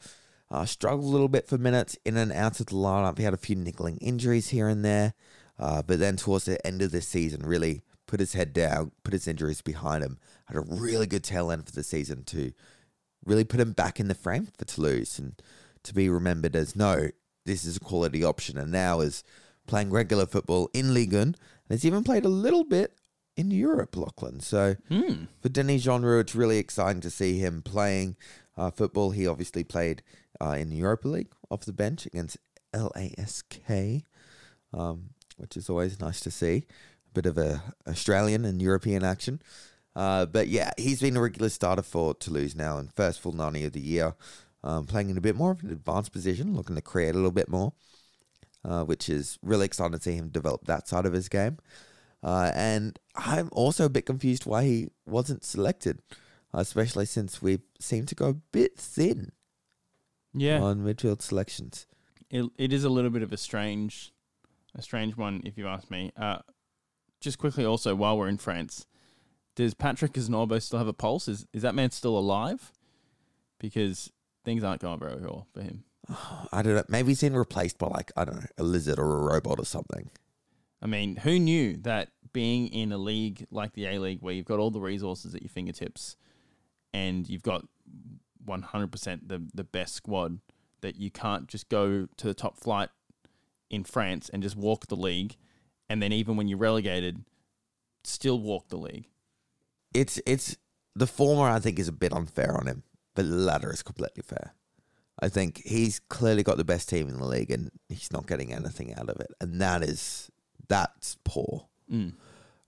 uh, 0.50 0.64
struggled 0.64 1.04
a 1.04 1.08
little 1.08 1.28
bit 1.28 1.46
for 1.46 1.58
minutes 1.58 1.96
in 2.04 2.16
and 2.16 2.32
out 2.32 2.60
of 2.60 2.66
the 2.66 2.74
lineup. 2.74 3.18
He 3.18 3.24
had 3.24 3.34
a 3.34 3.38
few 3.38 3.56
niggling 3.56 3.98
injuries 3.98 4.48
here 4.48 4.68
and 4.68 4.84
there, 4.84 5.14
uh, 5.58 5.82
but 5.82 5.98
then 5.98 6.16
towards 6.16 6.44
the 6.44 6.64
end 6.66 6.82
of 6.82 6.92
the 6.92 7.00
season, 7.02 7.44
really 7.44 7.82
put 8.06 8.20
his 8.20 8.32
head 8.32 8.52
down, 8.52 8.92
put 9.04 9.12
his 9.12 9.28
injuries 9.28 9.60
behind 9.60 10.02
him. 10.02 10.18
Had 10.46 10.56
a 10.56 10.60
really 10.60 11.06
good 11.06 11.24
tail 11.24 11.50
end 11.50 11.66
for 11.66 11.72
the 11.72 11.82
season 11.82 12.24
to 12.24 12.52
really 13.24 13.44
put 13.44 13.60
him 13.60 13.72
back 13.72 14.00
in 14.00 14.08
the 14.08 14.14
frame 14.14 14.48
for 14.56 14.64
Toulouse 14.64 15.18
and 15.18 15.40
to 15.84 15.94
be 15.94 16.08
remembered 16.08 16.56
as 16.56 16.74
no, 16.74 17.10
this 17.44 17.64
is 17.64 17.76
a 17.76 17.80
quality 17.80 18.24
option. 18.24 18.56
And 18.58 18.72
now 18.72 19.00
is 19.00 19.22
playing 19.66 19.90
regular 19.90 20.26
football 20.26 20.70
in 20.72 20.94
Ligue 20.94 21.12
1 21.12 21.22
and 21.22 21.36
has 21.70 21.84
even 21.84 22.02
played 22.04 22.24
a 22.24 22.30
little 22.30 22.64
bit 22.64 22.94
in 23.36 23.50
Europe, 23.50 23.96
Lachlan. 23.96 24.40
So 24.40 24.76
for 25.40 25.48
Denis 25.48 25.84
Genreau, 25.84 26.20
it's 26.20 26.34
really 26.34 26.58
exciting 26.58 27.00
to 27.02 27.10
see 27.10 27.38
him 27.38 27.62
playing 27.62 28.16
uh, 28.56 28.70
football. 28.70 29.10
He 29.10 29.26
obviously 29.26 29.62
played 29.64 30.02
uh, 30.40 30.56
in 30.58 30.70
the 30.70 30.76
Europa 30.76 31.08
League 31.08 31.32
off 31.50 31.64
the 31.64 31.72
bench 31.72 32.06
against 32.06 32.38
LASK, 32.74 34.02
um, 34.74 35.10
which 35.38 35.56
is 35.56 35.68
always 35.70 35.98
nice 36.00 36.20
to 36.20 36.30
see. 36.30 36.64
A 37.10 37.14
bit 37.14 37.26
of 37.26 37.38
a 37.38 37.62
Australian 37.86 38.44
and 38.44 38.60
European 38.60 39.02
action. 39.02 39.40
Uh, 39.96 40.26
but 40.26 40.48
yeah, 40.48 40.70
he's 40.76 41.00
been 41.00 41.16
a 41.16 41.20
regular 41.20 41.48
starter 41.48 41.82
for 41.82 42.14
Toulouse 42.14 42.54
now 42.54 42.78
and 42.78 42.92
first 42.94 43.20
full 43.20 43.32
90 43.32 43.64
of 43.64 43.72
the 43.72 43.80
year, 43.80 44.14
um, 44.62 44.86
playing 44.86 45.10
in 45.10 45.16
a 45.16 45.20
bit 45.20 45.34
more 45.34 45.50
of 45.52 45.62
an 45.64 45.70
advanced 45.70 46.12
position, 46.12 46.54
looking 46.54 46.76
to 46.76 46.82
create 46.82 47.10
a 47.10 47.14
little 47.14 47.32
bit 47.32 47.48
more, 47.48 47.72
uh, 48.64 48.84
which 48.84 49.08
is 49.08 49.38
really 49.42 49.64
exciting 49.66 49.96
to 49.98 50.02
see 50.02 50.12
him 50.14 50.28
develop 50.28 50.66
that 50.66 50.86
side 50.86 51.06
of 51.06 51.12
his 51.12 51.28
game. 51.28 51.58
Uh, 52.22 52.52
and 52.54 52.98
I'm 53.16 53.48
also 53.52 53.86
a 53.86 53.88
bit 53.88 54.06
confused 54.06 54.44
why 54.46 54.64
he 54.64 54.88
wasn't 55.06 55.44
selected, 55.44 56.00
especially 56.52 57.06
since 57.06 57.40
we 57.42 57.60
seem 57.80 58.06
to 58.06 58.14
go 58.14 58.28
a 58.28 58.34
bit 58.34 58.76
thin 58.76 59.32
Yeah. 60.34 60.60
on 60.60 60.80
midfield 60.80 61.22
selections. 61.22 61.86
it, 62.30 62.44
it 62.58 62.72
is 62.72 62.84
a 62.84 62.90
little 62.90 63.10
bit 63.10 63.22
of 63.22 63.32
a 63.32 63.36
strange 63.36 64.12
a 64.74 64.82
strange 64.82 65.16
one 65.16 65.42
if 65.44 65.56
you 65.56 65.66
ask 65.66 65.90
me. 65.90 66.12
Uh, 66.16 66.38
just 67.20 67.38
quickly 67.38 67.64
also 67.64 67.94
while 67.94 68.16
we're 68.16 68.28
in 68.28 68.38
France, 68.38 68.86
does 69.56 69.74
Patrick 69.74 70.12
Kisnorbo 70.12 70.62
still 70.62 70.78
have 70.78 70.88
a 70.88 70.92
pulse? 70.92 71.28
Is 71.28 71.46
is 71.52 71.62
that 71.62 71.74
man 71.74 71.90
still 71.90 72.16
alive? 72.16 72.72
Because 73.58 74.12
things 74.44 74.62
aren't 74.62 74.80
going 74.80 75.00
very 75.00 75.20
well 75.20 75.46
for 75.52 75.62
him. 75.62 75.84
I 76.52 76.62
don't 76.62 76.74
know. 76.74 76.84
Maybe 76.88 77.08
he's 77.08 77.20
been 77.20 77.36
replaced 77.36 77.78
by 77.78 77.88
like 77.88 78.12
I 78.16 78.24
don't 78.24 78.36
know 78.36 78.46
a 78.56 78.62
lizard 78.62 78.98
or 78.98 79.16
a 79.16 79.32
robot 79.32 79.58
or 79.58 79.64
something. 79.64 80.10
I 80.80 80.86
mean, 80.86 81.16
who 81.16 81.38
knew 81.40 81.76
that 81.78 82.10
being 82.32 82.68
in 82.68 82.92
a 82.92 82.98
league 82.98 83.46
like 83.50 83.72
the 83.72 83.86
A 83.86 83.98
League 83.98 84.22
where 84.22 84.32
you've 84.32 84.46
got 84.46 84.58
all 84.58 84.70
the 84.70 84.80
resources 84.80 85.34
at 85.34 85.42
your 85.42 85.48
fingertips 85.48 86.16
and 86.92 87.28
you've 87.28 87.42
got 87.42 87.64
100% 88.46 89.28
the, 89.28 89.42
the 89.52 89.64
best 89.64 89.94
squad 89.94 90.38
that 90.80 90.96
you 90.96 91.10
can't 91.10 91.48
just 91.48 91.68
go 91.68 92.06
to 92.16 92.26
the 92.26 92.34
top 92.34 92.56
flight 92.58 92.90
in 93.70 93.84
France 93.84 94.28
and 94.32 94.42
just 94.42 94.56
walk 94.56 94.86
the 94.86 94.96
league. 94.96 95.36
And 95.88 96.02
then 96.02 96.12
even 96.12 96.36
when 96.36 96.48
you're 96.48 96.58
relegated, 96.58 97.24
still 98.04 98.38
walk 98.38 98.68
the 98.68 98.76
league. 98.76 99.06
It's 99.94 100.20
it's 100.26 100.56
the 100.94 101.06
former 101.06 101.48
I 101.48 101.60
think 101.60 101.78
is 101.78 101.88
a 101.88 101.92
bit 101.92 102.12
unfair 102.12 102.56
on 102.56 102.66
him, 102.66 102.82
but 103.14 103.28
the 103.28 103.34
latter 103.34 103.72
is 103.72 103.82
completely 103.82 104.22
fair. 104.22 104.54
I 105.20 105.28
think 105.28 105.62
he's 105.64 105.98
clearly 105.98 106.42
got 106.42 106.58
the 106.58 106.64
best 106.64 106.88
team 106.88 107.08
in 107.08 107.18
the 107.18 107.26
league 107.26 107.50
and 107.50 107.70
he's 107.88 108.12
not 108.12 108.26
getting 108.26 108.52
anything 108.52 108.94
out 108.94 109.08
of 109.08 109.18
it. 109.20 109.32
And 109.40 109.60
that 109.60 109.82
is 109.82 110.30
that's 110.68 111.16
poor. 111.24 111.66
Mm. 111.90 112.14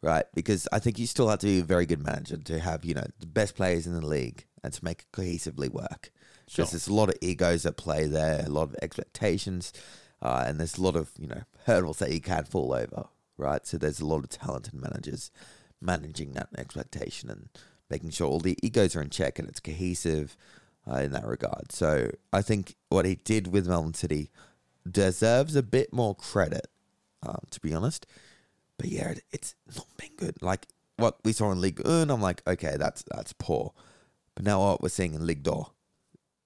Right? 0.03 0.24
Because 0.34 0.66
I 0.72 0.78
think 0.78 0.98
you 0.98 1.07
still 1.07 1.28
have 1.28 1.40
to 1.40 1.46
be 1.46 1.61
a 1.61 1.64
very 1.64 1.84
good 1.84 2.03
manager 2.03 2.38
to 2.38 2.59
have, 2.59 2.84
you 2.84 2.94
know, 2.94 3.07
the 3.20 3.26
best 3.26 3.55
players 3.55 3.86
in 3.86 3.94
the 3.94 4.07
league 4.07 4.46
and 4.64 4.72
to 4.72 4.84
make 4.84 5.01
it 5.03 5.12
cohesively 5.12 5.68
work. 5.68 6.11
Sure. 6.48 6.64
Because 6.64 6.70
there's 6.72 6.88
a 6.88 6.94
lot 6.94 7.11
of 7.11 7.16
egos 7.20 7.66
at 7.66 7.76
play 7.76 8.07
there, 8.07 8.42
a 8.46 8.48
lot 8.48 8.62
of 8.62 8.76
expectations, 8.82 9.72
uh, 10.22 10.44
and 10.46 10.58
there's 10.58 10.76
a 10.76 10.82
lot 10.82 10.96
of, 10.96 11.10
you 11.18 11.26
know, 11.26 11.42
hurdles 11.66 11.98
that 11.98 12.12
you 12.12 12.20
can't 12.20 12.48
fall 12.48 12.72
over, 12.72 13.06
right? 13.36 13.66
So 13.66 13.78
there's 13.78 14.00
a 14.00 14.06
lot 14.06 14.18
of 14.18 14.28
talented 14.30 14.74
managers 14.74 15.30
managing 15.80 16.32
that 16.32 16.48
expectation 16.58 17.30
and 17.30 17.48
making 17.88 18.10
sure 18.10 18.28
all 18.28 18.40
the 18.40 18.58
egos 18.62 18.94
are 18.94 19.02
in 19.02 19.10
check 19.10 19.38
and 19.38 19.48
it's 19.48 19.60
cohesive 19.60 20.36
uh, 20.90 20.96
in 20.96 21.12
that 21.12 21.26
regard. 21.26 21.72
So 21.72 22.10
I 22.32 22.42
think 22.42 22.76
what 22.88 23.04
he 23.04 23.16
did 23.16 23.48
with 23.48 23.68
Melbourne 23.68 23.94
City 23.94 24.30
deserves 24.90 25.56
a 25.56 25.62
bit 25.62 25.92
more 25.92 26.14
credit, 26.14 26.68
um, 27.22 27.42
to 27.50 27.60
be 27.60 27.74
honest. 27.74 28.06
But 28.78 28.88
yeah, 28.88 29.10
it, 29.10 29.24
it's 29.30 29.54
not 29.76 29.86
been 29.96 30.16
good. 30.16 30.42
Like 30.42 30.66
what 30.96 31.18
we 31.24 31.32
saw 31.32 31.50
in 31.52 31.60
League 31.60 31.84
One, 31.84 32.10
I'm 32.10 32.20
like, 32.20 32.42
okay, 32.46 32.76
that's 32.78 33.04
that's 33.10 33.32
poor. 33.34 33.72
But 34.34 34.44
now 34.44 34.60
what 34.60 34.82
we're 34.82 34.88
seeing 34.88 35.14
in 35.14 35.26
Ligue 35.26 35.44
2, 35.44 35.66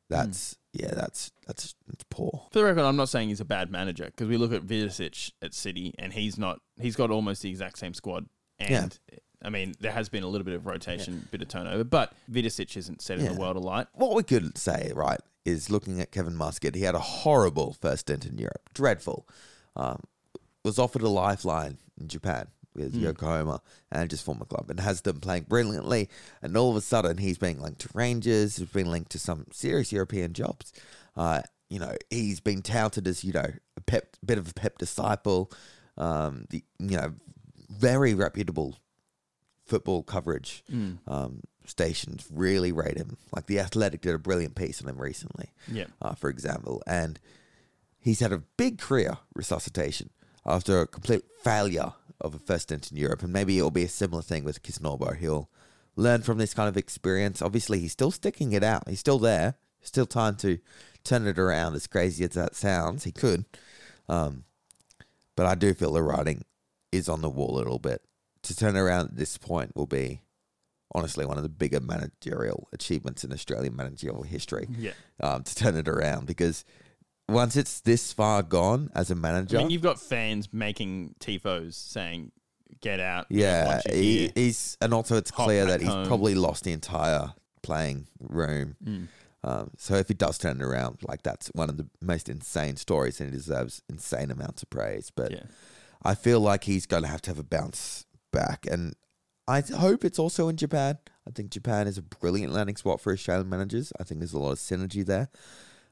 that's 0.08 0.56
yeah, 0.74 0.92
that's 0.94 1.30
that's 1.46 1.74
that's 1.86 2.04
poor. 2.10 2.46
For 2.50 2.58
the 2.58 2.64
record, 2.64 2.82
I'm 2.82 2.96
not 2.96 3.08
saying 3.08 3.28
he's 3.28 3.40
a 3.40 3.44
bad 3.44 3.70
manager 3.70 4.06
because 4.06 4.28
we 4.28 4.36
look 4.36 4.52
at 4.52 4.62
Vidicic 4.62 5.30
at 5.40 5.54
City 5.54 5.94
and 5.98 6.12
he's 6.12 6.36
not. 6.36 6.60
He's 6.80 6.96
got 6.96 7.10
almost 7.10 7.42
the 7.42 7.48
exact 7.50 7.78
same 7.78 7.94
squad. 7.94 8.26
And 8.58 8.98
I 9.44 9.50
mean, 9.50 9.74
there 9.80 9.92
has 9.92 10.08
been 10.08 10.24
a 10.24 10.26
little 10.26 10.44
bit 10.44 10.54
of 10.54 10.66
rotation, 10.66 11.22
a 11.26 11.30
bit 11.30 11.42
of 11.42 11.48
turnover, 11.48 11.84
but 11.84 12.12
Vidicic 12.30 12.76
isn't 12.76 13.02
setting 13.02 13.24
Yeah. 13.24 13.32
the 13.34 13.40
world 13.40 13.56
alight. 13.56 13.86
What 13.94 14.14
we 14.16 14.22
could 14.22 14.56
say, 14.58 14.90
right, 14.94 15.20
is 15.44 15.70
looking 15.70 16.00
at 16.00 16.10
Kevin 16.10 16.34
Muscat, 16.34 16.74
he 16.74 16.82
had 16.82 16.94
a 16.94 17.00
horrible 17.00 17.76
first 17.80 18.00
stint 18.02 18.24
in 18.26 18.38
Europe. 18.38 18.70
Dreadful. 18.74 19.28
Um, 19.76 20.00
was 20.64 20.78
offered 20.78 21.02
a 21.02 21.08
lifeline 21.08 21.78
in 22.00 22.08
Japan 22.08 22.46
with 22.74 22.94
Yokohama 22.94 23.60
and 23.90 24.10
his 24.10 24.20
former 24.22 24.44
club 24.44 24.70
and 24.70 24.80
has 24.80 25.02
them 25.02 25.20
playing 25.20 25.44
brilliantly. 25.48 26.08
And 26.42 26.56
all 26.56 26.70
of 26.70 26.76
a 26.76 26.80
sudden, 26.80 27.18
he's 27.18 27.38
being 27.38 27.60
linked 27.60 27.80
to 27.82 27.88
Rangers, 27.94 28.56
he's 28.56 28.68
been 28.68 28.90
linked 28.90 29.10
to 29.12 29.18
some 29.18 29.46
serious 29.52 29.92
European 29.92 30.32
jobs. 30.32 30.72
Uh, 31.16 31.42
you 31.68 31.78
know, 31.78 31.94
he's 32.10 32.40
been 32.40 32.62
touted 32.62 33.06
as, 33.06 33.24
you 33.24 33.32
know, 33.32 33.50
a 33.76 33.80
pep, 33.80 34.16
bit 34.24 34.38
of 34.38 34.48
a 34.50 34.54
pep 34.54 34.78
disciple, 34.78 35.50
um, 35.96 36.46
the, 36.50 36.62
you 36.78 36.96
know, 36.96 37.14
very 37.70 38.14
reputable 38.14 38.76
football 39.64 40.02
coverage 40.02 40.62
um, 41.08 41.40
stations 41.64 42.26
really 42.30 42.70
rate 42.72 42.96
him. 42.98 43.16
Like 43.34 43.46
the 43.46 43.58
Athletic 43.60 44.02
did 44.02 44.14
a 44.14 44.18
brilliant 44.18 44.54
piece 44.54 44.82
on 44.82 44.88
him 44.88 45.00
recently, 45.00 45.52
Yeah. 45.72 45.86
uh, 46.02 46.14
for 46.14 46.28
example, 46.28 46.82
and 46.86 47.18
he's 47.98 48.20
had 48.20 48.32
a 48.32 48.42
big 48.58 48.78
career 48.78 49.16
resuscitation 49.34 50.10
after 50.44 50.80
a 50.82 50.86
complete 50.86 51.24
failure 51.42 51.94
of 52.20 52.34
a 52.34 52.38
first 52.38 52.64
stint 52.64 52.90
in 52.90 52.96
Europe, 52.96 53.22
and 53.22 53.32
maybe 53.32 53.58
it'll 53.58 53.70
be 53.70 53.84
a 53.84 53.88
similar 53.88 54.22
thing 54.22 54.44
with 54.44 54.62
Kisnorbo. 54.62 55.16
He'll 55.16 55.50
learn 55.96 56.22
from 56.22 56.38
this 56.38 56.54
kind 56.54 56.68
of 56.68 56.76
experience. 56.76 57.42
Obviously, 57.42 57.80
he's 57.80 57.92
still 57.92 58.10
sticking 58.10 58.52
it 58.52 58.62
out. 58.62 58.88
He's 58.88 59.00
still 59.00 59.18
there. 59.18 59.54
Still 59.80 60.06
time 60.06 60.36
to 60.36 60.58
turn 61.04 61.26
it 61.26 61.38
around. 61.38 61.74
As 61.74 61.86
crazy 61.86 62.24
as 62.24 62.30
that 62.30 62.54
sounds, 62.54 63.04
he 63.04 63.12
could. 63.12 63.44
Um, 64.08 64.44
but 65.36 65.46
I 65.46 65.54
do 65.54 65.74
feel 65.74 65.92
the 65.92 66.02
writing 66.02 66.44
is 66.92 67.08
on 67.08 67.20
the 67.20 67.28
wall 67.28 67.56
a 67.56 67.58
little 67.58 67.78
bit. 67.78 68.02
To 68.44 68.56
turn 68.56 68.76
around 68.76 69.06
at 69.06 69.16
this 69.16 69.38
point 69.38 69.74
will 69.74 69.86
be 69.86 70.20
honestly 70.94 71.26
one 71.26 71.36
of 71.36 71.42
the 71.42 71.48
bigger 71.48 71.80
managerial 71.80 72.68
achievements 72.72 73.24
in 73.24 73.32
Australian 73.32 73.74
managerial 73.74 74.22
history. 74.22 74.68
Yeah. 74.78 74.92
Um, 75.20 75.42
to 75.42 75.54
turn 75.54 75.76
it 75.76 75.88
around 75.88 76.26
because 76.26 76.64
once 77.28 77.56
it's 77.56 77.80
this 77.80 78.12
far 78.12 78.42
gone 78.42 78.90
as 78.94 79.10
a 79.10 79.14
manager, 79.14 79.56
I 79.58 79.60
mean, 79.62 79.70
you've 79.70 79.82
got 79.82 80.00
fans 80.00 80.52
making 80.52 81.14
tifos 81.20 81.74
saying, 81.74 82.32
"Get 82.80 83.00
out!" 83.00 83.26
yeah, 83.30 83.80
he, 83.90 84.30
he's 84.34 84.76
and 84.80 84.92
also 84.92 85.16
it's 85.16 85.30
Hop 85.30 85.46
clear 85.46 85.66
that 85.66 85.80
he's 85.80 85.88
home. 85.90 86.06
probably 86.06 86.34
lost 86.34 86.64
the 86.64 86.72
entire 86.72 87.32
playing 87.62 88.08
room. 88.20 88.76
Mm. 88.84 89.08
Um, 89.42 89.70
so 89.76 89.94
if 89.96 90.08
he 90.08 90.14
does 90.14 90.38
turn 90.38 90.60
it 90.60 90.64
around, 90.64 90.98
like 91.06 91.22
that's 91.22 91.48
one 91.48 91.68
of 91.68 91.76
the 91.76 91.86
most 92.00 92.28
insane 92.28 92.76
stories, 92.76 93.20
and 93.20 93.30
he 93.30 93.36
deserves 93.36 93.82
insane 93.88 94.30
amounts 94.30 94.62
of 94.62 94.70
praise. 94.70 95.10
But 95.14 95.32
Yeah. 95.32 95.42
I 96.02 96.14
feel 96.14 96.40
like 96.40 96.64
he's 96.64 96.86
going 96.86 97.02
to 97.02 97.08
have 97.08 97.22
to 97.22 97.30
have 97.30 97.38
a 97.38 97.42
bounce 97.44 98.04
back, 98.32 98.66
and 98.70 98.94
I 99.46 99.60
hope 99.60 100.04
it's 100.04 100.18
also 100.18 100.48
in 100.48 100.56
Japan. 100.56 100.98
I 101.26 101.30
think 101.30 101.50
Japan 101.50 101.86
is 101.86 101.96
a 101.98 102.02
brilliant 102.02 102.52
landing 102.52 102.76
spot 102.76 103.00
for 103.00 103.12
Australian 103.12 103.48
managers. 103.48 103.92
I 103.98 104.04
think 104.04 104.20
there's 104.20 104.32
a 104.34 104.38
lot 104.38 104.52
of 104.52 104.58
synergy 104.58 105.04
there. 105.04 105.28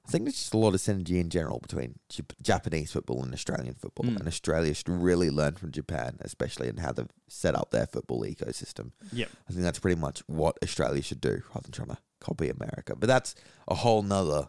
I 0.06 0.10
think 0.10 0.24
there's 0.24 0.34
just 0.36 0.52
a 0.54 0.58
lot 0.58 0.74
of 0.74 0.80
synergy 0.80 1.20
in 1.20 1.30
general 1.30 1.60
between 1.60 1.98
Japanese 2.42 2.90
football 2.90 3.22
and 3.22 3.32
Australian 3.32 3.74
football, 3.74 4.06
Mm. 4.06 4.16
and 4.18 4.26
Australia 4.28 4.74
should 4.74 4.88
really 4.88 5.30
learn 5.30 5.54
from 5.54 5.70
Japan, 5.70 6.16
especially 6.20 6.68
in 6.68 6.78
how 6.78 6.90
they've 6.92 7.06
set 7.28 7.54
up 7.54 7.70
their 7.70 7.86
football 7.86 8.22
ecosystem. 8.24 8.90
Yep. 9.12 9.30
I 9.48 9.52
think 9.52 9.62
that's 9.62 9.78
pretty 9.78 10.00
much 10.00 10.20
what 10.26 10.58
Australia 10.62 11.02
should 11.02 11.20
do, 11.20 11.42
rather 11.54 11.62
than 11.62 11.70
trying 11.72 11.88
to 11.88 11.98
copy 12.20 12.48
America. 12.48 12.96
But 12.96 13.06
that's 13.06 13.34
a 13.68 13.76
whole 13.76 14.02
nother, 14.02 14.48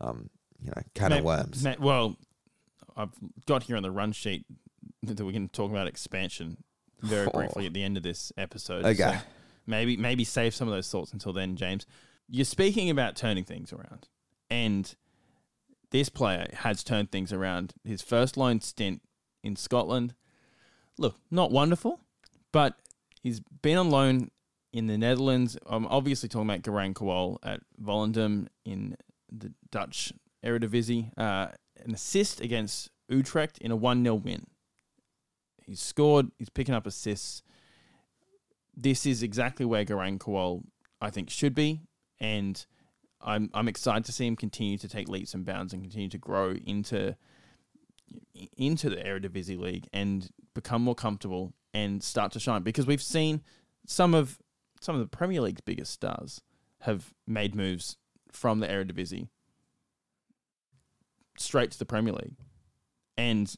um, 0.00 0.28
you 0.60 0.70
know, 0.74 0.82
can 0.94 1.12
of 1.12 1.22
worms. 1.24 1.64
well, 1.78 2.16
I've 2.96 3.12
got 3.46 3.62
here 3.64 3.76
on 3.76 3.82
the 3.84 3.90
run 3.92 4.10
sheet 4.12 4.44
that 5.02 5.20
we 5.24 5.32
can 5.32 5.48
talk 5.48 5.70
about 5.70 5.86
expansion 5.86 6.62
very 7.00 7.28
briefly 7.28 7.66
at 7.66 7.74
the 7.74 7.82
end 7.82 7.96
of 7.96 8.02
this 8.02 8.32
episode. 8.36 8.84
Okay. 8.84 9.12
So 9.12 9.18
maybe 9.66 9.96
maybe 9.96 10.24
save 10.24 10.54
some 10.54 10.66
of 10.68 10.74
those 10.74 10.88
thoughts 10.90 11.12
until 11.12 11.32
then, 11.32 11.56
James. 11.56 11.86
You're 12.28 12.44
speaking 12.44 12.88
about 12.90 13.14
turning 13.16 13.44
things 13.44 13.72
around, 13.72 14.08
and 14.54 14.94
this 15.90 16.08
player 16.08 16.46
has 16.58 16.84
turned 16.84 17.10
things 17.10 17.32
around. 17.32 17.74
His 17.82 18.02
first 18.02 18.36
loan 18.36 18.60
stint 18.60 19.02
in 19.42 19.56
Scotland, 19.56 20.14
look, 20.96 21.16
not 21.28 21.50
wonderful, 21.50 21.98
but 22.52 22.76
he's 23.20 23.40
been 23.40 23.76
on 23.76 23.90
loan 23.90 24.30
in 24.72 24.86
the 24.86 24.96
Netherlands. 24.96 25.58
I'm 25.66 25.86
obviously 25.86 26.28
talking 26.28 26.48
about 26.48 26.62
Garang 26.62 26.94
Kuol 26.94 27.38
at 27.42 27.60
Volendam 27.82 28.46
in 28.64 28.96
the 29.30 29.52
Dutch 29.72 30.12
Eredivisie. 30.44 31.10
Uh, 31.18 31.48
an 31.84 31.92
assist 31.92 32.40
against 32.40 32.90
Utrecht 33.08 33.58
in 33.58 33.72
a 33.72 33.76
1 33.76 34.04
0 34.04 34.14
win. 34.14 34.46
He's 35.66 35.80
scored, 35.80 36.30
he's 36.38 36.48
picking 36.48 36.76
up 36.76 36.86
assists. 36.86 37.42
This 38.76 39.04
is 39.04 39.20
exactly 39.20 39.66
where 39.66 39.84
Garang 39.84 40.18
Kuol, 40.18 40.62
I 41.00 41.10
think, 41.10 41.28
should 41.28 41.56
be. 41.56 41.80
And 42.20 42.64
I'm, 43.24 43.50
I'm 43.54 43.68
excited 43.68 44.04
to 44.04 44.12
see 44.12 44.26
him 44.26 44.36
continue 44.36 44.78
to 44.78 44.88
take 44.88 45.08
leaps 45.08 45.34
and 45.34 45.44
bounds 45.44 45.72
and 45.72 45.82
continue 45.82 46.08
to 46.10 46.18
grow 46.18 46.52
into 46.66 47.16
into 48.56 48.90
the 48.90 48.96
Eredivisie 48.96 49.58
League 49.58 49.88
and 49.92 50.28
become 50.54 50.82
more 50.82 50.94
comfortable 50.94 51.52
and 51.72 52.02
start 52.02 52.30
to 52.32 52.38
shine 52.38 52.62
because 52.62 52.86
we've 52.86 53.02
seen 53.02 53.42
some 53.86 54.14
of 54.14 54.38
some 54.80 54.94
of 54.94 55.00
the 55.00 55.08
Premier 55.08 55.40
League's 55.40 55.62
biggest 55.62 55.92
stars 55.92 56.42
have 56.82 57.14
made 57.26 57.54
moves 57.54 57.96
from 58.30 58.60
the 58.60 58.68
Eredivisie 58.68 59.28
straight 61.38 61.70
to 61.72 61.78
the 61.78 61.86
Premier 61.86 62.12
League, 62.12 62.36
and 63.16 63.54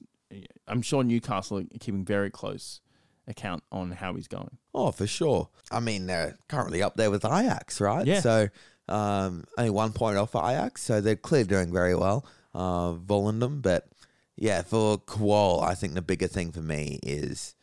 I'm 0.67 0.81
sure 0.81 1.03
Newcastle 1.03 1.59
are 1.59 1.65
keeping 1.81 2.05
very 2.05 2.31
close 2.31 2.81
account 3.27 3.65
on 3.73 3.91
how 3.91 4.15
he's 4.15 4.29
going. 4.29 4.59
Oh, 4.75 4.93
for 4.93 5.07
sure. 5.07 5.49
I 5.71 5.81
mean, 5.81 6.07
they're 6.07 6.37
currently 6.49 6.83
up 6.83 6.97
there 6.97 7.11
with 7.11 7.25
Ajax, 7.25 7.81
right? 7.81 8.07
Yeah. 8.07 8.21
So 8.21 8.49
um, 8.89 9.45
only 9.59 9.71
one 9.71 9.93
point 9.93 10.17
off 10.17 10.33
for 10.33 10.43
Ajax, 10.49 10.83
so 10.83 11.01
they're 11.01 11.17
clearly 11.17 11.49
doing 11.49 11.73
very 11.73 11.95
well. 11.95 12.27
Uh, 12.55 12.93
Volendam, 12.95 13.61
but 13.61 13.89
yeah, 14.37 14.63
for 14.63 14.99
Kuol, 14.99 15.63
I 15.63 15.75
think 15.75 15.95
the 15.95 16.03
bigger 16.03 16.27
thing 16.27 16.53
for 16.53 16.61
me 16.61 17.01
is 17.03 17.55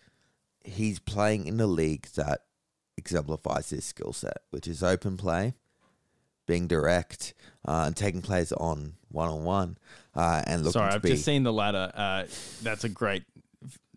he's 0.64 1.00
playing 1.00 1.48
in 1.48 1.60
a 1.60 1.68
league 1.68 2.08
that 2.16 2.42
exemplifies 2.98 3.70
his 3.70 3.86
skill 3.86 4.14
set, 4.14 4.38
which 4.52 4.68
is 4.68 4.84
open 4.84 5.18
play, 5.18 5.56
being 6.46 6.68
direct, 6.68 7.34
uh, 7.68 7.84
and 7.88 7.96
taking 7.96 8.22
players 8.22 8.52
on 8.54 8.94
one 9.10 9.30
on 9.30 9.44
one, 9.44 9.78
and 10.16 10.64
looking 10.64 10.74
Sorry, 10.74 10.90
to 10.92 10.96
I've 10.96 11.02
be. 11.02 11.10
just 11.10 11.26
seen 11.26 11.44
the 11.44 11.54
ladder. 11.54 11.92
Uh, 11.94 12.24
that's 12.62 12.84
a 12.84 12.90
great. 12.90 13.24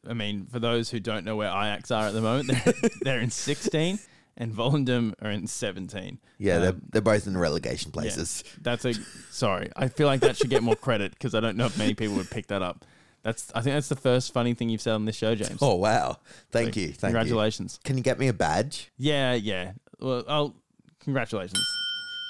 I 0.09 0.14
mean, 0.14 0.47
for 0.47 0.61
those 0.61 0.89
who 0.89 1.01
don't 1.01 1.24
know 1.24 1.35
where 1.35 1.49
Ajax 1.49 1.91
are 1.91 2.07
at 2.07 2.12
the 2.14 2.20
moment, 2.20 2.49
they're, 2.64 2.91
they're 3.03 3.20
in 3.20 3.31
16 3.31 3.99
and 4.37 4.53
Volendam 4.53 5.14
are 5.22 5.30
in 5.30 5.47
17. 5.47 6.18
yeah, 6.39 6.59
they're, 6.59 6.70
Um, 6.70 6.82
they're 6.91 7.01
both 7.03 7.26
in 7.26 7.37
relegation 7.37 7.91
Yeah, 7.95 8.01
places. 8.01 8.45
that's 8.61 8.84
a 8.84 8.95
sorry. 9.30 9.70
I 9.76 9.89
feel 9.89 10.07
like 10.07 10.20
that 10.20 10.37
should 10.37 10.51
get 10.51 10.62
more 10.62 10.76
credit 10.76 11.12
because 11.12 11.34
I 11.34 11.41
don't 11.41 11.57
know 11.57 11.66
if 11.66 11.78
many 11.78 11.95
people 11.95 12.16
would 12.16 12.30
pick 12.30 12.47
that 12.49 12.62
up. 12.62 12.84
That's 13.22 13.51
I 13.55 13.61
think 13.61 13.74
that's 13.74 13.89
the 13.89 13.97
first 13.97 14.32
funny 14.32 14.55
thing 14.55 14.68
you've 14.68 14.80
said 14.82 14.93
on 14.95 15.05
this 15.05 15.16
show, 15.16 15.34
James. 15.34 15.59
Oh 15.61 15.74
wow! 15.74 16.18
Thank 16.53 16.74
So, 16.74 16.80
you. 16.80 16.87
Thank 16.89 17.01
congratulations. 17.01 17.80
You. 17.82 17.89
Can 17.89 17.97
you 17.97 18.03
get 18.05 18.18
me 18.20 18.28
a 18.28 18.32
badge? 18.32 18.93
Yeah, 18.99 19.32
yeah. 19.34 19.72
Well, 19.99 20.22
oh, 20.28 20.55
congratulations. 21.01 21.64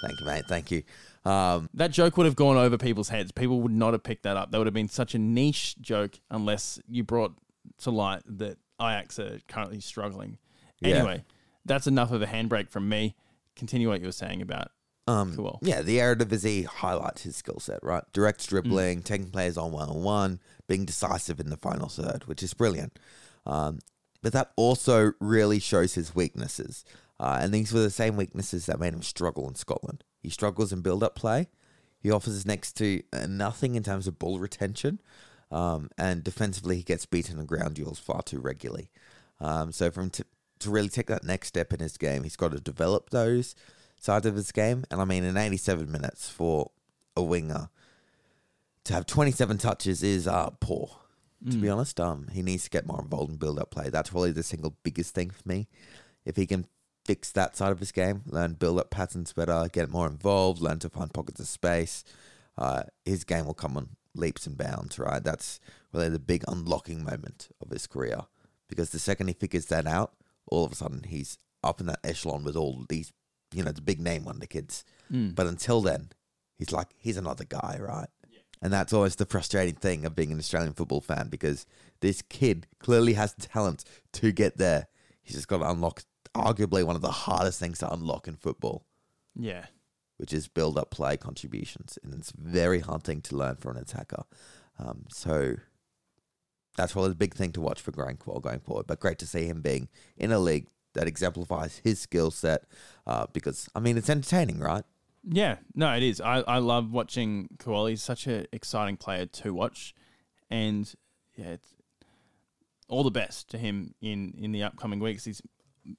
Thank 0.03 0.21
you, 0.21 0.27
mate. 0.27 0.45
Thank 0.49 0.71
you. 0.71 0.83
Um, 1.25 1.69
That 1.75 1.91
joke 1.91 2.17
would 2.17 2.27
have 2.27 2.37
gone 2.37 2.57
over 2.57 2.79
people's 2.79 3.09
heads. 3.09 3.33
People 3.33 3.61
would 3.63 3.73
not 3.73 3.93
have 3.93 4.03
picked 4.05 4.23
that 4.23 4.37
up. 4.37 4.53
That 4.53 4.59
would 4.59 4.67
have 4.67 4.75
been 4.75 4.89
such 4.89 5.15
a 5.15 5.19
niche 5.19 5.77
joke 5.81 6.19
unless 6.31 6.79
you 6.89 7.03
brought 7.03 7.35
to 7.79 7.91
light 7.91 8.23
that 8.27 8.59
Ajax 8.81 9.19
are 9.19 9.41
currently 9.49 9.81
struggling. 9.81 10.39
Yeah. 10.81 10.97
Anyway, 10.97 11.25
that's 11.67 11.87
enough 11.87 12.13
of 12.13 12.23
a 12.23 12.27
handbrake 12.27 12.71
from 12.71 12.89
me. 12.89 13.15
Continue 13.55 13.89
what 13.89 14.01
you 14.01 14.07
were 14.07 14.13
saying 14.13 14.43
about 14.43 14.71
um, 15.09 15.35
Cool. 15.37 15.59
Yeah, 15.63 15.83
the 15.83 15.99
Eredivisie 15.99 16.67
highlights 16.67 17.23
his 17.23 17.37
skill 17.37 17.61
set, 17.61 17.79
right? 17.83 18.03
Direct 18.13 18.41
Mm. 18.41 18.49
dribbling, 18.49 19.03
taking 19.03 19.31
players 19.31 19.57
on 19.57 19.71
one 19.73 19.89
on 19.89 20.03
one, 20.03 20.41
being 20.67 20.85
decisive 20.85 21.39
in 21.41 21.49
the 21.51 21.57
final 21.57 21.89
third, 21.89 22.25
which 22.27 22.43
is 22.43 22.55
brilliant. 22.55 22.99
Um, 23.47 23.79
but 24.23 24.33
that 24.33 24.51
also 24.57 25.13
really 25.21 25.61
shows 25.61 25.95
his 25.95 26.15
weaknesses. 26.15 26.85
Uh, 27.21 27.39
and 27.41 27.55
these 27.55 27.73
were 27.73 27.81
the 27.81 27.91
same 27.91 28.17
weaknesses 28.17 28.67
that 28.67 28.81
made 28.81 28.93
him 28.93 29.03
struggle 29.03 29.49
in 29.49 29.55
Scotland. 29.55 30.03
He 30.21 30.29
struggles 30.29 30.73
in 30.73 30.81
build 30.83 31.03
up 31.05 31.15
play. 31.15 31.49
He 32.01 32.11
offers 32.11 32.45
next 32.45 32.73
to 32.79 33.03
nothing 33.29 33.75
in 33.77 33.83
terms 33.83 34.07
of 34.07 34.19
ball 34.19 34.39
retention. 34.41 35.01
Um, 35.51 35.89
and 35.97 36.25
defensively, 36.25 36.77
he 36.79 36.83
gets 36.83 37.07
beaten 37.07 37.39
in 37.39 37.47
ground 37.47 37.77
duels 37.77 38.01
far 38.01 38.23
too 38.23 38.41
regularly. 38.41 38.91
Um, 39.41 39.71
so, 39.71 39.91
for 39.91 40.01
him 40.01 40.11
to, 40.67 40.71
really 40.71 40.89
take 40.89 41.07
that 41.07 41.25
next 41.25 41.49
step 41.49 41.73
in 41.73 41.81
his 41.81 41.97
game, 41.97 42.23
he's 42.23 42.37
got 42.37 42.53
to 42.53 42.61
develop 42.61 43.11
those 43.11 43.55
sides 43.99 44.27
of 44.27 44.35
his 44.35 44.53
game. 44.53 44.85
And 44.91 45.01
I 45.01 45.05
mean, 45.05 45.25
in 45.25 45.37
87 45.37 45.91
minutes 45.91 46.29
for 46.29 46.71
a 47.17 47.23
winger 47.23 47.71
to 48.85 48.95
have 48.95 49.07
27 49.07 49.59
touches 49.59 50.03
is 50.03 50.29
uh, 50.29 50.51
poor. 50.61 50.99
To 51.51 51.57
be 51.59 51.69
honest, 51.69 52.01
um, 52.01 52.29
he 52.33 52.43
needs 52.43 52.65
to 52.65 52.71
get 52.71 52.87
more 52.87 53.01
involved 53.01 53.31
in 53.31 53.37
build-up 53.37 53.71
play. 53.71 53.89
That's 53.91 54.11
probably 54.11 54.33
the 54.33 54.43
single 54.43 54.77
biggest 54.83 55.15
thing 55.15 55.31
for 55.31 55.47
me. 55.47 55.69
If 56.25 56.37
he 56.37 56.47
can 56.47 56.67
fix 57.05 57.31
that 57.33 57.57
side 57.57 57.71
of 57.73 57.79
his 57.79 57.93
game, 57.93 58.23
learn 58.27 58.55
build-up 58.55 58.91
patterns 58.91 59.33
better, 59.33 59.69
get 59.71 59.91
more 59.91 60.07
involved, 60.09 60.61
learn 60.61 60.79
to 60.81 60.89
find 60.89 61.13
pockets 61.13 61.39
of 61.39 61.47
space, 61.47 62.05
uh, 62.59 62.85
his 63.05 63.23
game 63.23 63.47
will 63.47 63.55
come 63.55 63.77
on 63.77 63.91
leaps 64.15 64.47
and 64.47 64.57
bounds. 64.57 64.99
Right, 64.99 65.23
that's 65.23 65.61
really 65.93 66.09
the 66.09 66.19
big 66.19 66.43
unlocking 66.49 67.05
moment 67.05 67.49
of 67.61 67.71
his 67.71 67.87
career. 67.87 68.23
Because 68.69 68.91
the 68.91 68.99
second 68.99 69.29
he 69.29 69.35
figures 69.35 69.67
that 69.67 69.87
out, 69.87 70.15
all 70.47 70.65
of 70.65 70.73
a 70.73 70.77
sudden 70.77 71.05
he's 71.07 71.39
up 71.63 71.81
in 71.81 71.87
that 71.87 72.01
echelon 72.05 72.45
with 72.45 72.57
all 72.57 72.85
these, 72.89 73.13
you 73.53 73.63
know, 73.63 73.73
the 73.73 73.81
big 73.81 74.01
name 74.01 74.25
wonder 74.25 74.47
kids. 74.47 74.85
But 75.35 75.47
until 75.47 75.81
then, 75.81 76.11
he's 76.59 76.73
like 76.73 76.89
he's 76.97 77.17
another 77.17 77.45
guy, 77.45 77.79
right? 77.81 78.09
Yeah. 78.29 78.41
And 78.63 78.73
that's 78.73 78.93
always 78.93 79.17
the 79.17 79.27
frustrating 79.27 79.75
thing 79.75 80.05
of 80.05 80.15
being 80.15 80.33
an 80.33 80.39
Australian 80.39 80.75
football 80.75 81.01
fan 81.01 81.29
because 81.29 81.67
this 82.01 82.23
kid 82.23 82.67
clearly 82.79 83.15
has 83.15 83.35
talent 83.35 83.85
to 84.13 84.33
get 84.33 84.57
there. 84.57 84.87
He's 85.23 85.37
just 85.37 85.49
got 85.49 85.59
to 85.59 85.71
unlock 85.71 86.03
arguably 86.35 86.85
one 86.85 86.97
of 86.97 87.03
the 87.03 87.11
hardest 87.11 87.59
things 87.59 87.79
to 87.79 87.93
unlock 87.93 88.29
in 88.29 88.37
football, 88.37 88.85
yeah. 89.35 89.67
which 90.19 90.33
is 90.33 90.49
build 90.49 90.79
up 90.79 90.91
play 90.91 91.17
contributions. 91.17 91.99
And 92.03 92.15
it's 92.15 92.31
a 92.31 92.37
very 92.39 92.81
hard 92.81 93.03
thing 93.03 93.21
to 93.23 93.37
learn 93.37 93.57
for 93.57 93.71
an 93.71 93.77
attacker. 93.79 94.25
Um, 94.79 95.05
so 95.09 95.57
that's 96.77 96.93
probably 96.93 97.11
the 97.11 97.17
big 97.17 97.35
thing 97.35 97.53
to 97.53 97.61
watch 97.61 97.81
for 97.81 97.93
Garang 97.93 98.19
Kuol 98.19 98.41
going 98.41 98.61
forward. 98.61 98.87
But 98.87 99.01
great 99.01 99.19
to 99.19 99.27
see 99.27 99.47
him 99.47 99.61
being 99.61 99.89
in 100.17 100.33
a 100.33 100.39
league 100.39 100.67
that 100.95 101.07
exemplifies 101.07 101.81
his 101.85 102.01
skill 102.01 102.31
set 102.31 102.65
uh, 103.07 103.27
because, 103.33 103.69
I 103.75 103.81
mean, 103.81 103.97
it's 103.97 104.11
entertaining, 104.11 104.59
right? 104.59 104.85
Yeah, 105.29 105.57
no, 105.75 105.93
it 105.95 106.03
is. 106.03 106.21
I, 106.21 106.41
I 106.41 106.59
love 106.59 106.93
watching 106.93 107.49
Koali. 107.59 107.91
He's 107.91 108.03
such 108.03 108.27
an 108.27 108.47
exciting 108.53 108.97
player 108.97 109.27
to 109.27 109.53
watch. 109.53 109.95
And 110.51 110.93
yeah, 111.37 111.49
it's 111.49 111.75
all 112.89 113.03
the 113.03 113.11
best 113.11 113.51
to 113.51 113.59
him 113.59 113.95
in, 114.01 114.35
in 114.39 114.53
the 114.53 114.63
upcoming 114.63 115.01
weeks. 115.01 115.25
He's 115.25 115.43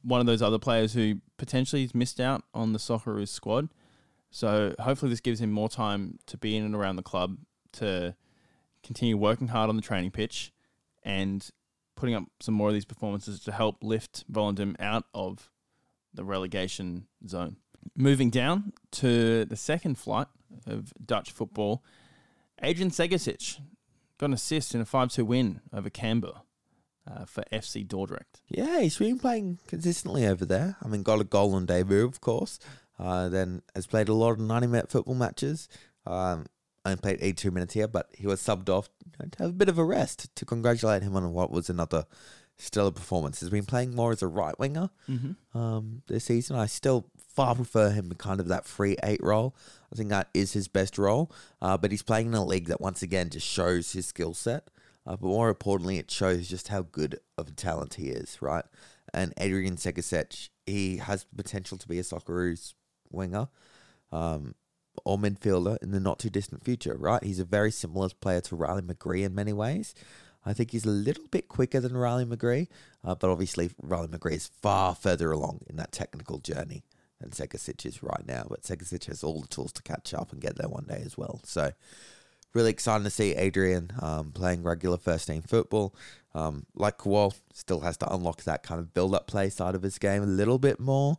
one 0.01 0.19
of 0.19 0.25
those 0.25 0.41
other 0.41 0.59
players 0.59 0.93
who 0.93 1.15
potentially 1.37 1.81
has 1.81 1.93
missed 1.93 2.19
out 2.19 2.43
on 2.53 2.73
the 2.73 2.79
Socceroos 2.79 3.29
squad. 3.29 3.69
So 4.31 4.73
hopefully 4.79 5.09
this 5.09 5.21
gives 5.21 5.41
him 5.41 5.51
more 5.51 5.69
time 5.69 6.19
to 6.27 6.37
be 6.37 6.55
in 6.55 6.63
and 6.63 6.75
around 6.75 6.95
the 6.95 7.03
club 7.03 7.37
to 7.73 8.15
continue 8.83 9.17
working 9.17 9.49
hard 9.49 9.69
on 9.69 9.75
the 9.75 9.81
training 9.81 10.11
pitch 10.11 10.51
and 11.07 11.49
putting 11.95 12.13
up 12.13 12.25
some 12.41 12.53
more 12.53 12.67
of 12.67 12.73
these 12.73 12.85
performances 12.85 13.39
to 13.39 13.51
help 13.53 13.77
lift 13.81 14.31
Volendam 14.31 14.75
out 14.79 15.05
of 15.13 15.49
the 16.13 16.25
relegation 16.25 17.07
zone. 17.25 17.55
Moving 17.95 18.29
down 18.29 18.73
to 18.91 19.45
the 19.45 19.55
second 19.55 19.97
flight 19.97 20.27
of 20.67 20.93
Dutch 21.03 21.31
football, 21.31 21.81
Adrian 22.61 22.91
Segecic 22.91 23.59
got 24.17 24.27
an 24.27 24.33
assist 24.33 24.75
in 24.75 24.81
a 24.81 24.85
5 24.85 25.09
2 25.09 25.23
win 25.23 25.61
over 25.71 25.89
Cambuur 25.89 26.41
uh, 27.09 27.23
for 27.23 27.45
FC 27.53 27.87
Dordrecht. 27.87 28.41
Yeah, 28.49 28.81
he's 28.81 28.97
been 28.97 29.17
playing 29.17 29.59
consistently 29.67 30.27
over 30.27 30.45
there. 30.45 30.75
I 30.83 30.89
mean, 30.89 31.03
got 31.03 31.21
a 31.21 31.23
goal 31.23 31.55
on 31.55 31.65
debut, 31.65 32.03
of 32.03 32.19
course. 32.19 32.59
Uh, 32.99 33.29
then 33.29 33.61
has 33.75 33.87
played 33.87 34.09
a 34.09 34.13
lot 34.13 34.31
of 34.31 34.39
90 34.39 34.67
minute 34.67 34.91
football 34.91 35.15
matches. 35.15 35.69
Um, 36.05 36.47
only 36.87 36.97
played 36.97 37.19
82 37.21 37.51
minutes 37.51 37.73
here, 37.73 37.87
but 37.87 38.09
he 38.13 38.27
was 38.27 38.41
subbed 38.41 38.69
off 38.69 38.89
to 39.19 39.39
have 39.39 39.49
a 39.49 39.53
bit 39.53 39.69
of 39.69 39.77
a 39.77 39.85
rest 39.85 40.35
to 40.35 40.45
congratulate 40.45 41.03
him 41.03 41.15
on 41.15 41.33
what 41.33 41.51
was 41.51 41.69
another 41.69 42.05
stellar 42.57 42.91
performance. 42.91 43.39
He's 43.39 43.49
been 43.49 43.65
playing 43.65 43.95
more 43.95 44.11
as 44.11 44.21
a 44.21 44.27
right 44.27 44.57
winger 44.59 44.89
um, 45.53 46.01
this 46.07 46.25
season. 46.25 46.55
I 46.55 46.65
still 46.65 47.05
far 47.17 47.55
prefer 47.55 47.91
him 47.91 48.07
in 48.11 48.17
kind 48.17 48.39
of 48.39 48.47
that 48.47 48.65
free 48.65 48.95
eight 49.03 49.21
role. 49.21 49.55
I 49.91 49.95
think 49.95 50.09
that 50.09 50.29
is 50.33 50.53
his 50.53 50.67
best 50.67 50.97
role. 50.97 51.31
Uh, 51.61 51.77
but 51.77 51.91
he's 51.91 52.03
playing 52.03 52.27
in 52.27 52.33
a 52.33 52.45
league 52.45 52.67
that 52.67 52.81
once 52.81 53.01
again 53.01 53.29
just 53.29 53.47
shows 53.47 53.91
his 53.91 54.07
skill 54.07 54.33
set. 54.33 54.69
Uh, 55.05 55.15
but 55.15 55.27
more 55.27 55.49
importantly, 55.49 55.97
it 55.97 56.11
shows 56.11 56.49
just 56.49 56.67
how 56.67 56.81
good 56.91 57.19
of 57.37 57.47
a 57.47 57.51
talent 57.51 57.93
he 57.93 58.09
is, 58.09 58.41
right? 58.41 58.65
And 59.13 59.33
Adrian 59.37 59.77
Segecic, 59.77 60.49
he 60.65 60.97
has 60.97 61.25
potential 61.35 61.77
to 61.77 61.87
be 61.87 61.99
a 61.99 62.03
Socceroos 62.03 62.73
winger 63.09 63.47
um, 64.11 64.55
or 65.05 65.17
midfielder 65.17 65.81
in 65.81 65.91
the 65.91 65.99
not 65.99 66.19
too 66.19 66.29
distant 66.29 66.63
future, 66.63 66.95
right? 66.95 67.23
He's 67.23 67.39
a 67.39 67.45
very 67.45 67.71
similar 67.71 68.09
player 68.09 68.41
to 68.41 68.55
Riley 68.55 68.81
McGree 68.81 69.25
in 69.25 69.35
many 69.35 69.53
ways. 69.53 69.93
I 70.45 70.53
think 70.53 70.71
he's 70.71 70.85
a 70.85 70.89
little 70.89 71.27
bit 71.27 71.49
quicker 71.49 71.79
than 71.79 71.97
Riley 71.97 72.25
McGree, 72.25 72.67
uh, 73.03 73.15
but 73.15 73.29
obviously 73.29 73.71
Riley 73.81 74.07
McGree 74.07 74.35
is 74.35 74.51
far 74.61 74.95
further 74.95 75.31
along 75.31 75.61
in 75.67 75.75
that 75.75 75.91
technical 75.91 76.39
journey 76.39 76.83
than 77.19 77.31
Segecic 77.31 77.85
is 77.85 78.01
right 78.01 78.25
now. 78.25 78.45
But 78.49 78.61
Segecic 78.61 79.05
has 79.05 79.23
all 79.23 79.41
the 79.41 79.47
tools 79.47 79.73
to 79.73 79.81
catch 79.81 80.13
up 80.13 80.31
and 80.31 80.41
get 80.41 80.57
there 80.57 80.69
one 80.69 80.85
day 80.85 81.01
as 81.05 81.17
well. 81.17 81.41
So 81.43 81.71
really 82.53 82.69
exciting 82.69 83.03
to 83.03 83.09
see 83.09 83.35
Adrian 83.35 83.91
um, 84.01 84.31
playing 84.31 84.63
regular 84.63 84.97
first 84.97 85.27
team 85.27 85.41
football. 85.41 85.93
Um, 86.33 86.65
like 86.75 86.97
Kuol, 86.97 87.33
still 87.53 87.81
has 87.81 87.97
to 87.97 88.13
unlock 88.13 88.43
that 88.43 88.63
kind 88.63 88.79
of 88.79 88.93
build 88.93 89.15
up 89.15 89.27
play 89.27 89.49
side 89.49 89.75
of 89.75 89.81
his 89.81 89.97
game 89.97 90.23
a 90.23 90.27
little 90.27 90.59
bit 90.59 90.79
more, 90.79 91.17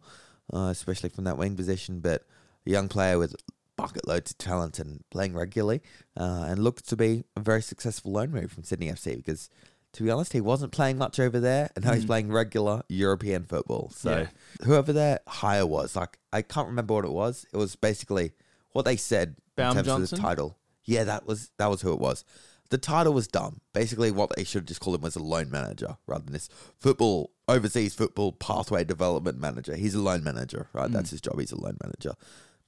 uh, 0.53 0.69
especially 0.71 1.11
from 1.11 1.25
that 1.25 1.37
wing 1.37 1.57
position. 1.57 2.01
But 2.01 2.25
a 2.67 2.71
young 2.71 2.89
player 2.89 3.19
with 3.19 3.35
bucket 3.79 4.07
loads 4.07 4.31
of 4.33 4.37
talent 4.39 4.79
and 4.79 5.03
playing 5.11 5.33
regularly, 5.35 5.81
uh, 6.19 6.45
and 6.49 6.59
looks 6.63 6.83
to 6.83 6.97
be 6.97 7.25
a 7.37 7.41
very 7.41 7.63
successful 7.63 8.13
loan 8.13 8.31
move 8.31 8.53
from 8.53 8.65
Sydney 8.65 8.89
FC 8.89 9.17
because. 9.17 9.49
To 9.95 10.03
be 10.03 10.11
honest, 10.11 10.35
he 10.35 10.43
wasn't 10.43 10.71
playing 10.73 10.99
much 10.99 11.19
over 11.19 11.41
there, 11.41 11.71
and 11.75 11.83
now 11.83 11.95
he's 11.95 12.05
playing 12.05 12.31
regular 12.31 12.83
European 12.91 13.45
football. 13.45 13.91
So, 13.97 14.11
Yeah. 14.19 14.27
whoever 14.67 14.93
their 14.93 15.21
hire 15.27 15.65
was, 15.65 15.97
like 15.97 16.19
I 16.31 16.43
can't 16.43 16.69
remember 16.69 16.93
what 16.93 17.07
it 17.07 17.11
was. 17.11 17.47
It 17.55 17.57
was 17.57 17.75
basically 17.75 18.33
what 18.73 18.85
they 18.85 18.97
said 18.97 19.37
Baum 19.57 19.71
in 19.71 19.75
terms 19.77 19.87
Johnson? 19.87 20.03
of 20.03 20.11
the 20.11 20.17
title. 20.29 20.59
Yeah, 20.85 21.05
that 21.05 21.27
was 21.27 21.51
that 21.57 21.69
was 21.71 21.81
who 21.81 21.95
it 21.95 21.99
was. 22.01 22.23
The 22.69 22.77
title 22.77 23.15
was 23.15 23.29
dumb. 23.29 23.63
Basically, 23.73 24.11
what 24.11 24.31
they 24.37 24.45
should 24.45 24.61
have 24.61 24.67
just 24.69 24.81
called 24.83 24.97
him 24.97 25.01
was 25.03 25.17
a 25.17 25.23
loan 25.23 25.51
manager 25.51 25.97
rather 26.07 26.23
than 26.25 26.35
this 26.35 26.51
football 26.79 27.33
overseas 27.49 27.95
football 27.95 28.33
pathway 28.33 28.85
development 28.85 29.41
manager. 29.41 29.75
He's 29.75 29.95
a 29.95 30.01
loan 30.03 30.23
manager, 30.23 30.69
right? 30.75 30.93
That's 30.93 31.11
his 31.11 31.23
job. 31.23 31.41
He's 31.41 31.51
a 31.53 31.59
loan 31.59 31.79
manager. 31.83 32.13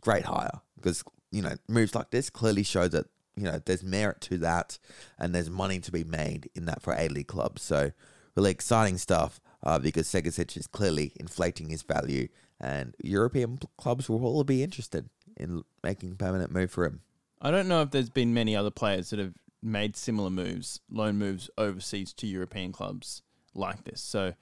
Great 0.01 0.25
hire 0.25 0.61
because 0.77 1.05
you 1.31 1.43
know 1.43 1.55
moves 1.69 1.95
like 1.95 2.11
this 2.11 2.31
clearly 2.31 2.63
show 2.63 2.89
that 2.89 3.07
you 3.37 3.45
know 3.45 3.61
there's 3.65 3.83
merit 3.83 4.21
to 4.23 4.39
that 4.39 4.79
and 5.19 5.35
there's 5.35 5.51
money 5.51 5.79
to 5.81 5.93
be 5.93 6.05
made 6.05 6.49
in 6.55 6.67
that 6.67 6.83
for 6.83 6.95
A 6.95 7.09
League 7.09 7.29
clubs. 7.29 7.63
So 7.63 7.93
really 8.35 8.51
exciting 8.51 8.99
stuff 8.99 9.41
uh, 9.63 9.79
because 9.79 10.09
Segecic 10.09 10.57
is 10.57 10.67
clearly 10.67 11.13
inflating 11.19 11.69
his 11.69 11.83
value, 11.83 12.29
and 12.61 12.95
European 13.03 13.59
clubs 13.77 14.09
will 14.09 14.25
all 14.25 14.45
be 14.45 14.63
interested 14.63 15.09
in 15.37 15.63
making 15.83 16.17
permanent 16.17 16.53
move 16.53 16.71
for 16.71 16.85
him. 16.85 17.01
I 17.41 17.51
don't 17.51 17.69
know 17.69 17.83
if 17.83 17.91
there's 17.91 18.11
been 18.11 18.35
many 18.35 18.55
other 18.55 18.71
players 18.71 19.11
that 19.11 19.19
have 19.19 19.35
made 19.63 19.97
similar 19.97 20.31
moves, 20.31 20.81
loan 20.91 21.17
moves 21.17 21.51
overseas 21.57 22.13
to 22.15 22.27
European 22.27 22.73
clubs 22.73 23.23
like 23.55 23.85
this. 23.85 24.01
So 24.01 24.35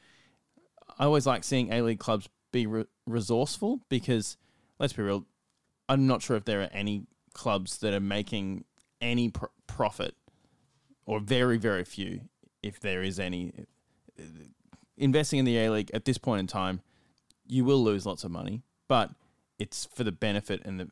I 0.98 1.04
always 1.04 1.26
like 1.26 1.44
seeing 1.44 1.72
A 1.72 1.82
League 1.82 1.98
clubs 1.98 2.28
be 2.52 2.66
re- 2.66 2.86
resourceful 3.06 3.80
because, 3.88 4.36
let's 4.78 4.92
be 4.92 5.02
real, 5.02 5.26
I'm 5.88 6.06
not 6.06 6.22
sure 6.22 6.36
if 6.36 6.44
there 6.44 6.60
are 6.62 6.70
any 6.72 7.06
clubs 7.32 7.78
that 7.78 7.94
are 7.94 8.00
making 8.00 8.64
any 9.00 9.30
pr- 9.30 9.46
profit, 9.66 10.14
or 11.06 11.20
very, 11.20 11.56
very 11.56 11.84
few, 11.84 12.22
if 12.62 12.80
there 12.80 13.02
is 13.02 13.18
any. 13.18 13.52
Investing 14.96 15.38
in 15.38 15.44
the 15.44 15.56
A 15.58 15.70
League 15.70 15.90
at 15.94 16.04
this 16.04 16.18
point 16.18 16.40
in 16.40 16.46
time, 16.46 16.80
you 17.46 17.64
will 17.64 17.82
lose 17.82 18.04
lots 18.04 18.24
of 18.24 18.30
money, 18.30 18.62
but 18.88 19.10
it's 19.58 19.86
for 19.94 20.04
the 20.04 20.12
benefit 20.12 20.60
and 20.64 20.80
the 20.80 20.88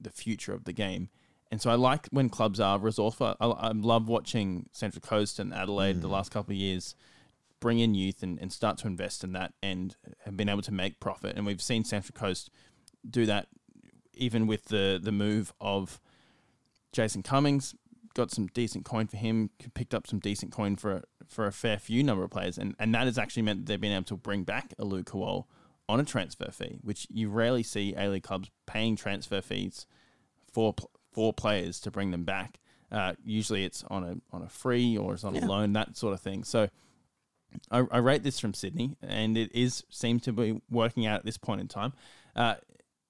the, 0.00 0.10
future 0.10 0.52
of 0.52 0.64
the 0.64 0.72
game. 0.72 1.08
And 1.50 1.62
so 1.62 1.70
I 1.70 1.76
like 1.76 2.08
when 2.10 2.28
clubs 2.28 2.58
are 2.58 2.78
resourceful. 2.78 3.36
I, 3.40 3.46
I 3.46 3.70
love 3.70 4.08
watching 4.08 4.68
Central 4.72 5.00
Coast 5.00 5.38
and 5.38 5.54
Adelaide 5.54 5.98
Mm. 5.98 6.00
the 6.00 6.08
last 6.08 6.32
couple 6.32 6.52
of 6.52 6.56
years 6.58 6.96
bring 7.60 7.78
in 7.78 7.94
youth 7.94 8.22
and, 8.22 8.38
and 8.40 8.52
start 8.52 8.76
to 8.78 8.86
invest 8.88 9.22
in 9.24 9.32
that 9.32 9.54
and 9.62 9.96
have 10.24 10.36
been 10.36 10.48
able 10.48 10.62
to 10.62 10.72
make 10.72 10.98
profit. 11.00 11.36
And 11.36 11.46
we've 11.46 11.62
seen 11.62 11.84
Central 11.84 12.12
Coast 12.18 12.50
do 13.08 13.24
that 13.26 13.46
even 14.16 14.46
with 14.46 14.66
the, 14.66 15.00
the 15.02 15.12
move 15.12 15.52
of 15.60 16.00
Jason 16.92 17.22
Cummings. 17.22 17.74
Got 18.14 18.30
some 18.30 18.46
decent 18.46 18.84
coin 18.84 19.08
for 19.08 19.16
him, 19.16 19.50
picked 19.74 19.92
up 19.92 20.06
some 20.06 20.20
decent 20.20 20.52
coin 20.52 20.76
for 20.76 21.02
for 21.26 21.46
a 21.46 21.52
fair 21.52 21.78
few 21.78 22.02
number 22.04 22.22
of 22.22 22.30
players, 22.30 22.58
and, 22.58 22.76
and 22.78 22.94
that 22.94 23.06
has 23.06 23.18
actually 23.18 23.42
meant 23.42 23.60
that 23.60 23.66
they've 23.66 23.80
been 23.80 23.90
able 23.90 24.04
to 24.04 24.16
bring 24.16 24.44
back 24.44 24.72
Alou 24.78 25.02
Kuol 25.02 25.46
on 25.88 25.98
a 25.98 26.04
transfer 26.04 26.50
fee, 26.52 26.78
which 26.82 27.08
you 27.10 27.28
rarely 27.28 27.64
see 27.64 27.92
A 27.96 28.08
League 28.08 28.22
clubs 28.22 28.50
paying 28.66 28.94
transfer 28.94 29.40
fees 29.40 29.86
for 30.52 30.74
for 31.12 31.32
players 31.32 31.80
to 31.80 31.90
bring 31.90 32.12
them 32.12 32.24
back. 32.24 32.60
Uh, 32.92 33.14
usually 33.24 33.64
it's 33.64 33.82
on 33.90 34.04
a 34.04 34.16
on 34.34 34.42
a 34.42 34.48
free 34.48 34.96
or 34.96 35.14
it's 35.14 35.24
on 35.24 35.34
a 35.34 35.44
loan, 35.44 35.72
that 35.72 35.96
sort 35.96 36.14
of 36.14 36.20
thing. 36.20 36.44
So 36.44 36.68
I, 37.70 37.84
I 37.90 37.98
rate 37.98 38.22
this 38.22 38.38
from 38.38 38.54
Sydney, 38.54 38.96
and 39.02 39.36
it 39.36 39.52
is 39.52 39.82
seems 39.90 40.22
to 40.22 40.32
be 40.32 40.60
working 40.70 41.04
out 41.04 41.18
at 41.18 41.24
this 41.24 41.38
point 41.38 41.60
in 41.60 41.68
time. 41.68 41.92
Uh, 42.36 42.54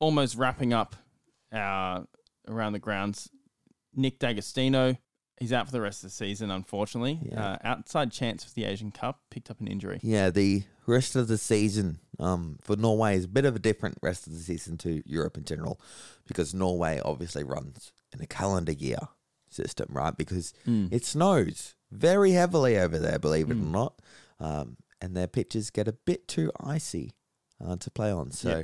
almost 0.00 0.36
wrapping 0.36 0.72
up 0.72 0.96
our 1.52 2.06
around 2.48 2.72
the 2.72 2.78
grounds. 2.78 3.28
Nick 3.96 4.18
D'Agostino, 4.18 4.96
he's 5.38 5.52
out 5.52 5.66
for 5.66 5.72
the 5.72 5.80
rest 5.80 6.02
of 6.02 6.10
the 6.10 6.14
season, 6.14 6.50
unfortunately. 6.50 7.20
Yeah. 7.22 7.52
Uh, 7.52 7.58
outside 7.64 8.10
chance 8.10 8.42
for 8.44 8.52
the 8.52 8.64
Asian 8.64 8.90
Cup, 8.90 9.20
picked 9.30 9.50
up 9.50 9.60
an 9.60 9.68
injury. 9.68 10.00
Yeah, 10.02 10.30
the 10.30 10.64
rest 10.86 11.14
of 11.16 11.28
the 11.28 11.38
season 11.38 12.00
um, 12.18 12.58
for 12.60 12.74
Norway 12.76 13.16
is 13.16 13.24
a 13.24 13.28
bit 13.28 13.44
of 13.44 13.54
a 13.54 13.60
different 13.60 13.98
rest 14.02 14.26
of 14.26 14.32
the 14.32 14.40
season 14.40 14.76
to 14.78 15.02
Europe 15.06 15.36
in 15.38 15.44
general 15.44 15.80
because 16.26 16.52
Norway 16.52 17.00
obviously 17.04 17.44
runs 17.44 17.92
in 18.12 18.20
a 18.20 18.26
calendar 18.26 18.72
year 18.72 18.98
system, 19.48 19.86
right? 19.90 20.16
Because 20.16 20.52
it 20.66 21.04
snows 21.04 21.76
very 21.92 22.32
heavily 22.32 22.76
over 22.76 22.98
there, 22.98 23.20
believe 23.20 23.48
it 23.50 23.54
or 23.54 23.56
not. 23.56 24.00
Um, 24.40 24.76
and 25.00 25.16
their 25.16 25.28
pitches 25.28 25.70
get 25.70 25.86
a 25.86 25.92
bit 25.92 26.26
too 26.26 26.50
icy 26.58 27.12
uh, 27.64 27.76
to 27.76 27.90
play 27.92 28.10
on. 28.10 28.32
So 28.32 28.48
Yeah. 28.58 28.62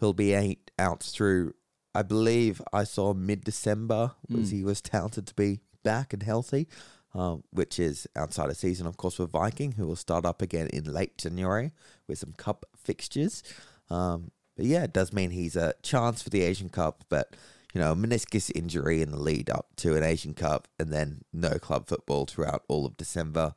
he'll 0.00 0.12
be 0.12 0.32
eight 0.32 0.71
out 0.82 1.02
through, 1.02 1.54
I 1.94 2.02
believe 2.02 2.60
I 2.72 2.84
saw 2.84 3.14
mid 3.14 3.44
December 3.44 4.12
was 4.28 4.50
he 4.50 4.64
was 4.64 4.80
touted 4.80 5.26
to 5.28 5.34
be 5.34 5.60
back 5.82 6.12
and 6.12 6.22
healthy 6.22 6.68
um, 7.14 7.44
which 7.50 7.78
is 7.78 8.06
outside 8.16 8.50
of 8.50 8.56
season, 8.56 8.86
of 8.86 8.96
course, 8.96 9.16
for 9.16 9.26
Viking, 9.26 9.72
who 9.72 9.86
will 9.86 9.96
start 9.96 10.24
up 10.24 10.40
again 10.40 10.68
in 10.68 10.84
late 10.84 11.18
January 11.18 11.72
with 12.08 12.18
some 12.18 12.32
cup 12.32 12.64
fixtures. 12.76 13.42
Um, 13.90 14.30
but 14.56 14.66
yeah, 14.66 14.84
it 14.84 14.92
does 14.92 15.12
mean 15.12 15.30
he's 15.30 15.56
a 15.56 15.74
chance 15.82 16.22
for 16.22 16.30
the 16.30 16.42
Asian 16.42 16.68
Cup, 16.68 17.04
but 17.08 17.36
you 17.74 17.80
know, 17.80 17.92
a 17.92 17.96
meniscus 17.96 18.50
injury 18.54 19.00
in 19.00 19.10
the 19.10 19.18
lead 19.18 19.48
up 19.48 19.68
to 19.76 19.96
an 19.96 20.02
Asian 20.02 20.34
Cup 20.34 20.68
and 20.78 20.92
then 20.92 21.22
no 21.32 21.58
club 21.58 21.86
football 21.86 22.26
throughout 22.26 22.64
all 22.68 22.84
of 22.84 22.96
December 22.96 23.54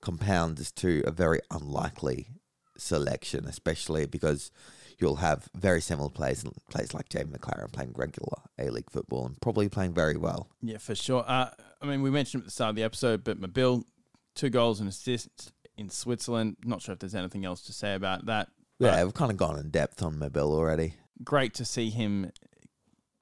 compounds 0.00 0.70
to 0.70 1.02
a 1.04 1.10
very 1.10 1.40
unlikely 1.50 2.28
selection, 2.76 3.46
especially 3.46 4.06
because 4.06 4.52
you'll 5.00 5.16
have 5.16 5.48
very 5.54 5.80
similar 5.80 6.08
players, 6.10 6.44
players 6.70 6.92
like 6.94 7.08
Jamie 7.08 7.32
Maclaren 7.36 7.72
playing 7.72 7.92
regular 7.96 8.38
A 8.58 8.70
League 8.70 8.90
football 8.90 9.26
and 9.26 9.40
probably 9.40 9.68
playing 9.68 9.94
very 9.94 10.16
well. 10.16 10.48
Yeah, 10.60 10.78
for 10.78 10.94
sure. 10.94 11.24
Uh, 11.26 11.50
I 11.80 11.86
mean, 11.86 12.02
we 12.02 12.10
mentioned 12.10 12.42
at 12.42 12.44
the 12.46 12.50
start 12.50 12.70
of 12.70 12.76
the 12.76 12.82
episode, 12.82 13.22
but 13.24 13.40
Mabil, 13.40 13.84
two 14.34 14.50
goals 14.50 14.80
and 14.80 14.88
assists 14.88 15.52
in 15.76 15.88
Switzerland. 15.90 16.56
Not 16.64 16.82
sure 16.82 16.92
if 16.92 16.98
there's 16.98 17.14
anything 17.14 17.44
else 17.44 17.62
to 17.62 17.72
say 17.72 17.94
about 17.94 18.26
that. 18.26 18.48
Yeah, 18.80 19.02
we've 19.04 19.14
kind 19.14 19.30
of 19.30 19.36
gone 19.36 19.58
in 19.58 19.70
depth 19.70 20.02
on 20.02 20.16
Mabil 20.16 20.50
already. 20.50 20.94
great 21.24 21.54
to 21.54 21.64
see 21.64 21.90
him 21.90 22.30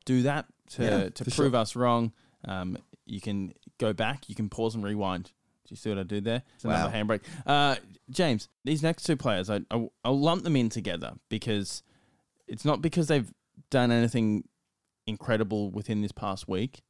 do 0.05 0.22
that 0.22 0.47
to 0.70 0.83
Yeah, 0.85 1.09
to 1.11 1.24
prove 1.24 1.53
sure. 1.53 1.57
us 1.57 1.74
wrong. 1.77 2.12
Um, 2.45 2.77
you 3.07 3.20
can 3.20 3.53
go 3.79 3.93
back, 3.93 4.29
you 4.29 4.35
can 4.35 4.49
pause 4.49 4.74
and 4.74 4.85
rewind. 4.85 5.33
Do 5.67 5.73
you 5.73 5.77
see 5.77 5.89
what 5.91 5.99
I 5.99 6.03
did 6.05 6.25
there? 6.25 6.43
It's 6.55 6.64
another 6.64 6.91
Wow. 6.91 6.95
handbrake. 7.03 7.23
Uh, 7.45 7.77
James, 8.11 8.49
these 8.64 8.83
next 8.83 9.03
two 9.05 9.17
players, 9.17 9.51
I, 9.51 9.61
I 9.71 9.89
I'll 10.05 10.19
lump 10.19 10.45
them 10.45 10.57
in 10.57 10.69
together 10.69 11.14
because 11.29 11.83
it's 12.47 12.64
not 12.64 12.81
because 12.81 13.09
they've 13.09 13.33
done 13.71 13.91
anything 13.91 14.45
incredible 15.07 15.71
within 15.71 16.03
this 16.03 16.12
past 16.12 16.47
week 16.49 16.83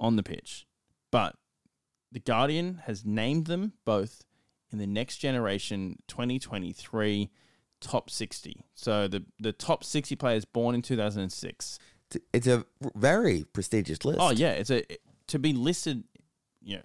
on 0.00 0.16
the 0.16 0.22
pitch, 0.22 0.66
but 1.10 1.36
the 2.10 2.20
Guardian 2.20 2.80
has 2.86 3.04
named 3.04 3.46
them 3.46 3.72
both 3.84 4.24
in 4.70 4.78
the 4.78 4.86
next 4.86 5.18
generation 5.18 5.98
2023 6.08 7.30
top 7.80 8.08
60. 8.10 8.64
So 8.74 9.08
the 9.08 9.24
the 9.38 9.52
top 9.52 9.84
60 9.84 10.16
players 10.16 10.44
born 10.44 10.74
in 10.74 10.82
2006. 10.82 11.78
It's- 12.14 12.22
It's 12.32 12.46
a 12.46 12.64
very 12.94 13.44
prestigious 13.52 14.04
list. 14.04 14.18
Oh 14.20 14.30
yeah, 14.30 14.50
it's 14.52 14.70
a 14.70 14.82
to 15.28 15.38
be 15.38 15.52
listed, 15.52 16.04
you 16.60 16.76
know, 16.76 16.82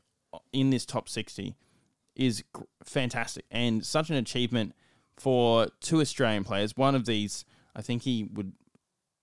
in 0.54 0.70
this 0.70 0.86
top 0.86 1.08
60 1.10 1.56
is 2.16 2.44
gr- 2.54 2.64
fantastic 2.84 3.46
and 3.52 3.86
such 3.86 4.10
an 4.10 4.16
achievement 4.16 4.74
for 5.18 5.68
two 5.82 6.02
Australian 6.02 6.44
players. 6.44 6.76
One 6.78 6.96
of 6.96 7.06
these, 7.06 7.46
I 7.76 7.82
think 7.82 8.04
he 8.04 8.24
would 8.34 8.54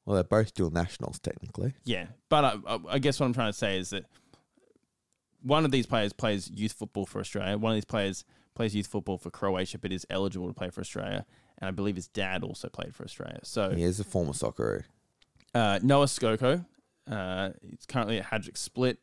Well, 0.04 0.14
they're 0.14 0.24
both 0.24 0.54
dual 0.54 0.70
nationals, 0.70 1.18
technically. 1.18 1.74
Yeah, 1.84 2.06
but 2.28 2.44
I, 2.44 2.54
I, 2.66 2.78
I 2.90 2.98
guess 2.98 3.18
what 3.20 3.26
I'm 3.26 3.32
trying 3.34 3.52
to 3.52 3.58
say 3.58 3.78
is 3.78 3.90
that 3.90 4.04
one 5.42 5.64
of 5.64 5.70
these 5.70 5.86
players 5.86 6.12
plays 6.12 6.50
youth 6.54 6.72
football 6.72 7.06
for 7.06 7.20
Australia. 7.20 7.56
One 7.58 7.72
of 7.72 7.76
these 7.76 7.84
players 7.84 8.24
plays 8.54 8.74
youth 8.74 8.86
football 8.86 9.18
for 9.18 9.30
Croatia, 9.30 9.78
but 9.78 9.92
is 9.92 10.06
eligible 10.10 10.46
to 10.48 10.54
play 10.54 10.70
for 10.70 10.80
Australia. 10.80 11.26
And 11.58 11.68
I 11.68 11.70
believe 11.70 11.96
his 11.96 12.08
dad 12.08 12.42
also 12.42 12.68
played 12.68 12.94
for 12.94 13.04
Australia. 13.04 13.40
So 13.42 13.70
He 13.70 13.82
is 13.82 14.00
a 14.00 14.04
former 14.04 14.32
Socceroo. 14.32 14.84
uh, 15.54 15.78
Noah 15.82 16.06
Skoko, 16.06 16.64
uh, 17.10 17.50
he's 17.68 17.84
currently 17.86 18.18
at 18.18 18.26
Hajduk 18.26 18.56
Split 18.56 18.98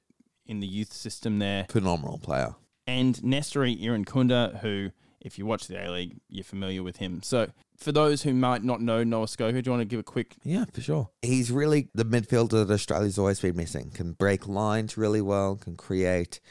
in 0.51 0.59
the 0.59 0.67
youth 0.67 0.91
system 0.91 1.39
there, 1.39 1.65
Phenomenal 1.69 2.17
player. 2.19 2.55
and 2.85 3.15
Nestory 3.15 3.81
Irankunda, 3.81 4.59
who, 4.59 4.91
if 5.21 5.39
you 5.39 5.45
watch 5.45 5.67
the 5.67 5.81
A 5.81 5.89
League, 5.89 6.19
you're 6.27 6.43
familiar 6.43 6.83
with 6.83 6.97
him. 6.97 7.21
So 7.23 7.47
for 7.77 7.93
those 7.93 8.23
who 8.23 8.33
might 8.33 8.61
not 8.61 8.81
know 8.81 9.01
Noah 9.05 9.27
Skoko, 9.27 9.53
do 9.53 9.61
you 9.65 9.71
want 9.71 9.81
to 9.81 9.85
give 9.85 10.01
a 10.01 10.03
quick 10.03 10.35
Yeah, 10.43 10.65
for 10.73 10.81
sure. 10.81 11.09
He's 11.21 11.51
really 11.51 11.87
the 11.95 12.03
midfielder 12.03 12.67
that 12.67 12.73
Australia's 12.73 13.17
always 13.17 13.39
been 13.39 13.55
missing. 13.55 13.91
Can 13.91 14.11
break 14.11 14.45
lines 14.45 14.97
really 14.97 15.21
well, 15.21 15.55
can 15.55 15.77
create, 15.77 16.41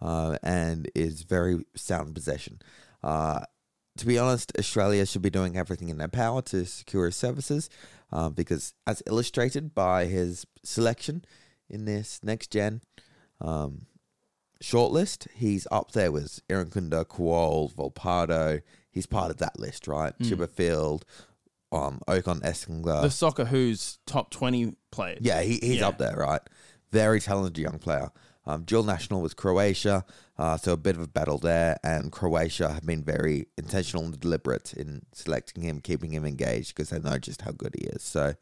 uh, 0.00 0.38
and 0.42 0.90
is 0.94 1.22
very 1.22 1.62
sound 1.76 2.08
in 2.08 2.14
possession. 2.14 2.60
Uh, 3.02 3.40
to 3.98 4.06
be 4.06 4.18
honest, 4.18 4.52
Australia 4.58 5.04
should 5.04 5.20
be 5.22 5.28
doing 5.28 5.58
everything 5.58 5.90
in 5.90 5.98
their 5.98 6.08
power 6.08 6.40
to 6.42 6.64
secure 6.64 7.04
his 7.06 7.16
services 7.16 7.68
uh, 8.10 8.30
because, 8.30 8.72
as 8.86 9.02
illustrated 9.06 9.74
by 9.74 10.06
his 10.06 10.46
selection 10.64 11.24
in 11.68 11.84
this 11.84 12.20
next 12.22 12.50
gen 12.50 12.80
um, 13.40 13.86
shortlist, 14.62 15.26
he's 15.34 15.66
up 15.70 15.92
there 15.92 16.12
with 16.12 16.40
Irankunda, 16.48 17.04
Kuol, 17.04 17.72
Volpato. 17.72 18.60
He's 18.90 19.06
part 19.06 19.30
of 19.30 19.38
that 19.38 19.58
list, 19.58 19.86
right? 19.88 20.12
Chipperfield, 20.18 21.02
um, 21.72 22.00
Ocon 22.08 22.42
Escangler. 22.42 23.02
the 23.02 23.10
Soccer 23.10 23.44
Who's 23.46 23.98
top 24.06 24.30
20 24.30 24.74
players? 24.90 25.20
Yeah, 25.22 25.42
he, 25.42 25.58
he's 25.62 25.76
Yeah. 25.76 25.88
up 25.88 25.98
there, 25.98 26.16
right? 26.16 26.40
Very 26.90 27.20
talented 27.20 27.58
young 27.58 27.78
player. 27.78 28.10
Um, 28.46 28.64
dual 28.64 28.82
national 28.82 29.20
with 29.20 29.36
Croatia, 29.36 30.04
uh, 30.38 30.56
so 30.56 30.72
a 30.72 30.76
bit 30.76 30.96
of 30.96 31.02
a 31.02 31.06
battle 31.06 31.38
there. 31.38 31.76
And 31.84 32.10
Croatia 32.10 32.72
have 32.72 32.84
been 32.84 33.04
very 33.04 33.46
intentional 33.56 34.04
and 34.04 34.18
deliberate 34.18 34.72
in 34.72 35.02
selecting 35.12 35.62
him, 35.62 35.80
keeping 35.80 36.10
him 36.12 36.24
engaged 36.26 36.74
because 36.74 36.88
they 36.90 36.98
know 36.98 37.18
just 37.18 37.42
how 37.42 37.52
good 37.52 37.74
he 37.78 37.84
is. 37.88 38.02
So 38.02 38.34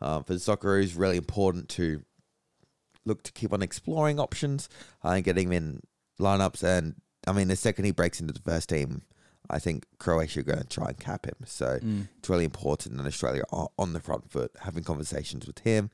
um, 0.00 0.24
for 0.24 0.34
the 0.34 0.40
Socceroos, 0.40 0.98
really 0.98 1.16
important 1.16 1.68
to 1.70 2.02
look 3.08 3.22
to 3.24 3.32
keep 3.32 3.52
on 3.52 3.62
exploring 3.62 4.20
options 4.20 4.68
uh, 5.04 5.08
and 5.10 5.24
getting 5.24 5.48
him 5.48 5.52
in 5.52 5.80
lineups. 6.20 6.62
And 6.62 6.94
I 7.26 7.32
mean, 7.32 7.48
the 7.48 7.56
second 7.56 7.84
he 7.86 7.90
breaks 7.90 8.20
into 8.20 8.32
the 8.32 8.40
first 8.40 8.68
team, 8.68 9.02
I 9.50 9.58
think 9.58 9.86
Croatia 9.98 10.40
are 10.40 10.42
going 10.44 10.58
to 10.60 10.64
try 10.66 10.88
and 10.88 10.98
cap 11.00 11.26
him. 11.26 11.36
So 11.46 11.78
it's 12.18 12.28
really 12.28 12.44
important 12.44 12.96
that 12.98 13.06
Australia 13.06 13.42
are 13.50 13.68
on 13.78 13.92
the 13.94 14.00
front 14.00 14.30
foot, 14.30 14.52
having 14.60 14.84
conversations 14.84 15.46
with 15.46 15.58
him. 15.60 15.90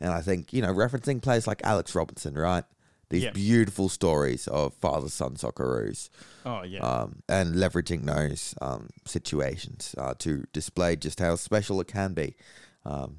And 0.00 0.10
I 0.12 0.20
think, 0.20 0.52
you 0.52 0.60
know, 0.60 0.74
referencing 0.74 1.22
players 1.22 1.46
like 1.46 1.60
Alex 1.64 1.94
Robinson, 1.94 2.34
right? 2.34 2.64
These 3.08 3.22
Yeah. 3.22 3.30
beautiful 3.30 3.88
stories 3.88 4.48
of 4.48 4.74
father 4.74 5.08
son 5.08 5.36
Socceroos 5.36 6.10
Oh, 6.44 6.62
yeah. 6.64 6.80
um, 6.80 7.22
and 7.28 7.54
leveraging 7.54 8.04
those 8.04 8.54
um, 8.60 8.88
situations 9.06 9.94
uh, 9.96 10.14
to 10.18 10.44
display 10.52 10.96
just 10.96 11.20
how 11.20 11.36
special 11.36 11.80
it 11.80 11.86
can 11.86 12.12
be 12.14 12.34
um, 12.84 13.18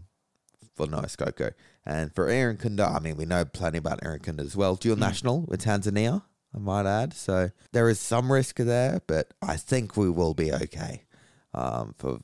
for 0.75 0.87
Nice 0.87 1.15
Skoko. 1.15 1.51
And 1.87 2.13
for 2.13 2.27
Irankunda, 2.27 2.93
I 2.93 2.99
mean, 2.99 3.15
we 3.15 3.25
know 3.25 3.45
plenty 3.45 3.77
about 3.77 4.01
Irankunda 4.01 4.41
as 4.41 4.57
well. 4.57 4.75
Dual 4.75 4.97
national 4.97 5.43
with 5.43 5.63
Tanzania, 5.63 6.21
I 6.53 6.59
might 6.59 6.85
add. 6.85 7.13
So 7.13 7.51
there 7.71 7.87
is 7.87 7.97
some 7.97 8.29
risk 8.29 8.57
there, 8.57 9.01
but 9.07 9.33
I 9.41 9.55
think 9.55 9.95
we 9.95 10.09
will 10.09 10.33
be 10.33 10.51
okay 10.51 11.05
um, 11.53 11.95
for 11.97 12.19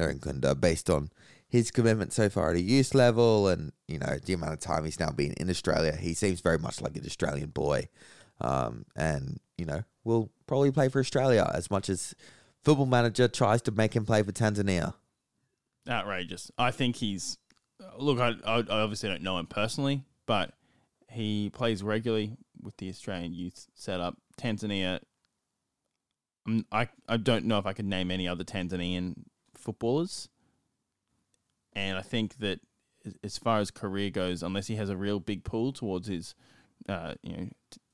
Irankunda 0.00 0.58
based 0.58 0.88
on 0.88 1.10
his 1.46 1.70
commitment 1.70 2.14
so 2.14 2.30
far 2.30 2.52
at 2.52 2.56
a 2.56 2.62
youth 2.62 2.94
level 2.94 3.48
and, 3.48 3.72
you 3.86 3.98
know, 3.98 4.16
the 4.24 4.32
amount 4.32 4.54
of 4.54 4.60
time 4.60 4.86
he's 4.86 4.98
now 4.98 5.10
been 5.10 5.34
in 5.34 5.50
Australia. 5.50 5.94
He 5.94 6.14
seems 6.14 6.40
very 6.40 6.58
much 6.58 6.80
like 6.80 6.96
an 6.96 7.04
Australian 7.04 7.50
boy. 7.50 7.88
Um, 8.40 8.86
and, 8.96 9.38
you 9.58 9.66
know, 9.66 9.82
will 10.04 10.30
probably 10.46 10.72
play 10.72 10.88
for 10.88 11.00
Australia 11.00 11.50
as 11.52 11.70
much 11.70 11.90
as 11.90 12.14
Football 12.62 12.86
Manager 12.86 13.28
tries 13.28 13.60
to 13.62 13.72
make 13.72 13.94
him 13.94 14.06
play 14.06 14.22
for 14.22 14.32
Tanzania. 14.32 14.94
outrageous. 15.86 16.50
I 16.56 16.70
think 16.70 16.96
he's 16.96 17.36
look. 17.98 18.18
I, 18.20 18.34
I 18.44 18.62
obviously 18.68 19.08
don't 19.08 19.22
know 19.22 19.38
him 19.38 19.46
personally, 19.46 20.04
but 20.26 20.52
he 21.08 21.50
plays 21.50 21.82
regularly 21.82 22.36
with 22.62 22.76
the 22.78 22.88
Australian 22.88 23.34
youth 23.34 23.66
setup. 23.74 24.16
Tanzania, 24.38 25.00
I 26.70 26.88
I 27.08 27.16
don't 27.16 27.44
know 27.44 27.58
if 27.58 27.66
I 27.66 27.72
could 27.72 27.86
name 27.86 28.10
any 28.10 28.26
other 28.26 28.44
Tanzanian 28.44 29.24
footballers, 29.54 30.28
and 31.72 31.98
I 31.98 32.02
think 32.02 32.38
that 32.38 32.60
as- 33.22 33.38
far 33.38 33.58
as 33.58 33.70
career 33.70 34.10
goes, 34.10 34.42
unless 34.42 34.66
he 34.66 34.76
has 34.76 34.88
a 34.88 34.96
real 34.96 35.20
big 35.20 35.44
pull 35.44 35.72
towards 35.72 36.08
his, 36.08 36.34
uh, 36.88 37.14
you 37.22 37.36
know, 37.36 37.48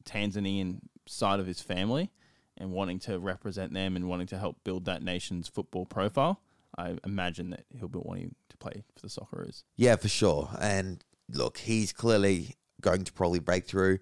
Tanzanian 0.05 0.81
side 1.07 1.41
of 1.41 1.47
his 1.47 1.61
family, 1.61 2.11
and 2.57 2.73
wanting 2.73 2.99
to 3.01 3.19
represent 3.19 3.73
them 3.73 3.97
and 3.97 4.09
wanting 4.09 4.27
to 4.29 4.39
help 4.39 4.63
build 4.65 4.85
that 4.85 5.03
nation's 5.03 5.49
football 5.49 5.87
profile, 5.87 6.41
I 6.79 6.97
imagine 7.05 7.51
that 7.51 7.65
he'll 7.79 7.89
be 7.89 7.99
wanting 7.99 8.35
to 8.51 8.57
play 8.57 8.85
for 8.95 9.03
the 9.03 9.09
Socceroos. 9.09 9.65
Yeah, 9.77 9.97
for 9.97 10.09
sure. 10.09 10.49
And 10.61 11.05
look, 11.31 11.59
he's 11.59 11.93
clearly 11.93 12.55
going 12.81 13.03
to 13.05 13.13
probably 13.13 13.41
break 13.41 13.67
through 13.67 13.99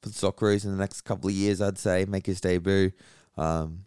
for 0.00 0.08
the 0.08 0.14
Socceroos 0.14 0.64
in 0.64 0.70
the 0.70 0.76
next 0.78 1.00
couple 1.02 1.28
of 1.28 1.34
years. 1.34 1.60
I'd 1.60 1.76
say 1.78 2.04
make 2.06 2.26
his 2.26 2.40
debut. 2.40 2.92
Um, 3.36 3.84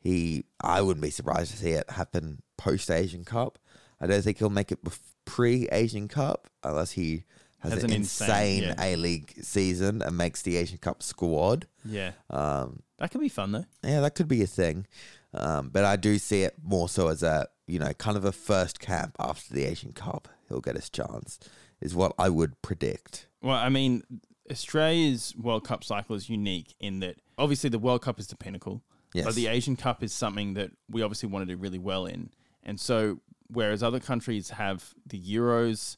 he, 0.00 0.44
I 0.62 0.82
wouldn't 0.82 1.02
be 1.02 1.10
surprised 1.10 1.52
to 1.52 1.56
see 1.58 1.70
it 1.70 1.88
happen 1.90 2.42
post 2.56 2.90
Asian 2.90 3.24
Cup. 3.24 3.58
I 4.00 4.06
don't 4.06 4.22
think 4.22 4.38
he'll 4.38 4.50
make 4.50 4.72
it 4.72 4.80
pre 5.24 5.68
Asian 5.70 6.08
Cup 6.08 6.48
unless 6.64 6.92
he 6.92 7.24
has, 7.60 7.74
Has 7.74 7.84
an, 7.84 7.90
an 7.90 7.96
insane, 7.98 8.64
insane- 8.64 8.74
yeah. 8.78 8.84
A 8.84 8.96
League 8.96 9.32
season 9.42 10.02
and 10.02 10.16
makes 10.16 10.42
the 10.42 10.56
Asian 10.56 10.78
Cup 10.78 11.02
squad. 11.02 11.68
Yeah, 11.84 12.12
Um, 12.30 12.82
that 12.98 13.10
could 13.12 13.20
be 13.20 13.28
fun 13.28 13.52
though. 13.52 13.64
yeah, 13.84 14.00
that 14.00 14.14
could 14.16 14.28
be 14.28 14.42
a 14.42 14.46
thing. 14.46 14.86
Um, 15.34 15.70
but 15.70 15.84
I 15.84 15.96
do 15.96 16.18
see 16.18 16.42
it 16.42 16.54
more 16.62 16.88
so 16.88 17.08
as 17.08 17.22
a, 17.22 17.46
you 17.66 17.78
know, 17.78 17.92
kind 17.94 18.16
of 18.16 18.24
a 18.24 18.32
first 18.32 18.80
camp 18.80 19.16
after 19.18 19.54
the 19.54 19.64
Asian 19.64 19.92
Cup. 19.92 20.28
He'll 20.48 20.60
get 20.60 20.76
his 20.76 20.90
chance, 20.90 21.38
is 21.80 21.94
what 21.94 22.12
I 22.18 22.28
would 22.28 22.60
predict. 22.62 23.26
Well, 23.40 23.56
I 23.56 23.68
mean, 23.70 24.02
Australia's 24.50 25.34
World 25.36 25.64
Cup 25.64 25.82
cycle 25.84 26.14
is 26.16 26.28
unique 26.28 26.74
in 26.80 27.00
that 27.00 27.16
obviously 27.38 27.70
the 27.70 27.78
World 27.78 28.02
Cup 28.02 28.18
is 28.20 28.26
the 28.26 28.36
pinnacle, 28.36 28.82
Yes. 29.14 29.24
but 29.24 29.34
the 29.34 29.46
Asian 29.46 29.76
Cup 29.76 30.02
is 30.02 30.12
something 30.12 30.54
that 30.54 30.70
we 30.90 31.02
obviously 31.02 31.28
want 31.28 31.46
to 31.48 31.54
do 31.54 31.60
really 31.60 31.78
well 31.78 32.06
in. 32.06 32.30
And 32.62 32.78
so, 32.78 33.20
whereas 33.48 33.82
other 33.82 34.00
countries 34.00 34.50
have 34.50 34.94
the 35.06 35.20
Euros 35.20 35.96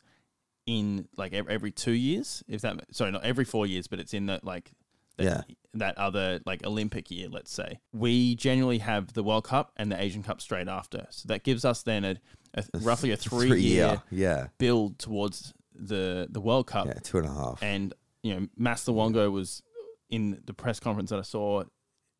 in 0.67 1.09
like 1.17 1.33
every 1.33 1.71
two 1.71 1.93
years, 1.93 2.43
if 2.49 2.63
that 2.63 2.77
sorry, 2.95 3.11
not 3.13 3.25
every 3.25 3.45
four 3.45 3.67
years, 3.67 3.87
but 3.87 3.99
it's 4.01 4.15
in 4.15 4.27
that 4.27 4.45
like 4.45 4.73
that, 5.17 5.25
Yeah. 5.25 5.41
that 5.75 5.99
other 5.99 6.41
like 6.47 6.65
Olympic 6.67 7.11
year, 7.11 7.29
let's 7.29 7.53
say. 7.53 7.81
We 7.93 8.35
generally 8.37 8.79
have 8.79 9.13
the 9.13 9.23
World 9.23 9.45
Cup 9.45 9.73
and 9.77 9.91
the 9.93 10.01
Asian 10.01 10.23
Cup 10.23 10.41
straight 10.41 10.69
after, 10.69 11.07
so 11.11 11.27
that 11.29 11.43
gives 11.45 11.65
us 11.65 11.83
then 11.83 12.05
a, 12.05 12.17
a 12.57 12.65
roughly 12.81 13.11
a 13.11 13.17
three, 13.17 13.61
year 13.61 14.03
Yeah. 14.11 14.49
build 14.59 14.99
towards 14.99 15.53
the 15.75 16.29
the 16.31 16.41
World 16.41 16.67
Cup. 16.67 16.87
Yeah, 16.87 16.95
two 17.03 17.19
and 17.19 17.27
a 17.27 17.33
half. 17.33 17.63
And 17.63 17.93
you 18.23 18.35
know, 18.41 18.47
Master 18.57 18.93
Wongo 18.93 19.31
was 19.31 19.63
in 20.09 20.41
the 20.47 20.55
press 20.55 20.79
conference 20.81 21.11
that 21.11 21.19
I 21.19 21.23
saw. 21.23 21.65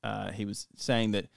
Uh, 0.03 0.31
he 0.33 0.45
was 0.45 0.67
saying 0.77 1.13
that 1.13 1.29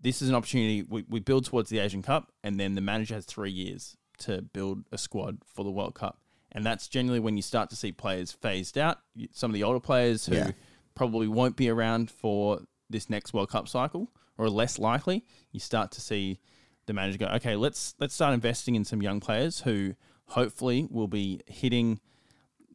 this 0.00 0.22
is 0.22 0.28
an 0.30 0.34
opportunity. 0.34 0.82
We, 0.82 1.04
we 1.08 1.20
build 1.20 1.44
towards 1.44 1.68
the 1.70 1.78
Asian 1.78 2.02
Cup, 2.02 2.32
and 2.42 2.58
then 2.58 2.74
the 2.74 2.80
manager 2.80 3.14
has 3.14 3.24
three 3.26 3.50
years 3.52 3.96
to 4.18 4.42
build 4.42 4.84
a 4.90 4.98
squad 4.98 5.38
for 5.46 5.62
the 5.64 5.70
World 5.70 5.94
Cup. 5.94 6.18
And 6.52 6.64
that's 6.66 6.88
generally 6.88 7.20
when 7.20 7.36
you 7.36 7.42
start 7.42 7.70
to 7.70 7.76
see 7.76 7.92
players 7.92 8.32
phased 8.32 8.76
out. 8.76 8.98
Some 9.32 9.50
of 9.50 9.54
the 9.54 9.62
older 9.62 9.80
players 9.80 10.26
who 10.26 10.34
Yeah. 10.34 10.50
probably 10.94 11.28
won't 11.28 11.56
be 11.56 11.68
around 11.68 12.10
for 12.10 12.62
this 12.88 13.08
next 13.08 13.32
World 13.32 13.50
Cup 13.50 13.68
cycle, 13.68 14.10
or 14.36 14.50
less 14.50 14.78
likely, 14.78 15.24
you 15.52 15.60
start 15.60 15.92
to 15.92 16.00
see 16.00 16.40
the 16.86 16.92
manager 16.92 17.18
go, 17.18 17.26
okay, 17.26 17.54
let's 17.54 17.94
let's 18.00 18.14
start 18.14 18.34
investing 18.34 18.74
in 18.74 18.84
some 18.84 19.00
young 19.00 19.20
players 19.20 19.60
who 19.60 19.94
hopefully 20.26 20.88
will 20.90 21.06
be 21.08 21.40
hitting 21.46 22.00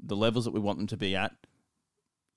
the 0.01 0.15
levels 0.15 0.45
that 0.45 0.51
we 0.51 0.59
want 0.59 0.77
them 0.77 0.87
to 0.87 0.97
be 0.97 1.15
at 1.15 1.33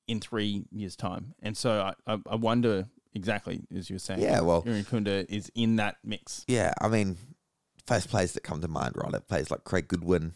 in 0.08 0.18
three 0.20 0.64
years' 0.72 0.96
time. 0.96 1.34
And 1.42 1.56
so 1.56 1.92
I, 2.06 2.18
I, 2.26 2.34
wonder 2.36 2.86
exactly 3.14 3.60
as 3.76 3.90
you 3.90 3.94
were 3.94 4.00
saying. 4.00 4.20
Yeah, 4.20 4.40
well- 4.40 4.62
Irankunda 4.62 5.26
is 5.28 5.50
in 5.54 5.76
that 5.76 5.96
mix. 6.02 6.44
yeah, 6.48 6.72
I 6.80 6.88
mean, 6.88 7.16
first 7.86 8.08
players 8.08 8.32
that 8.32 8.42
come 8.42 8.60
to 8.62 8.68
mind, 8.68 8.94
right? 8.96 9.12
Players 9.28 9.50
like 9.50 9.64
Craig 9.64 9.86
Goodwin, 9.86 10.32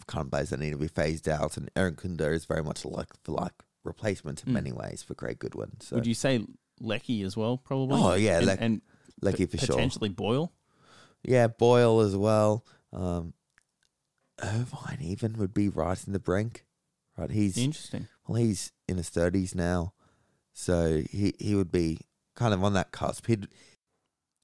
of 0.00 0.06
kind 0.06 0.24
of 0.24 0.30
players 0.30 0.50
that 0.50 0.60
need 0.60 0.70
to 0.70 0.76
be 0.76 0.88
phased 0.88 1.28
out, 1.28 1.56
and 1.56 1.70
Irankunda 1.74 2.32
is 2.32 2.44
very 2.44 2.62
much 2.62 2.84
like 2.84 3.08
for 3.22 3.32
like 3.32 3.52
replacement 3.84 4.44
in 4.44 4.52
many 4.52 4.72
ways 4.72 5.02
for 5.02 5.14
Craig 5.14 5.38
Goodwin. 5.38 5.80
So. 5.80 5.96
Would 5.96 6.06
you 6.06 6.14
say 6.14 6.44
Leckie 6.80 7.22
as 7.22 7.36
well, 7.36 7.56
probably? 7.58 8.00
Oh, 8.00 8.14
yeah, 8.14 8.38
and, 8.38 8.46
Leck- 8.46 8.58
and 8.60 8.80
Leckie 9.22 9.46
for 9.46 9.58
sure. 9.58 9.68
potentially 9.76 10.08
Boyle. 10.08 10.52
Yeah, 11.22 11.46
Boyle 11.48 12.00
as 12.00 12.16
well. 12.16 12.64
Um, 12.92 13.34
Irvine 14.42 14.98
even 15.02 15.34
would 15.34 15.52
be 15.52 15.68
right 15.68 16.02
in 16.06 16.12
the 16.12 16.18
brink. 16.18 16.64
Right, 17.16 17.30
he's 17.30 17.58
Interesting. 17.58 18.08
well, 18.26 18.40
he's 18.40 18.72
in 18.88 18.96
his 18.96 19.10
thirties 19.10 19.54
now, 19.54 19.92
so 20.54 21.02
he 21.10 21.34
he 21.38 21.54
would 21.54 21.70
be 21.70 21.98
kind 22.34 22.54
of 22.54 22.64
on 22.64 22.72
that 22.72 22.92
cusp. 22.92 23.26
He'd 23.26 23.48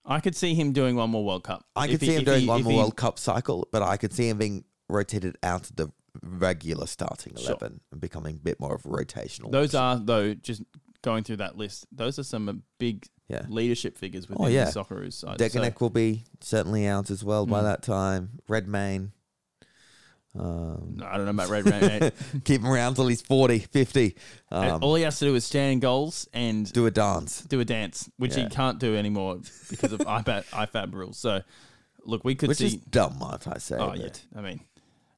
I 0.05 0.21
could 0.21 0.37
see 0.37 0.55
him 0.55 0.73
doing 0.73 0.95
one 0.97 1.11
more 1.11 1.25
World 1.25 1.45
Cup. 1.45 1.65
I 1.75 1.87
If 1.87 1.93
could 1.93 2.01
he- 2.03 2.07
see 2.09 2.15
him 2.17 2.25
doing 2.25 2.41
he- 2.43 2.47
one 2.47 2.63
more 2.63 2.73
he- 2.73 2.79
World 2.79 2.97
Cup 2.97 3.19
cycle, 3.19 3.67
but 3.73 3.83
I 3.83 3.97
could 3.97 4.13
see 4.13 4.29
him 4.29 4.37
being 4.39 4.65
rotated 4.89 5.37
out 5.43 5.71
of 5.71 5.77
the 5.77 5.93
regular 6.23 6.87
starting 6.87 7.35
Sure. 7.37 7.51
eleven 7.51 7.81
and 7.93 8.01
becoming 8.01 8.37
a 8.37 8.39
bit 8.39 8.59
more 8.61 8.75
of 8.75 8.85
a 8.87 8.89
rotational. 8.89 9.51
Those 9.53 9.75
are 9.75 9.99
though 9.99 10.35
just 10.35 10.63
going 11.03 11.25
through 11.25 11.37
that 11.37 11.57
list. 11.57 11.87
Those 11.93 12.19
are 12.19 12.23
some 12.25 12.49
uh, 12.49 12.53
big 12.79 13.07
Yeah. 13.29 13.45
leadership 13.49 13.97
figures 13.99 14.29
within 14.29 14.45
Oh, 14.45 14.49
yeah. 14.49 14.65
the 14.65 14.71
Socceroos 14.81 15.13
side. 15.15 15.39
Degenek 15.39 15.81
will 15.81 15.91
be 15.91 16.25
certainly 16.41 16.87
out 16.87 17.11
as 17.11 17.23
well 17.25 17.45
by 17.47 17.61
Mm. 17.61 17.65
that 17.65 17.83
time. 17.83 18.39
Redmayne. 18.49 19.13
Um, 20.39 20.97
no, 20.97 21.07
I 21.07 21.17
don't 21.17 21.25
know 21.25 21.31
about 21.31 21.49
Red 21.49 21.65
Rain. 21.67 22.13
keep 22.45 22.61
him 22.61 22.67
around 22.67 22.95
till 22.97 23.07
he's 23.07 23.23
40, 23.23 23.59
50. 23.61 24.17
Um, 24.51 24.83
All 24.83 24.95
he 24.95 25.03
has 25.03 25.19
to 25.21 25.25
do 25.25 25.35
is 25.35 25.45
stand 25.47 25.73
in 25.75 25.81
goals 25.81 26.29
and 26.35 26.71
do 26.73 26.85
a 26.87 26.91
dance. 26.91 27.41
do 27.43 27.59
a 27.61 27.65
dance, 27.65 28.11
which 28.19 28.37
Yeah. 28.37 28.45
he 28.45 28.51
can't 28.51 28.79
do 28.79 28.95
anymore 28.97 29.41
because 29.71 29.93
of 29.93 30.01
IFAB, 30.07 30.45
IFAB 30.51 30.93
rules. 30.93 31.17
So, 31.17 31.41
look, 32.05 32.23
we 32.23 32.35
could 32.35 32.49
Which 32.51 32.59
see. 32.59 32.67
is 32.67 32.75
dumb, 32.77 33.19
if 33.33 33.49
I 33.49 33.57
say. 33.59 33.77
oh 33.79 33.89
but 33.89 33.99
yeah, 33.99 34.09
I 34.39 34.43
mean, 34.43 34.61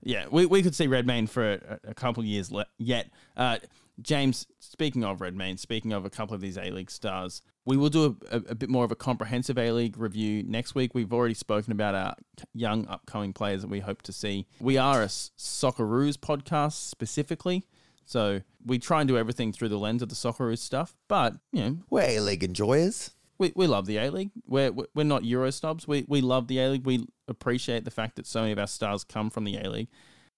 yeah, 0.08 0.24
we, 0.30 0.46
we 0.46 0.62
could 0.62 0.74
see 0.74 0.86
Redmayne 0.86 1.26
for 1.26 1.52
a, 1.52 1.80
a 1.88 1.94
couple 1.94 2.22
of 2.22 2.26
years 2.26 2.50
le- 2.50 2.64
yet. 2.78 3.10
Uh, 3.36 3.58
James, 4.00 4.46
speaking 4.58 5.04
of 5.04 5.20
Redmayne, 5.20 5.58
speaking 5.58 5.92
of 5.92 6.06
a 6.06 6.10
couple 6.10 6.34
of 6.34 6.40
these 6.40 6.56
A 6.56 6.70
League 6.70 6.90
stars, 6.90 7.42
we 7.66 7.76
will 7.76 7.90
do 7.90 8.16
a, 8.30 8.36
a, 8.36 8.42
a 8.48 8.54
bit 8.54 8.70
more 8.70 8.84
of 8.84 8.90
a 8.90 8.96
comprehensive 8.96 9.58
A 9.58 9.70
League 9.70 9.98
review 9.98 10.42
next 10.44 10.74
week. 10.74 10.94
We've 10.94 11.12
already 11.12 11.34
spoken 11.34 11.72
about 11.72 11.94
our 11.94 12.14
young 12.54 12.86
upcoming 12.88 13.34
players 13.34 13.60
that 13.60 13.68
we 13.68 13.80
hope 13.80 14.00
to 14.02 14.12
see. 14.12 14.46
We 14.58 14.78
are 14.78 15.02
a 15.02 15.08
Socceroos 15.08 16.16
podcast 16.16 16.88
specifically. 16.88 17.66
So 18.06 18.40
we 18.64 18.78
try 18.78 19.02
and 19.02 19.08
do 19.08 19.18
everything 19.18 19.52
through 19.52 19.68
the 19.68 19.78
lens 19.78 20.00
of 20.00 20.08
the 20.08 20.14
Socceroos 20.14 20.60
stuff, 20.60 20.96
but 21.08 21.34
you 21.52 21.62
know 21.62 21.78
We're 21.90 22.04
A 22.04 22.20
League 22.20 22.44
enjoyers. 22.44 23.10
We, 23.38 23.52
we 23.54 23.66
love 23.66 23.86
the 23.86 23.98
A 23.98 24.10
League. 24.10 24.30
We're 24.46 24.72
we're 24.94 25.04
not 25.04 25.24
Euro 25.24 25.50
snobs. 25.50 25.86
We 25.86 26.04
we 26.08 26.20
love 26.20 26.48
the 26.48 26.58
A 26.60 26.68
League. 26.70 26.86
We 26.86 27.06
appreciate 27.26 27.84
the 27.84 27.90
fact 27.90 28.16
that 28.16 28.26
so 28.26 28.40
many 28.40 28.52
of 28.52 28.58
our 28.58 28.66
stars 28.66 29.04
come 29.04 29.30
from 29.30 29.44
the 29.44 29.56
A 29.56 29.70
League. 29.70 29.88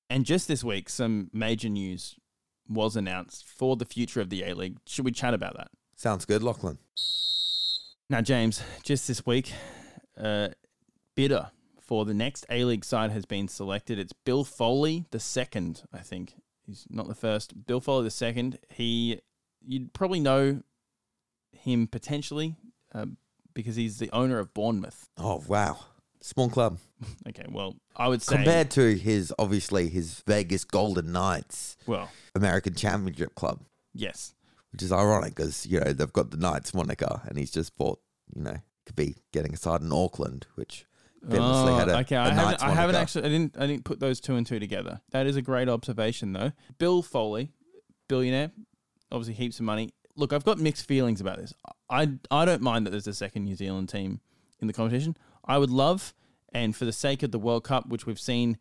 And 0.08 0.24
just 0.24 0.48
this 0.48 0.64
week, 0.64 0.88
some 0.88 1.30
major 1.32 1.68
news 1.68 2.16
was 2.68 2.96
announced 2.96 3.46
for 3.46 3.76
the 3.76 3.84
future 3.84 4.20
of 4.20 4.28
the 4.28 4.42
A 4.44 4.54
League. 4.54 4.78
Should 4.86 5.04
we 5.04 5.12
chat 5.12 5.34
about 5.34 5.56
that? 5.56 5.68
Sounds 5.96 6.24
good, 6.24 6.42
Lachlan. 6.42 6.78
Now, 8.08 8.20
James, 8.20 8.62
just 8.82 9.06
this 9.06 9.24
week, 9.24 9.52
uh, 10.18 10.48
bidder 11.14 11.50
for 11.80 12.04
the 12.04 12.14
next 12.14 12.44
A 12.50 12.64
League 12.64 12.84
side 12.84 13.10
has 13.12 13.24
been 13.24 13.48
selected. 13.48 13.98
It's 13.98 14.12
Bill 14.12 14.44
Foley 14.44 15.06
the 15.10 15.20
second, 15.20 15.82
I 15.92 15.98
think. 15.98 16.34
He's 16.66 16.86
not 16.90 17.06
the 17.06 17.14
first. 17.14 17.66
Bill 17.66 17.80
Foley 17.80 18.04
the 18.04 18.10
second. 18.10 18.58
He, 18.68 19.20
you'd 19.60 19.92
probably 19.92 20.20
know 20.20 20.62
him 21.52 21.86
potentially 21.86 22.56
uh, 22.94 23.06
because 23.54 23.76
he's 23.76 23.98
the 23.98 24.10
owner 24.12 24.38
of 24.38 24.52
Bournemouth. 24.54 25.08
Oh, 25.18 25.42
wow. 25.48 25.78
Small 26.20 26.48
club. 26.48 26.78
Okay, 27.26 27.46
well, 27.48 27.76
I 27.96 28.08
would 28.08 28.20
say 28.20 28.36
Compared 28.36 28.70
to 28.72 28.94
his, 28.94 29.32
obviously, 29.38 29.88
his 29.88 30.22
Vegas 30.26 30.64
Golden 30.64 31.12
Knights 31.12 31.78
well, 31.86 32.10
American 32.34 32.74
Championship 32.74 33.34
club, 33.34 33.60
yes, 33.94 34.34
which 34.70 34.82
is 34.82 34.92
ironic 34.92 35.34
because, 35.34 35.64
you 35.64 35.80
know, 35.80 35.92
they've 35.94 36.12
got 36.12 36.30
the 36.30 36.36
Knights 36.36 36.74
moniker 36.74 37.22
and 37.24 37.38
he's 37.38 37.50
just 37.50 37.74
bought, 37.78 38.00
you 38.36 38.42
know, 38.42 38.56
could 38.84 38.96
be 38.96 39.14
getting 39.32 39.54
a 39.54 39.56
side 39.56 39.80
in 39.80 39.90
Auckland, 39.92 40.46
which 40.56 40.84
famously 41.22 41.72
Oh, 41.72 41.76
had 41.78 41.88
a, 41.88 41.98
okay. 42.00 42.16
a 42.16 42.20
I 42.20 42.24
haven't, 42.28 42.44
Knights 42.44 42.62
I 42.62 42.70
haven't 42.72 42.96
actually. 42.96 43.24
I 43.24 43.28
didn't. 43.28 43.56
I 43.58 43.66
didn't 43.66 43.84
put 43.84 43.98
those 44.00 44.20
two 44.20 44.34
and 44.36 44.46
two 44.46 44.58
together. 44.60 45.00
That 45.12 45.26
is 45.26 45.36
a 45.36 45.42
great 45.42 45.68
observation, 45.70 46.34
though. 46.34 46.52
Bill 46.78 47.00
Foley, 47.02 47.52
billionaire, 48.08 48.50
obviously 49.10 49.34
heaps 49.34 49.58
of 49.58 49.64
money. 49.64 49.90
Look, 50.16 50.34
I've 50.34 50.44
got 50.44 50.58
mixed 50.58 50.86
feelings 50.86 51.22
about 51.22 51.38
this. 51.38 51.54
I 51.90 52.12
I 52.30 52.44
don't 52.44 52.62
mind 52.62 52.86
that 52.86 52.90
there's 52.90 53.06
a 53.06 53.14
second 53.14 53.44
New 53.44 53.56
Zealand 53.56 53.88
team 53.88 54.20
in 54.60 54.66
the 54.66 54.72
competition. 54.72 55.16
I 55.44 55.58
would 55.58 55.70
love, 55.70 56.14
and 56.52 56.74
for 56.76 56.84
the 56.84 56.92
sake 56.92 57.22
of 57.22 57.32
the 57.32 57.38
World 57.38 57.64
Cup, 57.64 57.88
which 57.88 58.06
we've 58.06 58.20
seen 58.20 58.56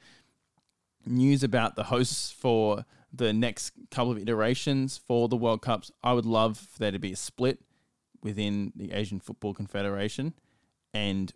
news 1.06 1.44
about 1.44 1.76
the 1.76 1.86
hosts 1.86 2.32
for 2.32 2.86
the 3.14 3.34
next 3.34 3.72
couple 3.92 4.12
of 4.12 4.18
iterations 4.18 4.98
for 4.98 5.28
the 5.28 5.38
World 5.38 5.62
Cups, 5.62 5.92
I 6.04 6.14
would 6.14 6.26
love 6.26 6.58
for 6.58 6.80
there 6.80 6.92
to 6.92 7.00
be 7.00 7.14
a 7.14 7.16
split 7.16 7.60
within 8.22 8.74
the 8.76 8.92
Asian 8.92 9.20
Football 9.20 9.54
Confederation 9.54 10.34
and 10.94 11.34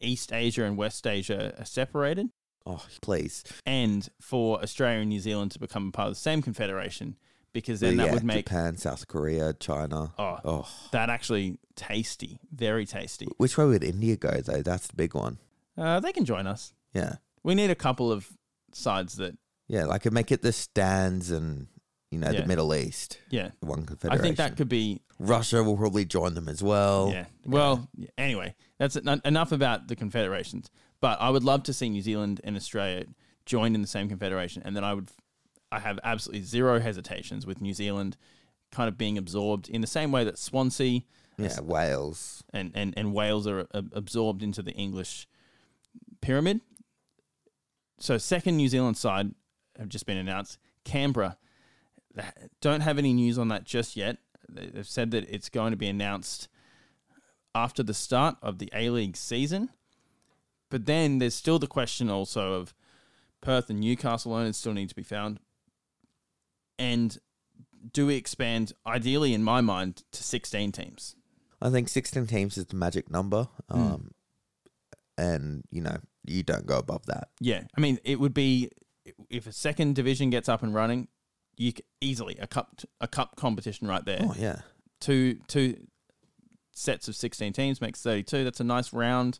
East 0.00 0.32
Asia 0.32 0.64
and 0.64 0.76
West 0.76 1.06
Asia 1.06 1.54
are 1.58 1.64
separated. 1.64 2.30
Oh, 2.64 2.84
please. 3.00 3.42
and 3.66 4.08
for 4.20 4.62
Australia 4.62 5.00
and 5.00 5.08
New 5.08 5.18
Zealand 5.18 5.50
to 5.52 5.58
become 5.58 5.88
a 5.88 5.90
part 5.90 6.08
of 6.08 6.14
the 6.14 6.20
same 6.20 6.42
confederation 6.42 7.16
because 7.52 7.80
then 7.80 7.96
that 7.96 8.06
Yeah, 8.06 8.14
would 8.14 8.24
make 8.24 8.46
Japan, 8.46 8.76
South 8.76 9.08
Korea, 9.08 9.52
China. 9.52 10.12
oh, 10.18 10.38
Oh. 10.44 10.68
that 10.92 11.10
actually 11.10 11.58
tasty, 11.76 12.38
very 12.52 12.86
tasty. 12.86 13.26
Which 13.36 13.56
way 13.58 13.64
would 13.66 13.84
India 13.84 14.16
go 14.16 14.40
though? 14.40 14.62
That's 14.62 14.86
the 14.86 14.96
big 14.96 15.14
one. 15.14 15.38
Uh, 15.76 16.00
they 16.00 16.12
can 16.12 16.24
join 16.24 16.46
us. 16.46 16.74
Yeah. 16.94 17.16
We 17.42 17.54
need 17.54 17.70
a 17.70 17.74
couple 17.74 18.12
of 18.12 18.28
sides 18.72 19.16
that, 19.16 19.36
Yeah, 19.68 19.84
like 19.86 20.06
it 20.06 20.12
make 20.12 20.30
it 20.32 20.42
the 20.42 20.52
stands 20.52 21.30
and 21.30 21.66
you 22.10 22.18
know 22.18 22.30
Yeah. 22.30 22.42
the 22.42 22.46
Middle 22.46 22.74
East. 22.74 23.18
yeah. 23.30 23.50
One 23.60 23.84
confederation. 23.86 24.20
I 24.20 24.22
think 24.22 24.36
that 24.36 24.56
could 24.56 24.68
be 24.68 25.00
Russia 25.18 25.62
will 25.62 25.76
probably 25.76 26.04
join 26.04 26.34
them 26.34 26.48
as 26.48 26.62
well. 26.62 27.10
Yeah. 27.12 27.26
Well, 27.46 27.88
yeah, 27.96 28.08
anyway, 28.18 28.54
that's 28.78 28.96
enough 28.96 29.52
about 29.52 29.88
the 29.88 29.96
confederations. 29.96 30.70
But 31.00 31.20
I 31.20 31.30
would 31.30 31.42
love 31.44 31.62
to 31.64 31.72
see 31.72 31.88
New 31.88 32.02
Zealand 32.02 32.40
and 32.44 32.56
Australia 32.56 33.06
join 33.46 33.74
in 33.74 33.80
the 33.82 33.88
same 33.88 34.08
confederation, 34.08 34.62
and 34.64 34.76
then 34.76 34.84
I 34.84 34.94
would, 34.94 35.08
I 35.72 35.78
have 35.80 35.98
absolutely 36.04 36.44
zero 36.44 36.78
hesitations 36.80 37.46
with 37.46 37.60
New 37.60 37.72
Zealand 37.74 38.16
kind 38.70 38.88
of 38.88 38.96
being 38.98 39.18
absorbed 39.18 39.68
in 39.68 39.80
the 39.80 39.86
same 39.86 40.12
way 40.12 40.24
that 40.24 40.38
Swansea 40.38 41.00
Yeah, 41.38 41.60
Wales. 41.60 42.44
and, 42.52 42.70
and, 42.74 42.94
and 42.96 43.12
Wales 43.14 43.46
are 43.46 43.66
uh, 43.72 43.82
absorbed 43.92 44.42
into 44.42 44.62
the 44.62 44.72
English 44.72 45.26
pyramid. 46.20 46.60
So, 47.98 48.18
second 48.18 48.56
New 48.56 48.68
Zealand 48.68 48.96
side 48.96 49.34
have 49.78 49.88
just 49.88 50.06
been 50.06 50.16
announced. 50.16 50.58
Canberra 50.84 51.36
don't 52.60 52.80
have 52.80 52.98
any 52.98 53.12
news 53.12 53.38
on 53.38 53.48
that 53.48 53.64
just 53.64 53.96
yet. 53.96 54.18
They- 54.48 54.66
They've 54.66 54.86
said 54.88 55.10
that 55.12 55.26
it's 55.32 55.48
going 55.48 55.70
to 55.70 55.76
be 55.76 55.88
announced 55.88 56.48
after 57.54 57.82
the 57.82 57.94
start 57.94 58.36
of 58.42 58.58
the 58.58 58.70
A 58.74 58.90
League 58.90 59.16
season. 59.16 59.70
But 60.70 60.86
then 60.86 61.18
there's 61.18 61.34
still 61.34 61.58
the 61.58 61.66
question 61.66 62.08
also 62.10 62.54
of 62.54 62.74
Perth 63.42 63.68
and 63.70 63.80
Newcastle 63.80 64.32
owners 64.32 64.56
still 64.56 64.72
need 64.72 64.88
to 64.88 64.94
be 64.94 65.02
found. 65.02 65.38
And 66.82 67.16
do 67.92 68.06
we 68.06 68.16
expand, 68.16 68.72
ideally, 68.86 69.34
in 69.34 69.42
my 69.42 69.60
mind, 69.60 70.02
to 70.12 70.22
16 70.22 70.72
teams? 70.72 71.14
I 71.60 71.70
think 71.70 71.88
16 71.88 72.26
teams 72.26 72.58
is 72.58 72.66
the 72.66 72.76
magic 72.76 73.10
number. 73.10 73.48
Hmm. 73.70 73.80
Um, 73.80 74.10
And, 75.16 75.64
you 75.70 75.80
know, 75.82 75.98
you 76.24 76.42
don't 76.42 76.66
go 76.66 76.78
above 76.78 77.06
that. 77.06 77.28
Yeah, 77.40 77.64
I 77.76 77.80
mean, 77.80 77.98
it 78.04 78.18
would 78.18 78.34
be 78.34 78.70
if 79.28 79.46
a 79.46 79.52
second 79.52 79.94
division 79.94 80.30
gets 80.30 80.48
up 80.48 80.62
and 80.62 80.74
running, 80.74 81.08
you 81.56 81.72
easily 82.00 82.36
a 82.40 82.46
cup 82.46 82.80
a 83.00 83.06
cup 83.06 83.36
competition 83.36 83.86
right 83.86 84.04
there. 84.04 84.20
Oh, 84.22 84.34
yeah. 84.38 84.60
Two 85.00 85.38
two 85.48 85.76
sets 86.72 87.08
of 87.08 87.14
sixteen 87.14 87.52
teams 87.52 87.80
makes 87.80 88.00
thirty 88.02 88.22
two. 88.22 88.42
That's 88.42 88.60
a 88.60 88.64
nice 88.64 88.92
round, 88.92 89.38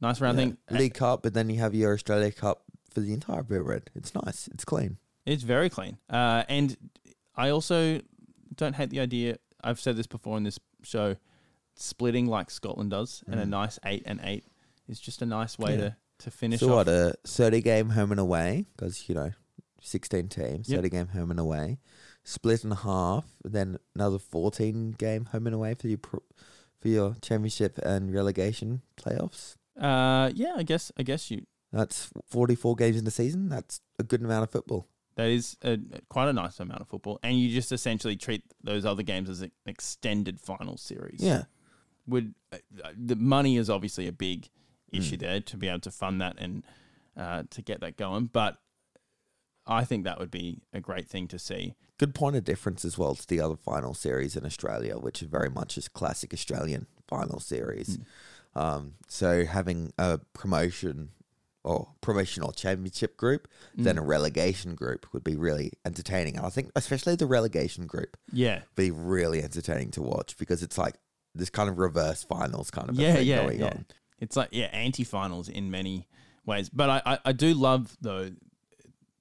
nice 0.00 0.20
round 0.20 0.36
Yeah. 0.38 0.44
thing. 0.46 0.58
League 0.70 0.94
Cup, 0.94 1.22
but 1.22 1.32
then 1.32 1.48
you 1.48 1.58
have 1.60 1.74
your 1.74 1.92
Australia 1.94 2.32
Cup 2.32 2.64
for 2.90 3.00
the 3.00 3.12
entire 3.12 3.44
period. 3.44 3.90
It's 3.94 4.14
nice. 4.14 4.48
It's 4.48 4.64
clean. 4.64 4.98
It's 5.32 5.42
very 5.42 5.68
clean. 5.70 5.98
Uh, 6.08 6.44
and 6.48 6.76
I 7.36 7.50
also 7.50 8.00
don't 8.54 8.74
hate 8.74 8.90
the 8.90 9.00
idea. 9.00 9.36
I've 9.62 9.80
said 9.80 9.96
this 9.96 10.06
before 10.06 10.36
in 10.36 10.44
this 10.44 10.58
show, 10.82 11.16
splitting 11.74 12.26
like 12.26 12.50
Scotland 12.50 12.90
does, 12.90 13.22
and 13.26 13.38
a 13.40 13.46
nice 13.46 13.78
eight 13.84 14.02
and 14.06 14.20
eight 14.22 14.44
is 14.88 14.98
just 14.98 15.20
a 15.22 15.26
nice 15.26 15.58
way 15.58 15.72
Mm. 15.76 15.78
Yeah. 15.78 15.88
to 15.90 15.96
to 16.20 16.30
finish 16.32 16.58
So 16.60 16.70
off. 16.70 16.86
what, 16.86 16.88
a 16.88 17.14
30 17.28 17.60
game 17.60 17.90
home 17.90 18.10
and 18.10 18.18
away, 18.18 18.66
because, 18.76 19.08
you 19.08 19.14
know, 19.14 19.30
16 19.80 20.26
teams, 20.28 20.68
Yep. 20.68 20.78
30 20.78 20.88
game 20.88 21.06
home 21.08 21.30
and 21.30 21.38
away, 21.38 21.78
split 22.24 22.64
in 22.64 22.72
half, 22.72 23.24
then 23.44 23.78
another 23.94 24.18
14 24.18 24.90
game 24.98 25.26
home 25.26 25.46
and 25.46 25.54
away 25.54 25.74
for 25.74 25.86
your, 25.86 25.98
pro- 25.98 26.24
for 26.80 26.88
your 26.88 27.14
championship 27.22 27.78
and 27.84 28.12
relegation 28.12 28.82
playoffs. 28.96 29.54
Uh, 29.78 30.32
yeah, 30.34 30.54
I 30.56 30.64
guess 30.64 30.90
I 30.98 31.04
guess 31.04 31.30
you 31.30 31.42
That's 31.72 32.10
44 32.30 32.74
games 32.74 32.96
in 32.96 33.04
the 33.04 33.12
season. 33.12 33.48
That's 33.48 33.80
a 34.00 34.02
good 34.02 34.20
amount 34.22 34.42
of 34.42 34.50
football. 34.50 34.88
That 35.18 35.30
is 35.30 35.56
a, 35.62 35.78
quite 36.08 36.28
a 36.28 36.32
nice 36.32 36.60
amount 36.60 36.80
of 36.80 36.86
football, 36.88 37.18
and 37.24 37.36
you 37.36 37.52
just 37.52 37.72
essentially 37.72 38.14
treat 38.16 38.44
those 38.62 38.84
other 38.84 39.02
games 39.02 39.28
as 39.28 39.42
an 39.42 39.50
extended 39.66 40.40
final 40.40 40.76
series. 40.76 41.18
Yeah. 41.20 41.42
would 42.06 42.34
uh, 42.52 42.58
the 42.96 43.16
money 43.16 43.56
is 43.56 43.68
obviously 43.68 44.06
a 44.06 44.12
big 44.12 44.48
issue 44.92 45.16
Mm. 45.16 45.20
there 45.20 45.40
to 45.40 45.56
be 45.56 45.66
able 45.66 45.80
to 45.80 45.90
fund 45.90 46.20
that 46.20 46.36
and 46.38 46.62
uh, 47.16 47.42
to 47.50 47.62
get 47.62 47.80
that 47.80 47.96
going, 47.96 48.26
but 48.26 48.58
I 49.66 49.84
think 49.84 50.04
that 50.04 50.20
would 50.20 50.30
be 50.30 50.62
a 50.72 50.80
great 50.80 51.08
thing 51.08 51.26
to 51.28 51.38
see. 51.38 51.74
Good 51.98 52.14
point 52.14 52.36
of 52.36 52.44
difference 52.44 52.84
as 52.84 52.96
well 52.96 53.16
to 53.16 53.26
the 53.26 53.40
other 53.40 53.56
final 53.56 53.94
series 53.94 54.36
in 54.36 54.46
Australia, 54.46 54.98
which 54.98 55.20
is 55.20 55.28
very 55.28 55.50
much 55.50 55.76
is 55.76 55.88
classic 55.88 56.32
Australian 56.32 56.86
final 57.08 57.40
series. 57.40 57.98
Um, 58.54 58.94
so 59.08 59.44
having 59.44 59.92
a 59.98 60.18
promotion 60.32 61.10
or 61.64 61.88
promotion 62.00 62.42
or 62.42 62.52
championship 62.52 63.16
group, 63.16 63.48
then 63.74 63.98
a 63.98 64.02
relegation 64.02 64.74
group 64.74 65.06
would 65.12 65.24
be 65.24 65.36
really 65.36 65.72
entertaining. 65.84 66.36
And 66.36 66.46
I 66.46 66.48
think 66.48 66.70
especially 66.76 67.16
the 67.16 67.26
relegation 67.26 67.86
group 67.86 68.16
Yeah, 68.32 68.62
be 68.76 68.90
really 68.90 69.42
entertaining 69.42 69.90
to 69.92 70.02
watch 70.02 70.36
because 70.38 70.62
it's 70.62 70.78
like 70.78 70.94
this 71.34 71.50
kind 71.50 71.68
of 71.68 71.78
reverse 71.78 72.24
finals 72.24 72.70
kind 72.70 72.88
of 72.88 72.96
yeah, 72.96 73.14
thing 73.14 73.26
yeah, 73.26 73.42
going 73.42 73.60
yeah. 73.60 73.66
on. 73.66 73.86
It's 74.18 74.36
like 74.36 74.48
yeah, 74.52 74.66
anti-finals 74.66 75.48
in 75.48 75.70
many 75.70 76.08
ways, 76.46 76.68
but 76.68 76.90
I, 76.90 77.02
I, 77.04 77.18
I 77.26 77.32
do 77.32 77.54
love 77.54 77.96
though. 78.00 78.30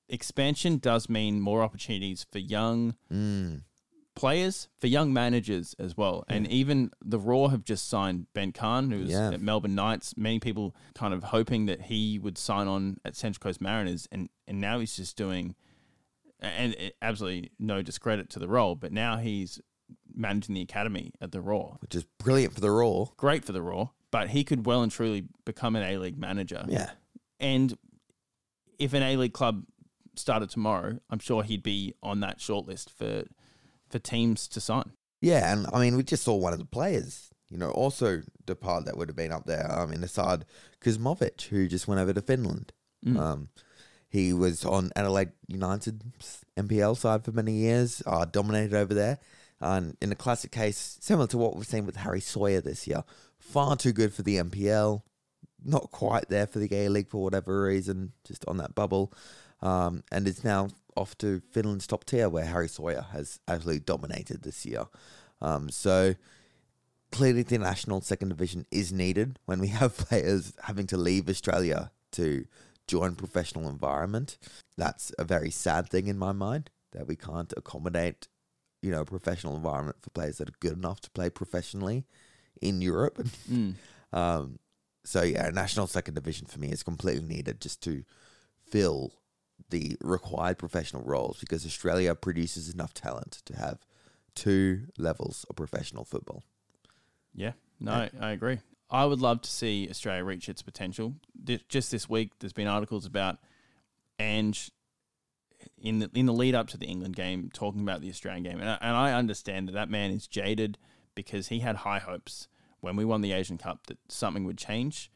Expansion 0.09 0.77
does 0.77 1.09
mean 1.09 1.41
more 1.41 1.61
opportunities 1.61 2.25
for 2.31 2.39
young 2.39 2.95
Mm. 3.11 3.63
Players, 4.17 4.67
for 4.79 4.87
young 4.87 5.13
managers 5.13 5.75
as 5.79 5.95
well. 5.95 6.25
And 6.27 6.47
even 6.47 6.91
the 7.03 7.19
Roar 7.19 7.51
have 7.51 7.63
just 7.63 7.87
signed 7.87 8.27
Ben 8.33 8.51
Khan, 8.51 8.91
who's 8.91 9.11
Yeah. 9.11 9.29
at 9.31 9.41
Melbourne 9.41 9.75
Knights. 9.75 10.17
Many 10.17 10.39
people 10.39 10.75
kind 10.95 11.13
of 11.13 11.23
hoping 11.25 11.67
that 11.67 11.83
he 11.83 12.17
would 12.19 12.37
sign 12.37 12.67
on 12.67 12.97
at 13.05 13.15
Central 13.15 13.41
Coast 13.41 13.61
Mariners, 13.61 14.07
and 14.11 14.29
and 14.47 14.59
now 14.59 14.79
he's 14.79 14.95
just 14.95 15.15
doing, 15.17 15.55
and 16.39 16.75
eh, 16.77 16.89
absolutely 17.01 17.51
no 17.59 17.81
discredit 17.81 18.29
to 18.31 18.39
the 18.39 18.47
role, 18.47 18.75
but 18.75 18.91
now 18.91 19.17
he's 19.17 19.59
managing 20.13 20.55
the 20.55 20.61
academy 20.61 21.13
at 21.21 21.31
the 21.31 21.39
Roar. 21.41 21.77
Which 21.79 21.93
is 21.95 22.03
brilliant 22.17 22.53
for 22.53 22.61
the 22.61 22.71
Roar. 22.71 23.11
Great 23.17 23.45
for 23.45 23.51
the 23.51 23.61
Roar, 23.61 23.91
but 24.11 24.29
he 24.29 24.43
could 24.43 24.65
well 24.65 24.81
and 24.81 24.91
truly 24.91 25.25
become 25.45 25.75
an 25.75 25.83
A 25.83 25.97
League 25.97 26.17
manager. 26.17 26.65
Yeah. 26.67 26.91
And 27.39 27.77
if 28.79 28.93
an 28.93 29.03
A 29.03 29.15
League 29.15 29.33
club 29.33 29.63
started 30.15 30.49
tomorrow, 30.49 30.99
I'm 31.11 31.19
sure 31.19 31.43
he'd 31.43 31.61
be 31.61 31.93
on 32.01 32.21
that 32.21 32.39
shortlist 32.39 32.89
for 32.89 33.25
for 33.89 33.99
teams 33.99 34.47
to 34.49 34.61
sign. 34.61 34.91
Yeah, 35.21 35.51
and 35.51 35.67
I 35.73 35.79
mean, 35.79 35.97
we 35.97 36.03
just 36.03 36.23
saw 36.23 36.35
one 36.35 36.53
of 36.53 36.59
the 36.59 36.65
players, 36.65 37.29
you 37.49 37.57
know, 37.57 37.71
also 37.71 38.21
depart 38.45 38.85
that 38.85 38.97
would 38.97 39.09
have 39.09 39.15
been 39.15 39.31
up 39.31 39.45
there. 39.45 39.67
Um, 39.71 39.91
in 39.91 40.03
Asad 40.03 40.45
Kuzmovic, 40.81 41.47
who 41.47 41.67
just 41.67 41.87
went 41.87 41.99
over 41.99 42.13
to 42.13 42.21
Finland. 42.21 42.71
Um, 43.05 43.49
he 44.09 44.33
was 44.33 44.65
on 44.65 44.91
Adelaide 44.95 45.31
United's 45.47 46.45
NPL 46.57 46.97
side 46.97 47.23
for 47.23 47.31
many 47.31 47.53
years, 47.53 48.01
uh, 48.05 48.25
dominated 48.25 48.73
over 48.73 48.93
there. 48.93 49.19
And 49.59 49.97
in 50.01 50.11
a 50.11 50.15
classic 50.15 50.51
case, 50.51 50.97
similar 51.01 51.27
to 51.27 51.37
what 51.37 51.55
we've 51.55 51.65
seen 51.65 51.85
with 51.85 51.97
Harry 51.97 52.21
Sawyer 52.21 52.61
this 52.61 52.87
year, 52.87 53.03
far 53.39 53.75
too 53.75 53.91
good 53.91 54.13
for 54.13 54.21
the 54.21 54.37
NPL, 54.37 55.01
not 55.63 55.91
quite 55.91 56.29
there 56.29 56.47
for 56.47 56.59
the 56.59 56.69
A 56.71 56.89
League 56.89 57.09
for 57.09 57.23
whatever 57.23 57.63
reason, 57.63 58.13
just 58.23 58.45
on 58.47 58.57
that 58.57 58.75
bubble. 58.75 59.11
Um, 59.61 60.03
and 60.11 60.27
is 60.27 60.43
now 60.43 60.69
off 60.97 61.17
to 61.19 61.41
Finland's 61.51 61.87
top 61.87 62.05
tier, 62.05 62.29
where 62.29 62.45
Harry 62.45 62.67
Sawyer 62.67 63.05
has 63.11 63.39
absolutely 63.47 63.81
dominated 63.81 64.43
this 64.43 64.65
year. 64.65 64.85
Um, 65.41 65.69
so 65.69 66.15
clearly, 67.11 67.43
the 67.43 67.57
national 67.57 68.01
second 68.01 68.29
division 68.29 68.65
is 68.71 68.91
needed 68.91 69.39
when 69.45 69.59
we 69.59 69.67
have 69.79 69.97
players 69.97 70.53
having 70.63 70.87
to 70.87 70.97
leave 70.97 71.29
Australia 71.29 71.91
to 72.13 72.45
join 72.87 73.15
professional 73.15 73.69
environment. 73.69 74.37
That's 74.77 75.11
a 75.17 75.23
very 75.23 75.51
sad 75.51 75.89
thing 75.89 76.07
in 76.07 76.17
my 76.17 76.31
mind 76.31 76.69
that 76.93 77.07
we 77.07 77.15
can't 77.15 77.53
accommodate, 77.57 78.27
you 78.81 78.91
know, 78.91 79.01
a 79.01 79.05
professional 79.05 79.55
environment 79.55 79.97
for 80.01 80.09
players 80.11 80.37
that 80.37 80.49
are 80.49 80.59
good 80.59 80.77
enough 80.77 81.01
to 81.01 81.11
play 81.11 81.29
professionally 81.29 82.05
in 82.61 82.81
Europe. 82.81 83.25
Um, 84.13 84.59
so 85.03 85.21
yeah, 85.23 85.47
a 85.47 85.51
national 85.51 85.87
second 85.87 86.15
division 86.15 86.47
for 86.47 86.59
me 86.59 86.69
is 86.69 86.83
completely 86.83 87.25
needed 87.25 87.61
just 87.61 87.81
to 87.83 88.03
fill 88.69 89.13
the 89.69 89.97
required 90.01 90.57
professional 90.57 91.03
roles 91.03 91.39
because 91.39 91.65
Australia 91.65 92.15
produces 92.15 92.73
enough 92.73 92.93
talent 92.93 93.41
to 93.45 93.55
have 93.55 93.85
two 94.35 94.83
levels 94.97 95.45
of 95.49 95.55
professional 95.55 96.05
football. 96.05 96.43
Yeah, 97.33 97.53
no, 97.79 98.07
I 98.19 98.31
agree. 98.31 98.59
I 98.89 99.05
would 99.05 99.19
love 99.19 99.41
to 99.41 99.49
see 99.49 99.87
Australia 99.89 100.23
reach 100.23 100.47
its 100.47 100.61
potential. 100.61 101.15
Just 101.67 101.91
this 101.91 102.09
week, 102.09 102.31
there's 102.39 102.53
been 102.53 102.67
articles 102.67 103.05
about 103.05 103.37
Ange 104.19 104.71
in 105.77 105.99
the 105.99 106.09
in 106.13 106.25
the 106.25 106.33
lead 106.33 106.55
up 106.55 106.67
to 106.69 106.77
the 106.77 106.85
England 106.85 107.15
game 107.15 107.49
talking 107.53 107.81
about 107.81 108.01
the 108.01 108.09
Australian 108.09 108.43
game, 108.43 108.59
and 108.59 108.69
I, 108.69 108.77
and 108.81 108.95
I 108.95 109.13
understand 109.13 109.67
that 109.67 109.73
that 109.73 109.89
man 109.89 110.11
is 110.11 110.27
jaded 110.27 110.77
because 111.15 111.49
he 111.49 111.59
had 111.59 111.77
high 111.77 111.99
hopes 111.99 112.47
when 112.79 112.95
we 112.95 113.03
won 113.03 113.21
the 113.21 113.31
Asian 113.33 113.57
Cup 113.57 113.87
that 113.87 113.97
something 114.07 114.45
would 114.45 114.57
change, 114.57 115.11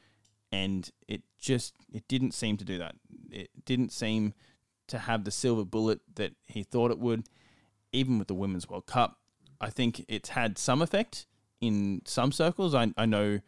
and 0.52 0.90
it 1.08 1.24
just 1.40 1.74
it 1.94 2.08
didn't 2.08 2.34
seem 2.34 2.58
to 2.58 2.66
do 2.66 2.78
that. 2.78 2.96
It 3.32 3.50
didn't 3.66 3.92
seem 3.92 4.34
to 4.88 5.00
have 5.00 5.24
the 5.24 5.32
silver 5.32 5.64
bullet 5.64 6.02
that 6.16 6.34
he 6.46 6.64
thought 6.64 6.92
it 6.92 7.00
would. 7.00 7.28
Even 7.94 8.18
with 8.18 8.28
the 8.28 8.34
Women's 8.34 8.70
World 8.70 8.86
Cup, 8.86 9.20
I 9.60 9.70
think 9.70 10.06
it's 10.08 10.30
had 10.30 10.58
some 10.58 10.82
effect 10.82 11.26
in 11.60 12.02
some 12.06 12.32
circles. 12.32 12.74
I, 12.74 12.94
I 12.98 13.06
know 13.06 13.42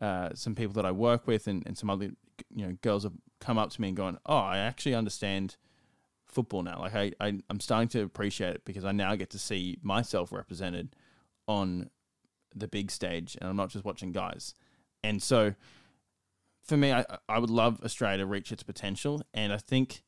uh, 0.00 0.30
some 0.34 0.54
people 0.54 0.74
that 0.74 0.84
I 0.84 0.92
work 0.92 1.26
with 1.26 1.46
and, 1.46 1.62
and 1.66 1.78
some 1.78 1.88
other 1.88 2.10
you 2.54 2.66
know 2.66 2.76
girls 2.82 3.04
have 3.04 3.14
come 3.40 3.58
up 3.58 3.70
to 3.70 3.80
me 3.80 3.88
and 3.88 3.96
gone, 3.96 4.18
"Oh, 4.26 4.36
I 4.36 4.58
actually 4.58 4.94
understand 4.94 5.56
football 6.26 6.62
now. 6.62 6.80
Like 6.80 6.94
I, 6.94 7.12
I 7.20 7.40
I'm 7.48 7.60
starting 7.60 7.88
to 7.88 8.02
appreciate 8.02 8.56
it 8.56 8.64
because 8.64 8.84
I 8.84 8.92
now 8.92 9.14
get 9.16 9.30
to 9.30 9.38
see 9.38 9.78
myself 9.82 10.32
represented 10.32 10.94
on 11.48 11.90
the 12.54 12.68
big 12.68 12.90
stage, 12.90 13.36
and 13.40 13.48
I'm 13.48 13.56
not 13.56 13.70
just 13.70 13.84
watching 13.84 14.12
guys. 14.12 14.54
And 15.02 15.22
so, 15.22 15.54
for 16.66 16.76
me, 16.76 16.92
I 16.92 17.04
I 17.28 17.38
would 17.38 17.50
love 17.50 17.80
Australia 17.84 18.18
to 18.18 18.26
reach 18.26 18.52
its 18.52 18.62
potential, 18.62 19.22
and 19.34 19.52
I 19.52 19.58
think 19.58 20.02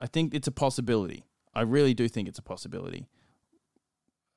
I 0.00 0.06
think 0.06 0.34
it's 0.34 0.46
a 0.48 0.52
possibility. 0.52 1.24
I 1.54 1.62
really 1.62 1.94
do 1.94 2.08
think 2.08 2.28
it's 2.28 2.38
a 2.38 2.42
possibility. 2.42 3.06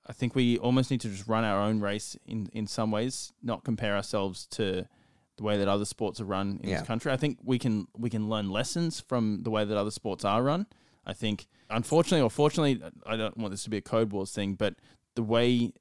I 0.05 0.13
think 0.13 0.35
we 0.35 0.57
almost 0.57 0.89
need 0.89 1.01
to 1.01 1.09
just 1.09 1.27
run 1.27 1.43
our 1.43 1.59
own 1.59 1.81
race 1.81 2.15
in, 2.25 2.47
in 2.53 2.65
some 2.65 2.91
ways, 2.91 3.33
not 3.43 3.65
compare 3.65 3.95
ourselves 3.95 4.45
to 4.51 4.87
the 5.35 5.43
way 5.43 5.57
that 5.57 5.67
other 5.67 5.83
sports 5.83 6.21
are 6.21 6.25
run 6.25 6.59
in 6.63 6.69
Yeah. 6.69 6.77
this 6.79 6.87
country. 6.87 7.11
I 7.11 7.17
think 7.17 7.39
we 7.43 7.59
can 7.59 7.87
we 7.97 8.09
can 8.09 8.29
learn 8.29 8.49
lessons 8.49 9.01
from 9.01 9.43
the 9.43 9.49
way 9.51 9.65
that 9.65 9.77
other 9.77 9.91
sports 9.91 10.23
are 10.23 10.41
run. 10.41 10.65
I 11.05 11.13
think, 11.13 11.47
unfortunately 11.69 12.21
or 12.21 12.29
fortunately, 12.29 12.81
I 13.05 13.15
don't 13.17 13.37
want 13.37 13.51
this 13.51 13.63
to 13.63 13.69
be 13.69 13.77
a 13.77 13.81
code 13.81 14.11
wars 14.11 14.31
thing, 14.31 14.53
but 14.55 14.75
the 15.15 15.23
way 15.23 15.73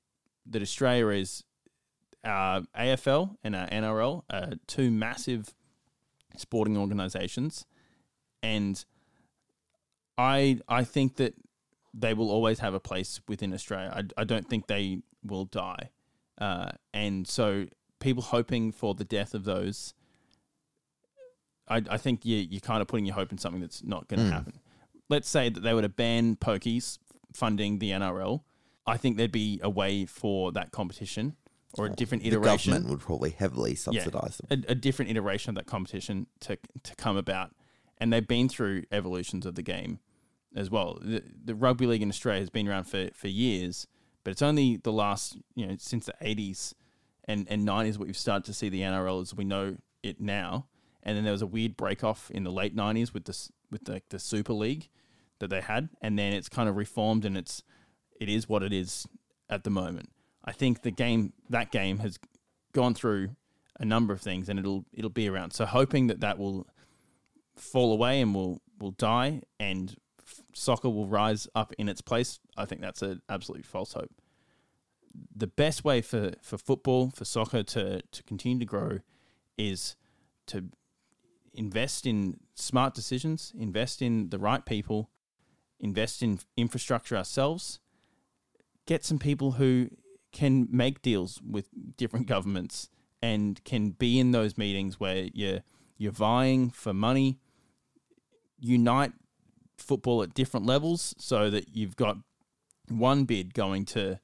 that 0.47 0.63
Australia 0.63 1.09
is, 1.09 1.43
Uh, 2.27 2.29
our 2.29 2.63
AFL 2.77 3.37
and 3.45 3.55
uh, 3.55 3.59
our 3.59 3.69
NRL 3.69 4.23
are 4.31 4.53
two 4.67 4.91
massive 4.91 5.55
sporting 6.37 6.77
organisations, 6.77 7.67
and 8.43 8.85
I 10.19 10.59
I 10.69 10.83
think 10.83 11.17
that 11.17 11.35
they 11.95 12.15
will 12.15 12.31
always 12.31 12.59
have 12.59 12.75
a 12.75 12.81
place 12.81 13.21
within 13.29 13.55
Australia. 13.55 13.93
I, 13.95 14.21
I 14.21 14.25
don't 14.25 14.49
think 14.49 14.67
they 14.67 15.03
will 15.23 15.45
die, 15.45 15.91
uh, 16.39 16.71
and 16.93 17.29
so 17.29 17.67
people 18.01 18.25
hoping 18.25 18.73
for 18.73 18.95
the 18.95 19.05
death 19.05 19.33
of 19.33 19.45
those. 19.45 19.95
I, 21.69 21.83
I 21.91 21.97
think 21.97 22.25
you, 22.25 22.37
you're 22.37 22.61
kind 22.61 22.81
of 22.81 22.89
putting 22.89 23.07
your 23.07 23.15
hope 23.15 23.33
in 23.33 23.39
something 23.39 23.61
that's 23.61 23.83
not 23.83 24.07
going 24.09 24.21
to 24.21 24.27
hmm. 24.27 24.33
happen. 24.33 24.61
Let's 25.09 25.29
say 25.29 25.49
that 25.49 25.61
they 25.61 25.75
were 25.75 25.83
to 25.83 25.89
ban 25.89 26.37
pokies 26.37 26.99
funding 27.33 27.79
the 27.79 27.91
NRL. 27.91 28.43
I 28.87 28.97
think 28.97 29.17
there'd 29.17 29.33
be 29.33 29.59
a 29.63 29.71
way 29.71 30.07
for 30.07 30.53
that 30.53 30.71
competition 30.71 31.37
or 31.79 31.87
a 31.87 31.91
different 31.91 32.25
iteration. 32.25 32.73
The 32.73 32.79
government 32.79 32.91
would 32.91 33.01
probably 33.01 33.31
heavily 33.31 33.75
subsidise 33.75 34.39
them. 34.39 34.65
a, 34.69 34.73
a 34.73 34.75
different 34.75 35.11
iteration 35.11 35.51
of 35.51 35.57
that 35.57 35.67
competition 35.67 36.27
to 36.41 36.59
to 36.83 36.95
come 36.97 37.17
about, 37.17 37.51
and 37.99 38.13
they've 38.13 38.27
been 38.27 38.49
through 38.49 38.85
evolutions 38.91 39.47
of 39.47 39.55
the 39.55 39.63
game 39.63 40.01
as 40.55 40.71
well. 40.71 40.99
The, 41.03 41.23
the 41.45 41.55
rugby 41.55 41.87
league 41.87 42.03
in 42.03 42.09
Australia 42.09 42.41
has 42.41 42.51
been 42.51 42.69
around 42.69 42.85
for, 42.85 43.11
for 43.15 43.29
years, 43.29 43.87
but 44.25 44.31
it's 44.31 44.43
only 44.43 44.77
the 44.77 44.93
last 44.93 45.39
you 45.55 45.67
know 45.67 45.77
since 45.79 46.07
the 46.07 46.15
eighties 46.21 46.75
and 47.25 47.47
and 47.51 47.65
nineties 47.65 47.99
we've 47.99 48.17
started 48.17 48.45
to 48.47 48.55
see 48.55 48.69
the 48.69 48.81
NRL 48.81 49.23
as 49.23 49.35
we 49.35 49.45
know 49.45 49.77
it 50.03 50.21
now. 50.21 50.67
And 51.03 51.17
then 51.17 51.23
there 51.23 51.33
was 51.33 51.43
a 51.43 51.47
weird 51.47 51.77
break 51.77 52.03
off 52.03 52.31
in 52.33 52.43
the 52.43 52.51
late 52.51 52.75
nineties 52.75 53.15
with 53.15 53.27
this 53.27 53.51
with 53.71 53.85
the, 53.85 54.03
the 54.09 54.19
Super 54.19 54.53
League 54.53 54.89
that 55.39 55.51
they 55.51 55.61
had, 55.61 55.91
and 56.01 56.19
then 56.19 56.33
it's 56.33 56.49
kind 56.49 56.69
of 56.69 56.77
reformed 56.77 57.25
and 57.25 57.37
it's 57.37 57.63
it 58.21 58.29
is 58.29 58.49
what 58.49 58.63
it 58.63 58.73
is 58.73 59.07
at 59.49 59.65
the 59.65 59.71
moment. 59.71 60.11
I 60.47 60.53
think 60.53 60.83
the 60.83 60.91
game 60.91 61.33
that 61.51 61.71
game 61.73 61.99
has 61.99 62.19
gone 62.73 62.95
through 62.95 63.31
a 63.79 63.85
number 63.85 64.13
of 64.13 64.21
things 64.21 64.49
and 64.49 64.59
it'll 64.59 64.85
it'll 64.93 65.11
be 65.11 65.29
around. 65.29 65.53
So 65.53 65.67
hoping 65.67 66.07
that 66.07 66.21
that 66.21 66.39
will 66.39 66.67
fall 67.57 67.93
away 67.93 68.21
and 68.21 68.35
will 68.35 68.61
will 68.79 68.93
die 68.93 69.43
and 69.59 69.97
soccer 70.53 70.89
will 70.89 71.07
rise 71.07 71.49
up 71.55 71.73
in 71.79 71.89
its 71.89 72.01
place. 72.01 72.39
I 72.57 72.65
think 72.65 72.81
that's 72.81 73.03
an 73.03 73.23
absolute 73.29 73.67
false 73.67 73.93
hope. 73.93 74.11
The 75.35 75.47
best 75.47 75.85
way 75.85 76.03
for, 76.03 76.33
for 76.43 76.59
football, 76.59 77.11
for 77.11 77.25
soccer 77.25 77.63
to, 77.63 78.03
to 78.03 78.23
continue 78.25 78.59
to 78.59 78.65
grow 78.65 78.99
is 79.57 79.97
to 80.49 80.65
invest 81.55 82.07
in 82.07 82.39
smart 82.55 82.95
decisions, 82.95 83.53
invest 83.59 84.03
in 84.03 84.29
the 84.29 84.39
right 84.39 84.65
people, 84.65 85.11
invest 85.81 86.23
in 86.23 86.41
infrastructure 86.57 87.17
ourselves, 87.17 87.81
get 88.85 89.05
some 89.05 89.19
people 89.19 89.53
who 89.53 89.89
can 90.37 90.69
make 90.71 91.01
deals 91.01 91.41
with 91.43 91.71
different 91.97 92.27
governments 92.35 92.91
and 93.23 93.65
can 93.65 93.91
be 93.91 94.21
in 94.21 94.33
those 94.33 94.59
meetings 94.59 95.01
where 95.01 95.29
you're 95.33 95.61
you're 95.97 96.13
vying 96.13 96.69
for 96.71 96.93
money. 96.93 97.39
Unite 98.59 99.13
football 99.79 100.23
at 100.23 100.35
different 100.35 100.67
levels 100.67 101.15
so 101.17 101.49
that 101.49 101.75
you've 101.75 101.97
got 101.97 102.19
one 102.89 103.25
bid 103.25 103.55
going 103.55 103.87
to 103.87 104.21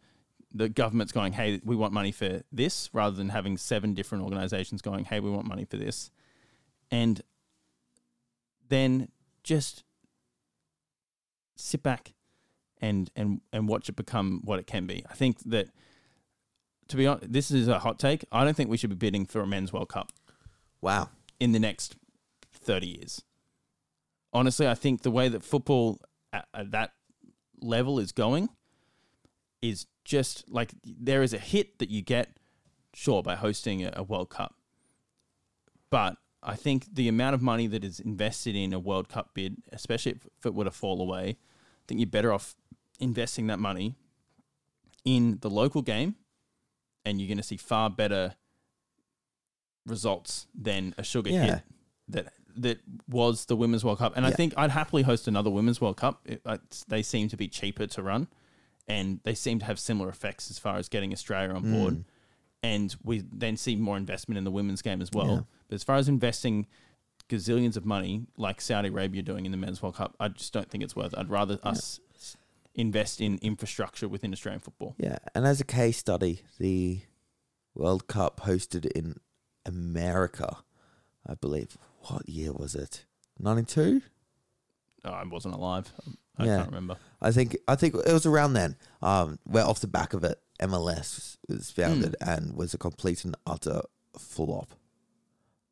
the 0.54 0.68
government's 0.68 1.12
going, 1.12 1.32
hey, 1.32 1.62
we 1.64 1.74
want 1.74 1.94
money 1.94 2.12
for 2.12 2.42
this, 2.52 2.90
rather 2.92 3.16
than 3.16 3.30
having 3.30 3.56
seven 3.56 3.94
different 3.94 4.22
organizations 4.22 4.82
going, 4.82 5.06
hey, 5.06 5.18
we 5.18 5.30
want 5.30 5.46
money 5.46 5.64
for 5.64 5.78
this. 5.78 6.10
And 6.90 7.22
then 8.68 9.08
just 9.42 9.82
sit 11.56 11.82
back 11.82 12.12
and 12.82 13.10
and 13.16 13.40
and 13.50 13.66
watch 13.66 13.88
it 13.88 13.96
become 13.96 14.42
what 14.44 14.58
it 14.58 14.66
can 14.66 14.86
be. 14.86 15.04
I 15.08 15.14
think 15.14 15.38
that 15.44 15.68
to 16.92 16.96
be 16.98 17.06
honest, 17.06 17.32
this 17.32 17.50
is 17.50 17.68
a 17.68 17.78
hot 17.78 17.98
take. 17.98 18.22
I 18.30 18.44
don't 18.44 18.54
think 18.54 18.68
we 18.70 18.76
should 18.76 18.90
be 18.90 18.96
bidding 18.96 19.24
for 19.24 19.40
a 19.40 19.46
men's 19.46 19.72
World 19.72 19.88
Cup 19.88 20.12
Wow. 20.82 21.08
in 21.40 21.52
the 21.52 21.58
next 21.58 21.96
30 22.52 22.86
years. 22.86 23.22
Honestly, 24.34 24.68
I 24.68 24.74
think 24.74 25.00
the 25.02 25.10
way 25.10 25.28
that 25.28 25.42
football 25.42 26.00
at, 26.34 26.46
at 26.52 26.70
that 26.72 26.92
level 27.62 27.98
is 27.98 28.12
going 28.12 28.50
is 29.62 29.86
just 30.04 30.44
like 30.50 30.74
there 30.84 31.22
is 31.22 31.32
a 31.32 31.38
hit 31.38 31.78
that 31.78 31.88
you 31.88 32.02
get, 32.02 32.36
sure, 32.92 33.22
by 33.22 33.36
hosting 33.36 33.84
a, 33.84 33.92
a 33.96 34.02
World 34.02 34.28
Cup. 34.28 34.54
But 35.88 36.16
I 36.42 36.56
think 36.56 36.94
the 36.94 37.08
amount 37.08 37.34
of 37.34 37.40
money 37.40 37.66
that 37.68 37.84
is 37.84 38.00
invested 38.00 38.54
in 38.54 38.74
a 38.74 38.78
World 38.78 39.08
Cup 39.08 39.30
bid, 39.32 39.56
especially 39.72 40.12
if, 40.12 40.26
if 40.38 40.44
it 40.46 40.54
were 40.54 40.64
to 40.64 40.70
fall 40.70 41.00
away, 41.00 41.38
I 41.38 41.82
think 41.88 42.00
you're 42.00 42.06
better 42.06 42.34
off 42.34 42.54
investing 43.00 43.46
that 43.46 43.58
money 43.58 43.94
in 45.06 45.38
the 45.40 45.48
local 45.50 45.80
game 45.80 46.16
and 47.04 47.20
you're 47.20 47.28
going 47.28 47.36
to 47.38 47.42
see 47.42 47.56
far 47.56 47.90
better 47.90 48.34
results 49.86 50.46
than 50.54 50.94
a 50.98 51.02
sugar 51.02 51.30
Yeah. 51.30 51.44
hit 51.44 51.62
that 52.08 52.32
that 52.54 52.80
was 53.08 53.46
the 53.46 53.56
Women's 53.56 53.82
World 53.84 53.98
Cup. 53.98 54.12
And 54.14 54.26
I 54.26 54.30
think 54.30 54.52
I'd 54.58 54.70
happily 54.70 55.02
host 55.02 55.26
another 55.26 55.50
Women's 55.50 55.80
World 55.80 55.96
Cup. 55.96 56.20
It, 56.26 56.42
they 56.86 57.02
seem 57.02 57.28
to 57.28 57.36
be 57.36 57.48
cheaper 57.48 57.86
to 57.86 58.02
run, 58.02 58.28
and 58.86 59.20
they 59.24 59.34
seem 59.34 59.58
to 59.60 59.64
have 59.64 59.78
similar 59.78 60.10
effects 60.10 60.50
as 60.50 60.58
far 60.58 60.76
as 60.76 60.88
getting 60.88 61.12
Australia 61.12 61.54
on 61.54 61.72
board. 61.72 61.94
Mm. 61.94 62.04
And 62.62 62.96
we 63.02 63.24
then 63.32 63.56
see 63.56 63.74
more 63.74 63.96
investment 63.96 64.36
in 64.38 64.44
the 64.44 64.50
women's 64.50 64.82
game 64.82 65.00
as 65.00 65.10
well. 65.12 65.26
Yeah. 65.26 65.40
But 65.68 65.74
as 65.76 65.82
far 65.82 65.96
as 65.96 66.08
investing 66.08 66.66
gazillions 67.28 67.76
of 67.76 67.86
money 67.86 68.26
like 68.36 68.60
Saudi 68.60 68.88
Arabia 68.88 69.22
doing 69.22 69.46
in 69.46 69.50
the 69.50 69.56
Men's 69.58 69.82
World 69.82 69.96
Cup, 69.96 70.14
I 70.20 70.28
just 70.28 70.52
don't 70.52 70.68
think 70.70 70.84
it's 70.84 70.94
worth 70.94 71.14
it. 71.14 71.18
I'd 71.18 71.30
rather 71.30 71.58
us 71.62 72.00
invest 72.74 73.20
in 73.20 73.38
infrastructure 73.42 74.08
within 74.08 74.32
Australian 74.32 74.60
football. 74.60 74.94
Yeah, 74.98 75.18
and 75.34 75.46
as 75.46 75.60
a 75.60 75.64
case 75.64 75.98
study, 75.98 76.42
the 76.58 77.00
World 77.74 78.06
Cup 78.06 78.40
hosted 78.40 78.86
in 78.92 79.16
America, 79.66 80.58
I 81.26 81.34
believe. 81.34 81.76
What 82.08 82.28
year 82.28 82.52
was 82.52 82.74
it? 82.74 83.04
Ninety 83.38 83.64
two. 83.64 84.02
Oh, 85.04 85.10
I 85.10 85.24
wasn't 85.24 85.54
alive. 85.54 85.92
I 86.38 86.46
Yeah. 86.46 86.56
can't 86.58 86.68
remember. 86.68 86.96
I 87.20 87.30
think 87.32 87.56
I 87.68 87.76
think 87.76 87.94
it 87.94 88.12
was 88.12 88.26
around 88.26 88.54
then. 88.54 88.76
Um, 89.00 89.38
where 89.44 89.64
off 89.64 89.80
the 89.80 89.86
back 89.86 90.14
of 90.14 90.24
it, 90.24 90.40
MLS 90.60 91.36
was 91.48 91.70
founded 91.70 92.16
and 92.20 92.54
was 92.54 92.72
a 92.74 92.78
complete 92.78 93.24
and 93.24 93.36
utter 93.46 93.82
flop. 94.18 94.74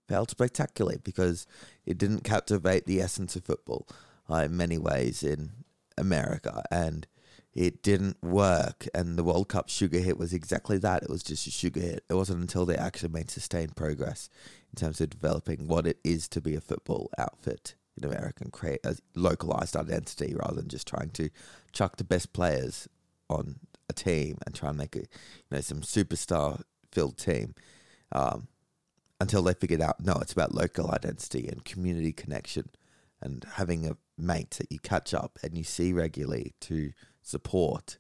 Failed 0.09 0.31
spectacularly 0.31 0.99
because 1.03 1.47
it 1.87 1.97
didn't 1.99 2.25
captivate 2.25 2.87
the 2.87 3.01
essence 3.01 3.37
of 3.37 3.45
football 3.45 3.87
uh, 4.29 4.37
in 4.47 4.57
many 4.57 4.77
ways 4.79 5.23
in 5.23 5.53
America, 6.01 6.65
and 6.71 7.07
it 7.55 7.83
didn't 7.83 8.23
work. 8.23 8.87
And 8.95 9.19
the 9.19 9.25
World 9.25 9.49
Cup 9.49 9.69
sugar 9.69 9.99
hit 9.99 10.19
was 10.19 10.33
exactly 10.33 10.79
that. 10.79 11.03
It 11.03 11.11
was 11.11 11.23
just 11.23 11.47
a 11.47 11.51
sugar 11.51 11.81
hit. 11.81 12.05
It 12.09 12.15
wasn't 12.15 12.41
until 12.41 12.67
they 12.67 12.77
actually 12.77 13.11
made 13.11 13.31
sustained 13.31 13.77
progress 13.77 14.29
in 14.73 14.77
terms 14.77 15.01
of 15.01 15.11
developing 15.11 15.67
what 15.67 15.87
it 15.87 15.99
is 16.05 16.29
to 16.29 16.41
be 16.41 16.55
a 16.55 16.61
football 16.61 17.11
outfit 17.19 17.75
in 17.97 18.05
America 18.05 18.45
and 18.45 18.53
create 18.53 18.81
a 18.85 18.97
localized 19.15 19.77
identity 19.77 20.35
rather 20.35 20.57
than 20.57 20.69
just 20.69 20.87
trying 20.87 21.11
to 21.11 21.29
chuck 21.73 21.97
the 21.97 22.05
best 22.05 22.33
players 22.33 22.89
on 23.29 23.57
a 23.89 23.93
team 23.93 24.39
and 24.47 24.55
try 24.55 24.69
and 24.69 24.79
make 24.79 24.97
a 24.97 25.01
you 25.01 25.07
know 25.51 25.61
some 25.61 25.81
superstar 25.81 26.63
filled 26.93 27.19
team. 27.19 27.55
Um, 28.13 28.49
until 29.21 29.43
they 29.43 29.55
figured 29.55 29.83
out 29.83 30.03
no, 30.03 30.15
it's 30.21 30.33
about 30.33 30.55
local 30.55 30.91
identity 30.91 31.47
and 31.47 31.65
community 31.65 32.13
connection 32.13 32.71
and 33.23 33.45
having 33.55 33.87
a 33.87 33.97
mate 34.17 34.53
that 34.53 34.71
you 34.71 34.79
catch 34.79 35.15
up 35.15 35.39
and 35.43 35.57
you 35.57 35.65
see 35.65 35.93
regularly 35.93 36.55
to 36.61 36.93
support 37.23 37.99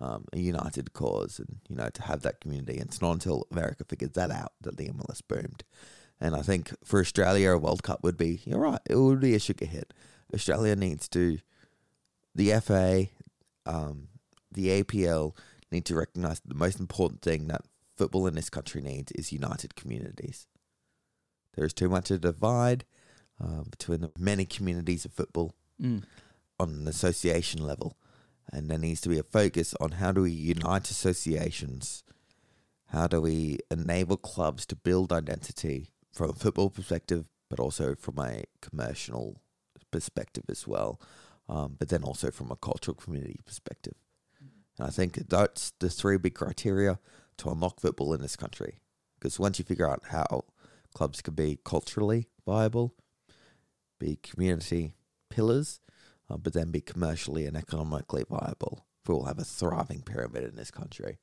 um, 0.00 0.24
a 0.32 0.38
united 0.38 0.92
cause 0.92 1.38
and 1.38 1.60
you 1.68 1.76
know 1.76 1.88
to 1.88 2.02
have 2.02 2.22
that 2.22 2.40
community. 2.40 2.78
And 2.78 2.88
it's 2.88 3.00
not 3.00 3.12
until 3.12 3.46
America 3.50 3.84
figured 3.88 4.14
that 4.14 4.30
out 4.30 4.52
that 4.60 4.76
the 4.76 4.88
MLS 4.88 5.20
boomed. 5.26 5.64
And 6.20 6.34
I 6.34 6.42
think 6.42 6.72
for 6.84 7.00
Australia, 7.00 7.52
a 7.52 7.58
World 7.58 7.82
Cup 7.82 8.02
would 8.02 8.16
be 8.16 8.42
you're 8.44 8.60
right. 8.60 8.80
It 8.88 8.96
would 8.96 9.20
be 9.20 9.34
a 9.34 9.38
sugar 9.38 9.66
hit. 9.66 9.92
Australia 10.32 10.74
needs 10.76 11.08
to 11.10 11.38
the 12.34 12.52
FA, 12.60 13.06
um, 13.66 14.08
the 14.50 14.82
APL 14.82 15.36
need 15.70 15.84
to 15.86 15.94
recognise 15.94 16.40
the 16.40 16.54
most 16.54 16.80
important 16.80 17.22
thing 17.22 17.48
that 17.48 17.62
football 17.96 18.26
in 18.26 18.34
this 18.34 18.50
country 18.50 18.80
needs 18.80 19.12
is 19.12 19.32
united 19.32 19.74
communities. 19.74 20.46
there 21.54 21.64
is 21.64 21.72
too 21.72 21.88
much 21.88 22.10
a 22.10 22.18
divide 22.18 22.84
uh, 23.42 23.62
between 23.70 24.00
the 24.00 24.10
many 24.18 24.44
communities 24.44 25.04
of 25.04 25.12
football 25.12 25.54
Mm. 25.80 26.04
on 26.60 26.68
an 26.70 26.86
association 26.88 27.60
level. 27.66 27.96
And 28.52 28.70
there 28.70 28.78
needs 28.78 29.00
to 29.00 29.08
be 29.08 29.18
a 29.18 29.24
focus 29.24 29.74
on 29.80 29.92
how 29.92 30.12
do 30.12 30.22
we 30.22 30.30
unite 30.30 30.88
associations? 30.90 32.04
How 32.86 33.08
do 33.08 33.20
we 33.20 33.58
enable 33.70 34.16
clubs 34.16 34.64
to 34.66 34.76
build 34.76 35.12
identity 35.12 35.90
from 36.12 36.30
a 36.30 36.34
football 36.34 36.70
perspective, 36.70 37.28
but 37.50 37.58
also 37.58 37.96
from 37.96 38.18
a 38.20 38.44
commercial 38.60 39.40
perspective 39.90 40.44
as 40.48 40.66
well, 40.66 41.00
um, 41.48 41.74
but 41.78 41.88
then 41.88 42.04
also 42.04 42.30
from 42.30 42.52
a 42.52 42.56
cultural 42.56 42.94
community 42.94 43.40
perspective. 43.44 43.94
And 44.78 44.86
I 44.86 44.90
think 44.90 45.28
that's 45.28 45.72
the 45.80 45.90
three 45.90 46.18
big 46.18 46.34
criteria 46.34 47.00
to 47.38 47.50
unlock 47.50 47.80
football 47.80 48.14
in 48.14 48.20
this 48.20 48.36
country. 48.36 48.78
Because 49.18 49.40
once 49.40 49.58
you 49.58 49.64
figure 49.64 49.88
out 49.90 50.02
how 50.10 50.44
clubs 50.94 51.20
can 51.20 51.34
be 51.34 51.58
culturally 51.64 52.28
viable, 52.46 52.94
be 54.04 54.18
community 54.22 54.94
pillars, 55.30 55.80
uh, 56.28 56.36
but 56.36 56.52
then 56.52 56.70
be 56.70 56.80
commercially 56.80 57.46
and 57.46 57.56
economically 57.56 58.24
viable, 58.28 58.84
we 59.06 59.14
will 59.14 59.24
have 59.24 59.38
a 59.38 59.44
thriving 59.44 60.02
pyramid 60.02 60.44
in 60.44 60.56
this 60.56 60.70
country. 60.70 61.18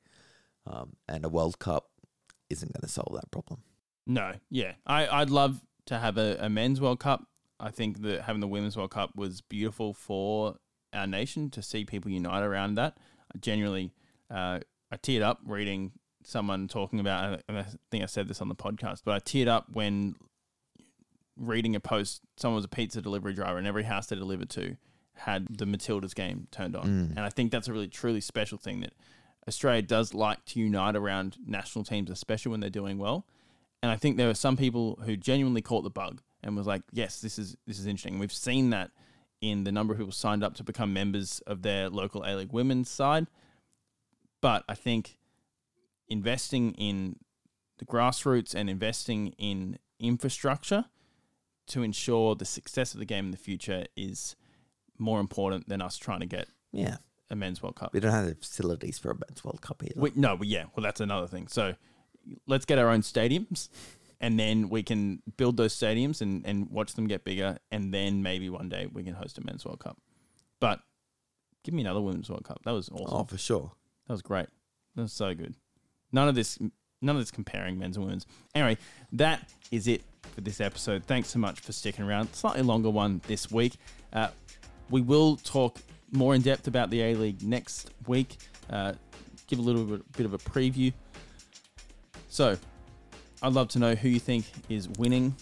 Um, 0.66 0.96
and 1.08 1.24
a 1.24 1.28
World 1.28 1.58
Cup 1.58 1.90
isn't 2.50 2.72
going 2.72 2.82
to 2.82 2.88
solve 2.88 3.14
that 3.14 3.30
problem. 3.30 3.62
No, 4.06 4.34
yeah, 4.50 4.72
I 4.86 5.06
I'd 5.06 5.30
love 5.30 5.60
to 5.86 5.98
have 5.98 6.18
a, 6.18 6.36
a 6.40 6.48
men's 6.48 6.80
World 6.80 7.00
Cup. 7.00 7.24
I 7.58 7.70
think 7.70 8.02
that 8.02 8.22
having 8.22 8.40
the 8.40 8.48
women's 8.48 8.76
World 8.76 8.90
Cup 8.90 9.16
was 9.16 9.40
beautiful 9.40 9.94
for 9.94 10.56
our 10.92 11.06
nation 11.06 11.50
to 11.50 11.62
see 11.62 11.84
people 11.84 12.10
unite 12.10 12.42
around 12.42 12.74
that. 12.74 12.98
I 13.34 13.38
genuinely, 13.38 13.92
uh, 14.30 14.60
I 14.90 14.96
teared 14.96 15.22
up 15.22 15.40
reading 15.46 15.92
someone 16.24 16.68
talking 16.68 17.00
about. 17.00 17.42
And 17.48 17.58
I 17.58 17.66
think 17.90 18.02
I 18.02 18.06
said 18.06 18.28
this 18.28 18.40
on 18.40 18.48
the 18.48 18.54
podcast, 18.56 19.02
but 19.04 19.14
I 19.14 19.20
teared 19.20 19.48
up 19.48 19.66
when 19.72 20.16
reading 21.36 21.74
a 21.74 21.80
post. 21.80 22.22
Someone 22.36 22.56
was 22.56 22.64
a 22.64 22.68
pizza 22.68 23.02
delivery 23.02 23.34
driver, 23.34 23.58
and 23.58 23.66
every 23.66 23.84
house 23.84 24.06
they 24.06 24.16
delivered 24.16 24.50
to 24.50 24.76
had 25.14 25.46
the 25.50 25.64
Matildas 25.64 26.14
game 26.14 26.48
turned 26.50 26.74
on. 26.74 26.86
Mm. 26.86 27.10
And 27.10 27.20
I 27.20 27.28
think 27.28 27.52
that's 27.52 27.68
a 27.68 27.72
really 27.72 27.88
truly 27.88 28.20
special 28.20 28.58
thing 28.58 28.80
that 28.80 28.94
Australia 29.46 29.82
does 29.82 30.14
like 30.14 30.44
to 30.46 30.60
unite 30.60 30.96
around 30.96 31.36
national 31.46 31.84
teams, 31.84 32.10
especially 32.10 32.50
when 32.50 32.60
they're 32.60 32.70
doing 32.70 32.98
well. 32.98 33.26
And 33.82 33.90
I 33.90 33.96
think 33.96 34.16
there 34.16 34.28
were 34.28 34.34
some 34.34 34.56
people 34.56 35.00
who 35.04 35.16
genuinely 35.16 35.62
caught 35.62 35.82
the 35.82 35.90
bug 35.90 36.22
and 36.42 36.56
was 36.56 36.66
like, 36.66 36.82
"Yes, 36.92 37.20
this 37.20 37.38
is 37.38 37.56
this 37.66 37.78
is 37.78 37.86
interesting." 37.86 38.18
We've 38.18 38.32
seen 38.32 38.70
that 38.70 38.90
in 39.40 39.64
the 39.64 39.72
number 39.72 39.92
of 39.92 39.98
people 39.98 40.12
signed 40.12 40.44
up 40.44 40.54
to 40.54 40.64
become 40.64 40.92
members 40.92 41.40
of 41.40 41.62
their 41.62 41.90
local 41.90 42.22
A 42.24 42.36
League 42.36 42.52
women's 42.52 42.88
side. 42.88 43.26
But 44.40 44.64
I 44.68 44.74
think 44.74 45.18
investing 46.08 46.72
in 46.72 47.16
the 47.78 47.84
grassroots 47.84 48.54
and 48.54 48.70
investing 48.70 49.28
in 49.38 49.78
infrastructure 49.98 50.86
to 51.68 51.82
ensure 51.82 52.34
the 52.34 52.44
success 52.44 52.92
of 52.94 53.00
the 53.00 53.06
game 53.06 53.26
in 53.26 53.30
the 53.30 53.36
future 53.36 53.86
is 53.96 54.36
more 54.98 55.20
important 55.20 55.68
than 55.68 55.80
us 55.82 55.96
trying 55.96 56.20
to 56.20 56.26
get 56.26 56.48
Yeah. 56.72 56.96
a 57.30 57.36
men's 57.36 57.62
World 57.62 57.76
Cup. 57.76 57.92
We 57.92 58.00
don't 58.00 58.12
have 58.12 58.26
the 58.26 58.34
facilities 58.34 58.98
for 58.98 59.10
a 59.10 59.14
men's 59.14 59.44
World 59.44 59.60
Cup 59.62 59.82
either. 59.82 60.00
We, 60.00 60.12
no, 60.14 60.36
but 60.36 60.46
yeah, 60.48 60.64
well, 60.76 60.82
that's 60.82 61.00
another 61.00 61.26
thing. 61.26 61.48
So 61.48 61.74
let's 62.46 62.64
get 62.64 62.78
our 62.78 62.88
own 62.88 63.00
stadiums, 63.02 63.68
and 64.20 64.38
then 64.38 64.68
we 64.68 64.82
can 64.82 65.22
build 65.36 65.56
those 65.56 65.74
stadiums 65.74 66.20
and, 66.20 66.46
and 66.46 66.70
watch 66.70 66.94
them 66.94 67.06
get 67.06 67.24
bigger, 67.24 67.58
and 67.70 67.92
then 67.92 68.22
maybe 68.22 68.48
one 68.50 68.68
day 68.68 68.86
we 68.92 69.02
can 69.02 69.14
host 69.14 69.38
a 69.38 69.44
men's 69.44 69.64
World 69.64 69.80
Cup. 69.80 69.98
But 70.60 70.80
give 71.64 71.74
me 71.74 71.80
another 71.82 72.00
women's 72.00 72.28
World 72.28 72.44
Cup. 72.44 72.60
That 72.64 72.72
was 72.72 72.88
awesome. 72.90 73.06
oh, 73.08 73.24
for 73.24 73.38
sure. 73.38 73.72
That 74.06 74.12
was 74.14 74.22
great. 74.22 74.46
That 74.94 75.02
was 75.02 75.12
so 75.12 75.34
good. 75.34 75.54
None 76.12 76.28
of 76.28 76.34
this, 76.34 76.58
none 77.00 77.16
of 77.16 77.22
this 77.22 77.30
comparing 77.30 77.78
men's 77.78 77.96
and 77.96 78.04
women's. 78.04 78.26
Anyway, 78.54 78.76
that 79.12 79.48
is 79.70 79.88
it 79.88 80.02
for 80.34 80.40
this 80.40 80.60
episode. 80.60 81.04
Thanks 81.04 81.28
so 81.28 81.38
much 81.38 81.60
for 81.60 81.72
sticking 81.72 82.04
around. 82.04 82.34
Slightly 82.34 82.62
longer 82.62 82.90
one 82.90 83.20
this 83.26 83.50
week. 83.50 83.74
Uh, 84.12 84.28
we 84.90 85.00
will 85.00 85.36
talk 85.36 85.78
more 86.10 86.34
in 86.34 86.42
depth 86.42 86.66
about 86.66 86.90
the 86.90 87.02
A 87.02 87.14
League 87.14 87.42
next 87.42 87.90
week. 88.06 88.36
Uh, 88.70 88.92
give 89.46 89.58
a 89.58 89.62
little 89.62 89.84
bit, 89.84 90.12
bit 90.12 90.26
of 90.26 90.34
a 90.34 90.38
preview. 90.38 90.92
So, 92.28 92.56
I'd 93.42 93.52
love 93.52 93.68
to 93.68 93.78
know 93.78 93.94
who 93.94 94.08
you 94.08 94.20
think 94.20 94.44
is 94.68 94.88
winning 94.88 95.34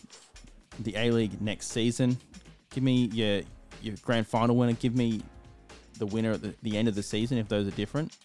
the 0.80 0.96
A 0.96 1.10
League 1.10 1.40
next 1.40 1.68
season. 1.68 2.16
Give 2.70 2.82
me 2.82 3.06
your 3.12 3.42
your 3.82 3.94
grand 4.02 4.26
final 4.26 4.56
winner. 4.56 4.72
Give 4.72 4.94
me 4.96 5.22
the 5.98 6.06
winner 6.06 6.32
at 6.32 6.42
the, 6.42 6.54
the 6.62 6.76
end 6.76 6.88
of 6.88 6.94
the 6.94 7.02
season 7.02 7.38
if 7.38 7.48
those 7.48 7.66
are 7.66 7.72
different. 7.72 8.16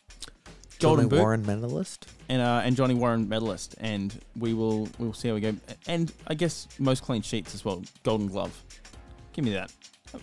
Golden 0.79 1.05
Johnny 1.05 1.09
Boot 1.09 1.19
Warren 1.19 1.45
medalist. 1.45 2.07
and 2.29 2.41
uh, 2.41 2.61
and 2.63 2.75
Johnny 2.75 2.93
Warren 2.93 3.27
medalist, 3.29 3.75
and 3.79 4.13
we 4.37 4.53
will 4.53 4.87
we 4.99 5.05
will 5.05 5.13
see 5.13 5.27
how 5.29 5.35
we 5.35 5.41
go. 5.41 5.55
And 5.87 6.11
I 6.27 6.33
guess 6.33 6.67
most 6.79 7.03
clean 7.03 7.21
sheets 7.21 7.53
as 7.53 7.63
well. 7.63 7.83
Golden 8.03 8.27
Glove, 8.27 8.63
give 9.33 9.45
me 9.45 9.51
that. 9.53 9.71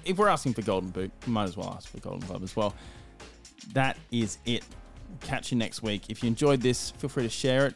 If 0.05 0.17
we're 0.19 0.29
asking 0.29 0.55
for 0.55 0.63
Golden 0.63 0.91
Boot, 0.91 1.11
we 1.27 1.33
might 1.33 1.45
as 1.45 1.57
well 1.57 1.73
ask 1.77 1.89
for 1.89 1.99
Golden 2.01 2.27
Glove 2.27 2.43
as 2.43 2.57
well. 2.57 2.75
That 3.73 3.97
is 4.11 4.39
it. 4.47 4.65
Catch 5.21 5.53
you 5.53 5.59
next 5.59 5.83
week. 5.83 6.05
If 6.09 6.23
you 6.23 6.29
enjoyed 6.29 6.61
this, 6.61 6.91
feel 6.93 7.11
free 7.11 7.25
to 7.25 7.29
share 7.29 7.67
it. 7.67 7.75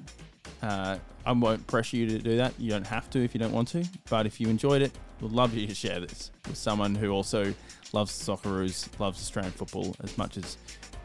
Uh, 0.63 0.99
I 1.27 1.33
won't 1.33 1.67
pressure 1.67 1.97
you 1.97 2.07
to 2.09 2.19
do 2.19 2.37
that. 2.37 2.55
You 2.59 2.71
don't 2.71 2.87
have 2.87 3.11
to 3.11 3.23
if 3.23 3.35
you 3.35 3.41
don't 3.41 3.53
want 3.53 3.69
to. 3.69 3.85
But 4.09 4.27
if 4.27 4.41
you 4.41 4.49
enjoyed 4.49 4.81
it, 4.81 4.93
we'd 5.21 5.33
love 5.33 5.55
you 5.55 5.67
to 5.67 5.75
share 5.75 6.01
this 6.01 6.31
with 6.47 6.57
someone 6.57 6.95
who 6.95 7.11
also 7.11 7.53
loves 7.93 8.13
Socceroos, 8.13 8.89
loves 8.99 9.19
Australian 9.19 9.53
football 9.53 9.95
as 10.03 10.17
much 10.17 10.37
as 10.39 10.57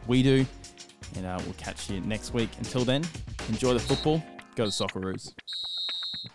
we 0.06 0.22
do. 0.22 0.46
And 1.16 1.26
uh, 1.26 1.38
we'll 1.44 1.54
catch 1.54 1.90
you 1.90 2.00
next 2.00 2.34
week. 2.34 2.50
Until 2.58 2.84
then, 2.84 3.02
enjoy 3.48 3.74
the 3.74 3.80
football. 3.80 4.22
Go 4.56 4.64
to 4.64 4.70
Socceroos. 4.70 5.32